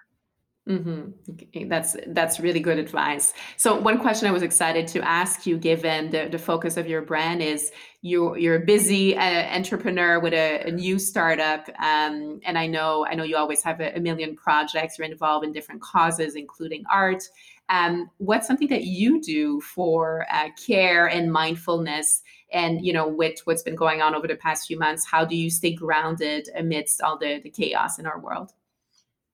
Mm-hmm. 0.70 1.68
That's 1.68 1.96
that's 2.06 2.38
really 2.38 2.60
good 2.60 2.78
advice. 2.78 3.34
So 3.56 3.74
one 3.74 3.98
question 3.98 4.28
I 4.28 4.30
was 4.30 4.42
excited 4.42 4.86
to 4.88 5.02
ask 5.02 5.44
you, 5.44 5.58
given 5.58 6.10
the, 6.10 6.28
the 6.30 6.38
focus 6.38 6.76
of 6.76 6.86
your 6.86 7.02
brand, 7.02 7.42
is 7.42 7.72
you 8.02 8.36
you're 8.36 8.54
a 8.54 8.64
busy 8.64 9.16
uh, 9.16 9.56
entrepreneur 9.56 10.20
with 10.20 10.32
a, 10.32 10.68
a 10.68 10.70
new 10.70 11.00
startup, 11.00 11.68
um, 11.80 12.38
and 12.44 12.56
I 12.56 12.68
know 12.68 13.04
I 13.04 13.16
know 13.16 13.24
you 13.24 13.36
always 13.36 13.64
have 13.64 13.80
a, 13.80 13.96
a, 13.96 14.00
million 14.00 14.36
projects. 14.36 14.96
You're 14.96 15.08
involved 15.08 15.44
in 15.44 15.50
different 15.50 15.82
causes, 15.82 16.36
including 16.36 16.84
art. 16.88 17.24
Um, 17.68 18.08
what's 18.18 18.46
something 18.46 18.68
that 18.68 18.84
you 18.84 19.20
do 19.20 19.60
for 19.62 20.24
uh, 20.32 20.50
care 20.64 21.08
and 21.08 21.32
mindfulness? 21.32 22.22
And 22.52 22.86
you 22.86 22.92
know, 22.92 23.08
with 23.08 23.40
what's 23.42 23.64
been 23.64 23.74
going 23.74 24.02
on 24.02 24.14
over 24.14 24.28
the 24.28 24.36
past 24.36 24.68
few 24.68 24.78
months, 24.78 25.04
how 25.04 25.24
do 25.24 25.36
you 25.36 25.50
stay 25.50 25.74
grounded 25.74 26.48
amidst 26.54 27.02
all 27.02 27.18
the, 27.18 27.40
the 27.42 27.50
chaos 27.50 27.98
in 27.98 28.06
our 28.06 28.20
world? 28.20 28.52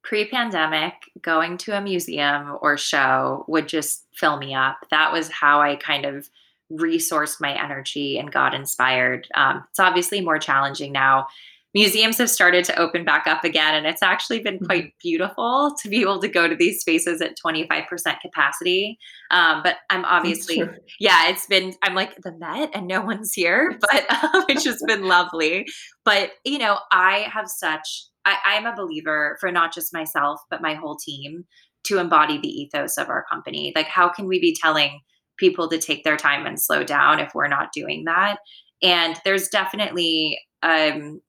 Pre-pandemic 0.07 0.95
going 1.21 1.59
to 1.59 1.77
a 1.77 1.81
museum 1.81 2.57
or 2.63 2.79
show 2.79 3.45
would 3.49 3.69
just 3.69 4.07
fill 4.15 4.37
me 4.37 4.55
up. 4.55 4.79
That 4.91 5.13
was 5.13 5.29
how 5.29 5.61
i 5.61 5.75
kind 5.77 6.07
of 6.07 6.31
resourced 6.73 7.41
my 7.41 7.53
energy 7.53 8.17
and 8.17 8.31
got 8.31 8.55
inspired. 8.55 9.27
Um, 9.35 9.65
it's 9.69 9.81
obviously 9.81 10.21
more 10.21 10.39
challenging 10.39 10.93
now. 10.93 11.27
Museums 11.75 12.19
have 12.19 12.31
started 12.31 12.65
to 12.65 12.79
open 12.79 13.05
back 13.05 13.27
up 13.27 13.45
again 13.45 13.75
and 13.75 13.85
it's 13.85 14.03
actually 14.03 14.39
been 14.41 14.55
mm-hmm. 14.55 14.67
quite 14.67 14.95
beautiful 15.03 15.77
to 15.83 15.89
be 15.89 16.01
able 16.01 16.21
to 16.21 16.29
go 16.29 16.49
to 16.49 16.55
these 16.55 16.81
spaces 16.81 17.21
at 17.21 17.37
25% 17.37 18.21
capacity. 18.21 18.99
Um, 19.33 19.61
but 19.65 19.79
i'm 19.91 20.05
obviously 20.05 20.63
yeah 21.01 21.29
it's 21.29 21.47
been 21.47 21.75
i'm 21.83 21.97
like 21.97 22.15
the 22.23 22.31
met 22.31 22.71
and 22.75 22.87
no 22.87 23.01
one's 23.01 23.33
here 23.33 23.77
but 23.91 24.11
um, 24.13 24.45
it's 24.49 24.63
just 24.63 24.87
been 24.87 25.03
lovely. 25.03 25.67
But 26.05 26.31
you 26.45 26.59
know 26.59 26.79
i 26.93 27.27
have 27.33 27.49
such 27.49 28.07
I, 28.27 28.37
I'm 28.45 28.67
a 28.67 28.77
believer 28.77 29.39
for 29.41 29.51
not 29.51 29.73
just 29.73 29.95
myself, 29.95 30.41
but 30.51 30.61
my 30.61 30.75
whole 30.75 30.97
team 30.97 31.45
to 31.85 31.99
embody 31.99 32.39
the 32.39 32.49
ethos 32.49 32.99
of 32.99 33.09
our 33.09 33.25
company. 33.31 33.73
Like, 33.75 33.87
how 33.87 34.09
can 34.09 34.27
we 34.27 34.41
be 34.41 34.55
telling 34.61 35.01
people 35.39 35.69
to 35.69 35.79
take 35.79 36.05
their 36.05 36.17
time 36.17 36.45
and 36.45 36.61
slow 36.61 36.83
down 36.83 37.21
if 37.21 37.35
we're 37.35 37.49
not 37.49 37.73
doing 37.73 38.05
that? 38.05 38.39
And 38.83 39.17
there's 39.25 39.49
definitely 39.49 40.39
um, 40.63 41.21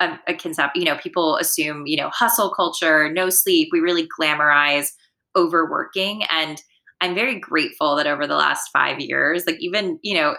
a, 0.00 0.18
a 0.28 0.34
concept, 0.34 0.76
you 0.76 0.84
know, 0.84 0.96
people 0.96 1.36
assume, 1.36 1.86
you 1.86 1.96
know, 1.96 2.10
hustle 2.10 2.50
culture, 2.54 3.12
no 3.12 3.28
sleep. 3.30 3.68
We 3.72 3.80
really 3.80 4.08
glamorize 4.18 4.88
overworking. 5.36 6.22
And 6.30 6.62
I'm 7.00 7.14
very 7.14 7.38
grateful 7.38 7.96
that 7.96 8.06
over 8.06 8.26
the 8.26 8.36
last 8.36 8.70
five 8.72 9.00
years, 9.00 9.44
like 9.46 9.58
even, 9.60 9.98
you 10.02 10.14
know, 10.14 10.36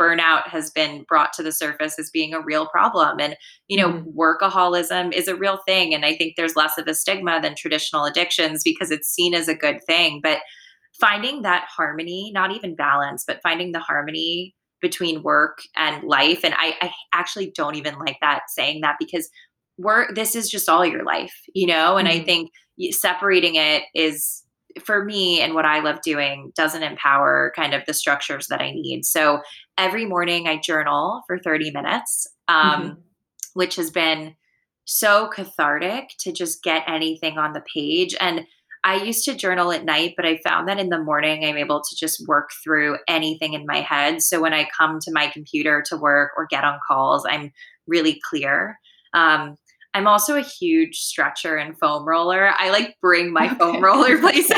burnout 0.00 0.46
has 0.48 0.70
been 0.70 1.04
brought 1.08 1.32
to 1.34 1.42
the 1.42 1.52
surface 1.52 1.98
as 1.98 2.10
being 2.10 2.32
a 2.32 2.40
real 2.40 2.66
problem 2.66 3.20
and 3.20 3.36
you 3.68 3.76
know 3.76 3.92
mm-hmm. 3.92 4.18
workaholism 4.18 5.12
is 5.12 5.28
a 5.28 5.36
real 5.36 5.58
thing 5.66 5.92
and 5.92 6.04
i 6.04 6.14
think 6.14 6.34
there's 6.36 6.56
less 6.56 6.78
of 6.78 6.86
a 6.86 6.94
stigma 6.94 7.40
than 7.42 7.54
traditional 7.54 8.04
addictions 8.04 8.62
because 8.64 8.90
it's 8.90 9.08
seen 9.08 9.34
as 9.34 9.48
a 9.48 9.54
good 9.54 9.78
thing 9.86 10.20
but 10.22 10.38
finding 10.98 11.42
that 11.42 11.66
harmony 11.68 12.30
not 12.32 12.52
even 12.52 12.74
balance 12.74 13.24
but 13.26 13.40
finding 13.42 13.72
the 13.72 13.80
harmony 13.80 14.54
between 14.80 15.22
work 15.22 15.58
and 15.76 16.02
life 16.04 16.42
and 16.42 16.54
I, 16.56 16.74
I 16.80 16.90
actually 17.12 17.52
don't 17.54 17.74
even 17.74 17.98
like 17.98 18.16
that 18.22 18.42
saying 18.48 18.80
that 18.80 18.96
because 18.98 19.28
work 19.76 20.14
this 20.14 20.34
is 20.34 20.50
just 20.50 20.68
all 20.68 20.86
your 20.86 21.04
life 21.04 21.34
you 21.54 21.66
know 21.66 21.96
and 21.96 22.08
mm-hmm. 22.08 22.22
i 22.22 22.24
think 22.24 22.50
separating 22.92 23.56
it 23.56 23.82
is 23.94 24.42
for 24.84 25.04
me 25.04 25.40
and 25.40 25.54
what 25.54 25.64
I 25.64 25.80
love 25.80 26.00
doing 26.02 26.52
doesn't 26.56 26.82
empower 26.82 27.52
kind 27.56 27.74
of 27.74 27.82
the 27.86 27.94
structures 27.94 28.46
that 28.48 28.60
I 28.60 28.70
need. 28.70 29.04
So 29.04 29.40
every 29.78 30.06
morning 30.06 30.48
I 30.48 30.58
journal 30.58 31.22
for 31.26 31.38
30 31.38 31.70
minutes, 31.72 32.26
um, 32.48 32.82
mm-hmm. 32.82 33.00
which 33.54 33.76
has 33.76 33.90
been 33.90 34.34
so 34.84 35.28
cathartic 35.28 36.10
to 36.20 36.32
just 36.32 36.62
get 36.62 36.82
anything 36.88 37.38
on 37.38 37.52
the 37.52 37.62
page. 37.72 38.14
And 38.20 38.46
I 38.82 38.96
used 39.02 39.24
to 39.26 39.34
journal 39.34 39.72
at 39.72 39.84
night, 39.84 40.14
but 40.16 40.24
I 40.24 40.38
found 40.38 40.68
that 40.68 40.78
in 40.78 40.88
the 40.88 41.02
morning 41.02 41.44
I'm 41.44 41.58
able 41.58 41.82
to 41.82 41.96
just 41.96 42.26
work 42.26 42.50
through 42.64 42.96
anything 43.06 43.52
in 43.52 43.66
my 43.66 43.80
head. 43.82 44.22
So 44.22 44.40
when 44.40 44.54
I 44.54 44.68
come 44.76 44.98
to 45.02 45.12
my 45.12 45.28
computer 45.28 45.82
to 45.86 45.96
work 45.96 46.32
or 46.36 46.46
get 46.46 46.64
on 46.64 46.80
calls, 46.86 47.26
I'm 47.28 47.52
really 47.86 48.20
clear. 48.28 48.78
Um, 49.12 49.56
I'm 49.92 50.06
also 50.06 50.36
a 50.36 50.42
huge 50.42 50.98
stretcher 50.98 51.56
and 51.56 51.76
foam 51.78 52.06
roller. 52.06 52.52
I 52.56 52.70
like 52.70 52.96
bring 53.00 53.32
my 53.32 53.46
okay. 53.46 53.56
foam 53.56 53.82
roller 53.82 54.18
places. 54.20 54.56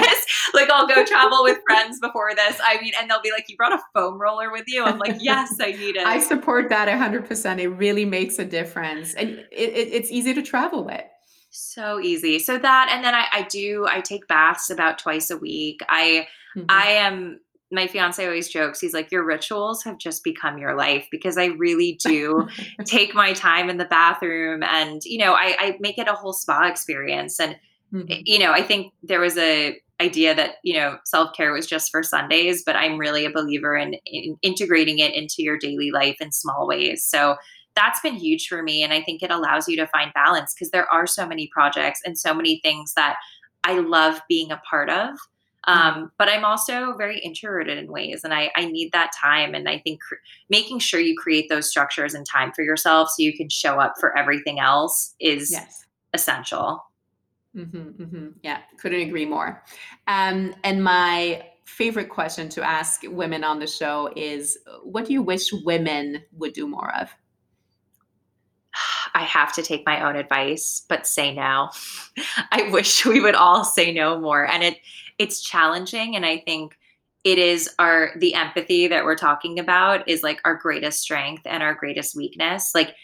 like 0.55 0.71
I'll 0.71 0.87
go 0.87 1.05
travel 1.05 1.43
with 1.43 1.59
friends 1.67 1.99
before 2.01 2.35
this. 2.35 2.61
I 2.63 2.81
mean, 2.81 2.93
and 3.01 3.11
they'll 3.11 3.23
be 3.23 3.31
like, 3.31 3.47
"You 3.49 3.57
brought 3.57 3.73
a 3.73 3.81
foam 3.95 4.21
roller 4.21 4.51
with 4.51 4.65
you?" 4.67 4.85
I'm 4.85 4.99
like, 4.99 5.17
"Yes, 5.21 5.57
I 5.61 5.73
need 5.73 5.97
it." 5.97 6.07
I 6.07 6.21
support 6.21 6.69
that 6.69 6.89
100%. 6.89 7.59
It 7.61 7.69
really 7.69 8.05
makes 8.05 8.39
a 8.39 8.45
difference, 8.45 9.15
and 9.15 9.31
it, 9.31 9.47
it, 9.51 9.89
it's 9.93 10.11
easy 10.11 10.35
to 10.35 10.43
travel 10.43 10.85
with. 10.85 11.05
So 11.51 12.01
easy. 12.01 12.39
So 12.39 12.59
that, 12.59 12.89
and 12.91 13.05
then 13.05 13.15
I, 13.15 13.27
I 13.31 13.43
do. 13.43 13.87
I 13.89 14.01
take 14.01 14.27
baths 14.27 14.71
about 14.71 14.99
twice 14.99 15.31
a 15.31 15.37
week. 15.37 15.81
I 15.89 16.27
mm-hmm. 16.57 16.67
I 16.69 16.87
am 16.87 17.41
my 17.73 17.87
fiance 17.87 18.25
always 18.25 18.49
jokes 18.49 18.81
he's 18.81 18.93
like 18.93 19.11
your 19.11 19.25
rituals 19.25 19.83
have 19.83 19.99
just 19.99 20.23
become 20.23 20.59
your 20.59 20.77
life 20.77 21.09
because 21.11 21.37
i 21.37 21.47
really 21.47 21.99
do 22.05 22.47
take 22.85 23.15
my 23.15 23.33
time 23.33 23.69
in 23.69 23.79
the 23.79 23.85
bathroom 23.87 24.63
and 24.63 25.03
you 25.05 25.19
know 25.19 25.33
I, 25.33 25.57
I 25.59 25.77
make 25.81 25.99
it 25.99 26.09
a 26.09 26.13
whole 26.13 26.33
spa 26.33 26.69
experience 26.69 27.41
and 27.41 27.57
mm-hmm. 27.93 28.23
you 28.25 28.39
know 28.39 28.53
i 28.53 28.63
think 28.63 28.93
there 29.03 29.21
was 29.21 29.37
a 29.39 29.77
idea 30.01 30.35
that 30.35 30.57
you 30.63 30.75
know 30.75 30.99
self-care 31.05 31.53
was 31.53 31.67
just 31.67 31.91
for 31.91 32.03
sundays 32.03 32.63
but 32.65 32.77
i'm 32.77 32.99
really 32.99 33.25
a 33.25 33.31
believer 33.31 33.77
in, 33.77 33.95
in 34.07 34.37
integrating 34.43 34.99
it 34.99 35.15
into 35.15 35.37
your 35.39 35.57
daily 35.59 35.91
life 35.91 36.17
in 36.21 36.31
small 36.33 36.67
ways 36.67 37.05
so 37.05 37.37
that's 37.75 38.01
been 38.01 38.17
huge 38.17 38.49
for 38.49 38.63
me 38.63 38.83
and 38.83 38.93
i 38.93 39.01
think 39.01 39.23
it 39.23 39.31
allows 39.31 39.69
you 39.69 39.77
to 39.77 39.87
find 39.87 40.13
balance 40.13 40.55
because 40.55 40.71
there 40.71 40.91
are 40.93 41.07
so 41.07 41.27
many 41.27 41.49
projects 41.53 42.01
and 42.05 42.19
so 42.19 42.35
many 42.35 42.59
things 42.63 42.95
that 42.95 43.17
i 43.65 43.79
love 43.79 44.21
being 44.29 44.51
a 44.51 44.61
part 44.69 44.91
of. 44.91 45.17
Um, 45.65 46.11
but 46.19 46.29
I'm 46.29 46.45
also 46.45 46.95
very 46.97 47.19
introverted 47.21 47.79
in 47.79 47.91
ways, 47.91 48.25
and 48.25 48.35
I, 48.35 48.51
I 48.57 48.67
need 48.67 48.91
that 48.93 49.13
time. 49.21 49.55
And 49.55 49.69
I 49.69 49.79
think 49.79 50.01
cr- 50.01 50.17
making 50.51 50.81
sure 50.81 51.01
you 51.01 51.17
create 51.17 51.49
those 51.49 51.69
structures 51.69 52.15
and 52.15 52.27
time 52.27 52.53
for 52.53 52.63
yourself 52.63 53.11
so 53.11 53.23
you 53.23 53.37
can 53.37 53.49
show 53.49 53.79
up 53.79 53.95
for 54.01 54.17
everything 54.17 54.59
else 54.59 55.15
is 55.21 55.53
yes. 55.53 55.85
essential. 56.15 56.85
Mm-hmm, 57.57 58.03
mm-hmm. 58.03 58.29
Yeah, 58.43 58.61
couldn't 58.81 59.01
agree 59.03 59.27
more. 59.27 59.63
Um, 60.09 60.55
and 60.65 60.83
my 60.83 61.45
favorite 61.65 62.09
question 62.09 62.49
to 62.51 62.63
ask 62.63 63.03
women 63.05 63.45
on 63.45 63.59
the 63.59 63.67
show 63.67 64.11
is 64.17 64.59
what 64.83 65.07
do 65.07 65.13
you 65.13 65.23
wish 65.23 65.53
women 65.53 66.23
would 66.33 66.53
do 66.53 66.67
more 66.67 66.95
of? 66.97 67.11
I 69.15 69.23
have 69.23 69.53
to 69.55 69.63
take 69.63 69.85
my 69.87 70.03
own 70.03 70.17
advice, 70.17 70.85
but 70.89 71.07
say 71.07 71.35
no. 71.35 71.71
I 72.51 72.69
wish 72.71 73.05
we 73.05 73.21
would 73.21 73.35
all 73.35 73.65
say 73.65 73.93
no 73.93 74.19
more. 74.19 74.47
And 74.47 74.63
it 74.63 74.79
it's 75.23 75.41
challenging 75.41 76.17
and 76.17 76.27
I 76.27 76.39
think 76.39 76.77
it 77.25 77.39
is 77.39 77.71
our 77.79 78.11
the 78.19 78.35
empathy 78.35 78.89
that 78.89 79.05
we're 79.05 79.17
talking 79.17 79.61
about 79.61 80.09
is 80.09 80.23
like 80.23 80.41
our 80.45 80.57
greatest 80.57 81.01
strength 81.01 81.43
and 81.47 81.63
our 81.63 81.75
greatest 81.75 82.17
weakness. 82.17 82.75
Like 82.75 82.95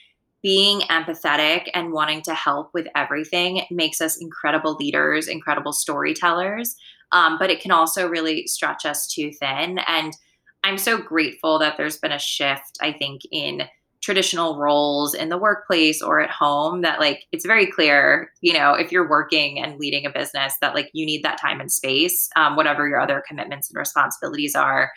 being 0.43 0.81
empathetic 0.83 1.69
and 1.75 1.93
wanting 1.93 2.23
to 2.23 2.35
help 2.35 2.71
with 2.75 2.87
everything 2.95 3.63
makes 3.71 4.01
us 4.01 4.21
incredible 4.21 4.75
leaders, 4.75 5.29
incredible 5.29 5.73
storytellers. 5.73 6.77
Um, 7.13 7.39
but 7.39 7.51
it 7.51 7.61
can 7.61 7.71
also 7.71 8.09
really 8.09 8.47
stretch 8.47 8.85
us 8.85 9.07
too 9.07 9.33
thin. 9.33 9.79
And 9.87 10.17
I'm 10.65 10.79
so 10.79 10.99
grateful 10.99 11.59
that 11.61 11.77
there's 11.77 11.99
been 11.99 12.13
a 12.13 12.19
shift, 12.19 12.79
I 12.81 12.93
think, 12.93 13.23
in 13.31 13.63
traditional 14.09 14.57
roles 14.57 15.13
in 15.13 15.29
the 15.29 15.37
workplace 15.37 16.01
or 16.01 16.19
at 16.19 16.31
home 16.31 16.81
that 16.81 16.99
like 16.99 17.27
it's 17.31 17.45
very 17.45 17.67
clear 17.67 18.33
you 18.41 18.55
know 18.55 18.73
if 18.73 18.91
you're 18.91 19.07
working 19.07 19.63
and 19.63 19.79
leading 19.79 20.07
a 20.07 20.11
business 20.11 20.55
that 20.63 20.75
like 20.75 20.89
you 20.95 21.05
need 21.05 21.23
that 21.23 21.39
time 21.39 21.61
and 21.61 21.71
space 21.71 22.31
um, 22.35 22.57
whatever 22.57 22.89
your 22.89 22.99
other 22.99 23.23
commitments 23.29 23.69
and 23.69 23.79
responsibilities 23.79 24.55
are. 24.55 24.91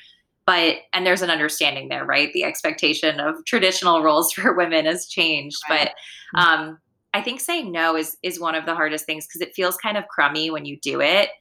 But 0.46 0.78
and 0.94 1.06
there's 1.06 1.22
an 1.22 1.30
understanding 1.30 1.90
there 1.90 2.06
right? 2.06 2.32
The 2.32 2.46
expectation 2.46 3.20
of 3.20 3.36
traditional 3.46 4.02
roles 4.02 4.32
for 4.36 4.56
women 4.56 4.86
has 4.86 5.08
changed 5.08 5.58
right. 5.70 5.90
but 6.34 6.40
um 6.40 6.78
i 7.14 7.22
think 7.22 7.42
saying 7.42 7.70
no 7.70 7.98
is 7.98 8.16
is 8.24 8.40
one 8.40 8.56
of 8.56 8.66
the 8.66 8.74
hardest 8.74 9.06
things 9.06 9.28
because 9.28 9.46
it 9.46 9.54
feels 9.54 9.76
kind 9.76 9.98
of 9.98 10.08
crummy 10.08 10.50
when 10.50 10.64
you 10.64 10.80
do 10.80 11.02
it 11.02 11.32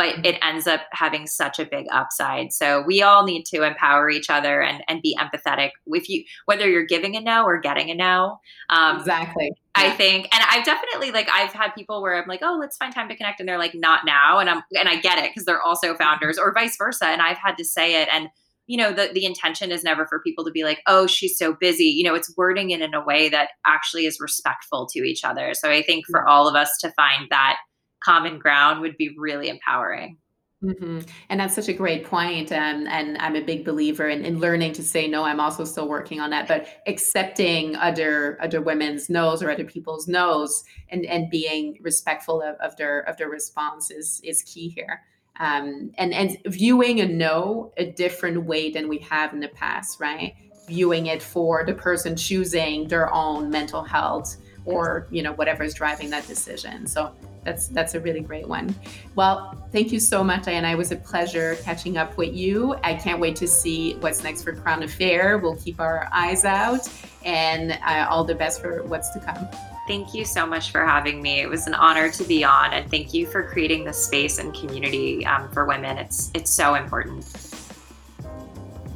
but 0.00 0.24
it 0.24 0.38
ends 0.42 0.66
up 0.66 0.80
having 0.92 1.26
such 1.26 1.58
a 1.58 1.66
big 1.66 1.84
upside. 1.92 2.54
So 2.54 2.82
we 2.86 3.02
all 3.02 3.22
need 3.22 3.44
to 3.52 3.64
empower 3.64 4.08
each 4.08 4.30
other 4.30 4.62
and 4.62 4.82
and 4.88 5.02
be 5.02 5.14
empathetic. 5.20 5.72
If 5.88 6.08
you 6.08 6.24
whether 6.46 6.66
you're 6.66 6.86
giving 6.86 7.16
a 7.16 7.20
no 7.20 7.44
or 7.44 7.60
getting 7.60 7.90
a 7.90 7.94
no, 7.94 8.38
um, 8.70 8.96
exactly. 8.96 9.52
I 9.74 9.90
think, 9.90 10.26
and 10.32 10.42
I've 10.48 10.64
definitely 10.64 11.10
like 11.10 11.28
I've 11.30 11.52
had 11.52 11.74
people 11.74 12.00
where 12.00 12.14
I'm 12.14 12.26
like, 12.26 12.40
oh, 12.42 12.56
let's 12.58 12.78
find 12.78 12.94
time 12.94 13.10
to 13.10 13.16
connect, 13.16 13.40
and 13.40 13.48
they're 13.48 13.58
like, 13.58 13.74
not 13.74 14.06
now, 14.06 14.38
and 14.38 14.48
I'm 14.48 14.62
and 14.72 14.88
I 14.88 14.96
get 14.96 15.18
it 15.18 15.32
because 15.32 15.44
they're 15.44 15.60
also 15.60 15.94
founders, 15.94 16.38
or 16.38 16.50
vice 16.54 16.78
versa, 16.78 17.04
and 17.04 17.20
I've 17.20 17.36
had 17.36 17.58
to 17.58 17.64
say 17.64 18.00
it 18.00 18.08
and 18.10 18.30
you 18.66 18.78
know 18.78 18.92
the 18.92 19.10
the 19.12 19.26
intention 19.26 19.70
is 19.70 19.84
never 19.84 20.06
for 20.06 20.20
people 20.20 20.44
to 20.44 20.50
be 20.52 20.62
like 20.62 20.80
oh 20.86 21.04
she's 21.04 21.36
so 21.36 21.56
busy 21.60 21.86
you 21.86 22.04
know 22.04 22.14
it's 22.14 22.32
wording 22.36 22.70
it 22.70 22.80
in 22.80 22.94
a 22.94 23.04
way 23.04 23.28
that 23.28 23.48
actually 23.66 24.06
is 24.06 24.20
respectful 24.20 24.86
to 24.86 25.00
each 25.00 25.24
other 25.24 25.54
so 25.54 25.68
i 25.68 25.82
think 25.82 26.04
for 26.08 26.24
all 26.28 26.46
of 26.46 26.54
us 26.54 26.78
to 26.80 26.92
find 26.92 27.26
that 27.30 27.56
common 28.02 28.38
ground 28.38 28.80
would 28.80 28.96
be 28.96 29.14
really 29.18 29.48
empowering. 29.48 30.16
Mm-hmm. 30.62 31.00
And 31.30 31.40
that's 31.40 31.54
such 31.54 31.68
a 31.68 31.72
great 31.72 32.04
point. 32.04 32.52
Um, 32.52 32.86
and 32.86 33.16
I'm 33.18 33.34
a 33.34 33.40
big 33.40 33.64
believer 33.64 34.08
in, 34.08 34.26
in 34.26 34.40
learning 34.40 34.74
to 34.74 34.82
say 34.82 35.08
no. 35.08 35.24
I'm 35.24 35.40
also 35.40 35.64
still 35.64 35.88
working 35.88 36.20
on 36.20 36.28
that, 36.30 36.48
but 36.48 36.68
accepting 36.86 37.76
other 37.76 38.38
other 38.42 38.60
women's 38.60 39.08
no's 39.08 39.42
or 39.42 39.50
other 39.50 39.64
people's 39.64 40.06
no's 40.06 40.62
and, 40.90 41.06
and 41.06 41.30
being 41.30 41.78
respectful 41.80 42.42
of, 42.42 42.56
of 42.56 42.76
their 42.76 43.00
of 43.00 43.16
their 43.16 43.30
response 43.30 43.90
is 43.90 44.20
is 44.22 44.42
key 44.42 44.68
here. 44.68 45.00
Um, 45.38 45.92
and 45.96 46.12
and 46.12 46.36
viewing 46.46 47.00
a 47.00 47.08
no 47.08 47.72
a 47.78 47.90
different 47.90 48.44
way 48.44 48.70
than 48.70 48.86
we 48.86 48.98
have 48.98 49.32
in 49.32 49.40
the 49.40 49.48
past, 49.48 49.98
right? 49.98 50.34
Viewing 50.68 51.06
it 51.06 51.22
for 51.22 51.64
the 51.64 51.72
person 51.72 52.16
choosing 52.16 52.86
their 52.88 53.10
own 53.14 53.48
mental 53.48 53.82
health 53.82 54.36
or 54.66 55.08
you 55.10 55.22
know 55.22 55.32
whatever 55.32 55.62
is 55.62 55.72
driving 55.72 56.10
that 56.10 56.26
decision. 56.26 56.86
So 56.86 57.14
that's 57.44 57.68
that's 57.68 57.94
a 57.94 58.00
really 58.00 58.20
great 58.20 58.48
one. 58.48 58.74
Well, 59.14 59.66
thank 59.72 59.92
you 59.92 60.00
so 60.00 60.22
much, 60.22 60.42
Dianna. 60.42 60.72
It 60.72 60.76
was 60.76 60.92
a 60.92 60.96
pleasure 60.96 61.56
catching 61.62 61.96
up 61.96 62.16
with 62.16 62.34
you. 62.34 62.74
I 62.84 62.94
can't 62.94 63.20
wait 63.20 63.36
to 63.36 63.46
see 63.46 63.94
what's 63.96 64.22
next 64.22 64.42
for 64.42 64.52
Crown 64.52 64.82
Affair. 64.82 65.38
We'll 65.38 65.56
keep 65.56 65.80
our 65.80 66.08
eyes 66.12 66.44
out, 66.44 66.88
and 67.24 67.72
uh, 67.72 68.06
all 68.08 68.24
the 68.24 68.34
best 68.34 68.60
for 68.60 68.82
what's 68.84 69.10
to 69.10 69.20
come. 69.20 69.48
Thank 69.86 70.14
you 70.14 70.24
so 70.24 70.46
much 70.46 70.70
for 70.70 70.84
having 70.84 71.20
me. 71.20 71.40
It 71.40 71.48
was 71.48 71.66
an 71.66 71.74
honor 71.74 72.10
to 72.10 72.24
be 72.24 72.44
on, 72.44 72.72
and 72.72 72.90
thank 72.90 73.12
you 73.12 73.26
for 73.26 73.42
creating 73.42 73.84
this 73.84 74.04
space 74.04 74.38
and 74.38 74.54
community 74.54 75.24
um, 75.26 75.50
for 75.50 75.64
women. 75.64 75.98
It's 75.98 76.30
it's 76.34 76.50
so 76.50 76.74
important. 76.74 77.49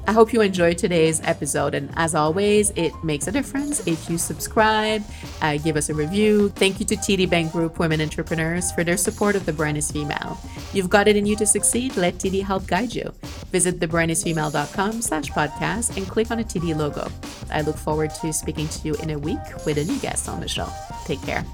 I 0.07 0.13
hope 0.13 0.33
you 0.33 0.41
enjoyed 0.43 0.79
today's 0.79 1.21
episode. 1.25 1.75
And 1.75 1.91
as 1.97 2.15
always, 2.15 2.71
it 2.77 2.93
makes 3.03 3.27
a 3.27 3.33
difference 3.33 3.87
if 3.87 4.11
you 4.11 4.19
subscribe, 4.19 5.03
uh, 5.41 5.57
give 5.59 5.77
us 5.77 5.89
a 5.89 5.95
review. 5.95 6.51
Thank 6.51 6.79
you 6.81 6.87
to 6.87 6.97
TD 6.97 7.29
Bank 7.31 7.53
Group 7.53 7.79
Women 7.79 8.01
Entrepreneurs 8.01 8.71
for 8.73 8.85
their 8.85 8.97
support 8.97 9.35
of 9.35 9.47
The 9.47 9.53
Brand 9.53 9.79
is 9.79 9.91
Female. 9.91 10.39
You've 10.73 10.91
got 10.91 11.09
it 11.09 11.17
in 11.17 11.25
you 11.27 11.37
to 11.37 11.47
succeed. 11.47 11.97
Let 11.97 12.15
TD 12.15 12.43
help 12.43 12.67
guide 12.67 12.95
you. 12.95 13.13
Visit 13.51 13.81
thebrandisfemale.com 13.81 15.03
slash 15.03 15.31
podcast 15.31 15.97
and 15.97 16.07
click 16.07 16.31
on 16.31 16.41
a 16.41 16.45
TD 16.45 16.77
logo. 16.77 17.09
I 17.51 17.63
look 17.63 17.77
forward 17.77 18.11
to 18.21 18.33
speaking 18.33 18.69
to 18.69 18.89
you 18.89 18.95
in 18.97 19.11
a 19.11 19.19
week 19.19 19.39
with 19.65 19.79
a 19.79 19.85
new 19.85 19.99
guest 20.01 20.29
on 20.29 20.41
the 20.41 20.49
show. 20.49 20.69
Take 21.07 21.23
care. 21.23 21.45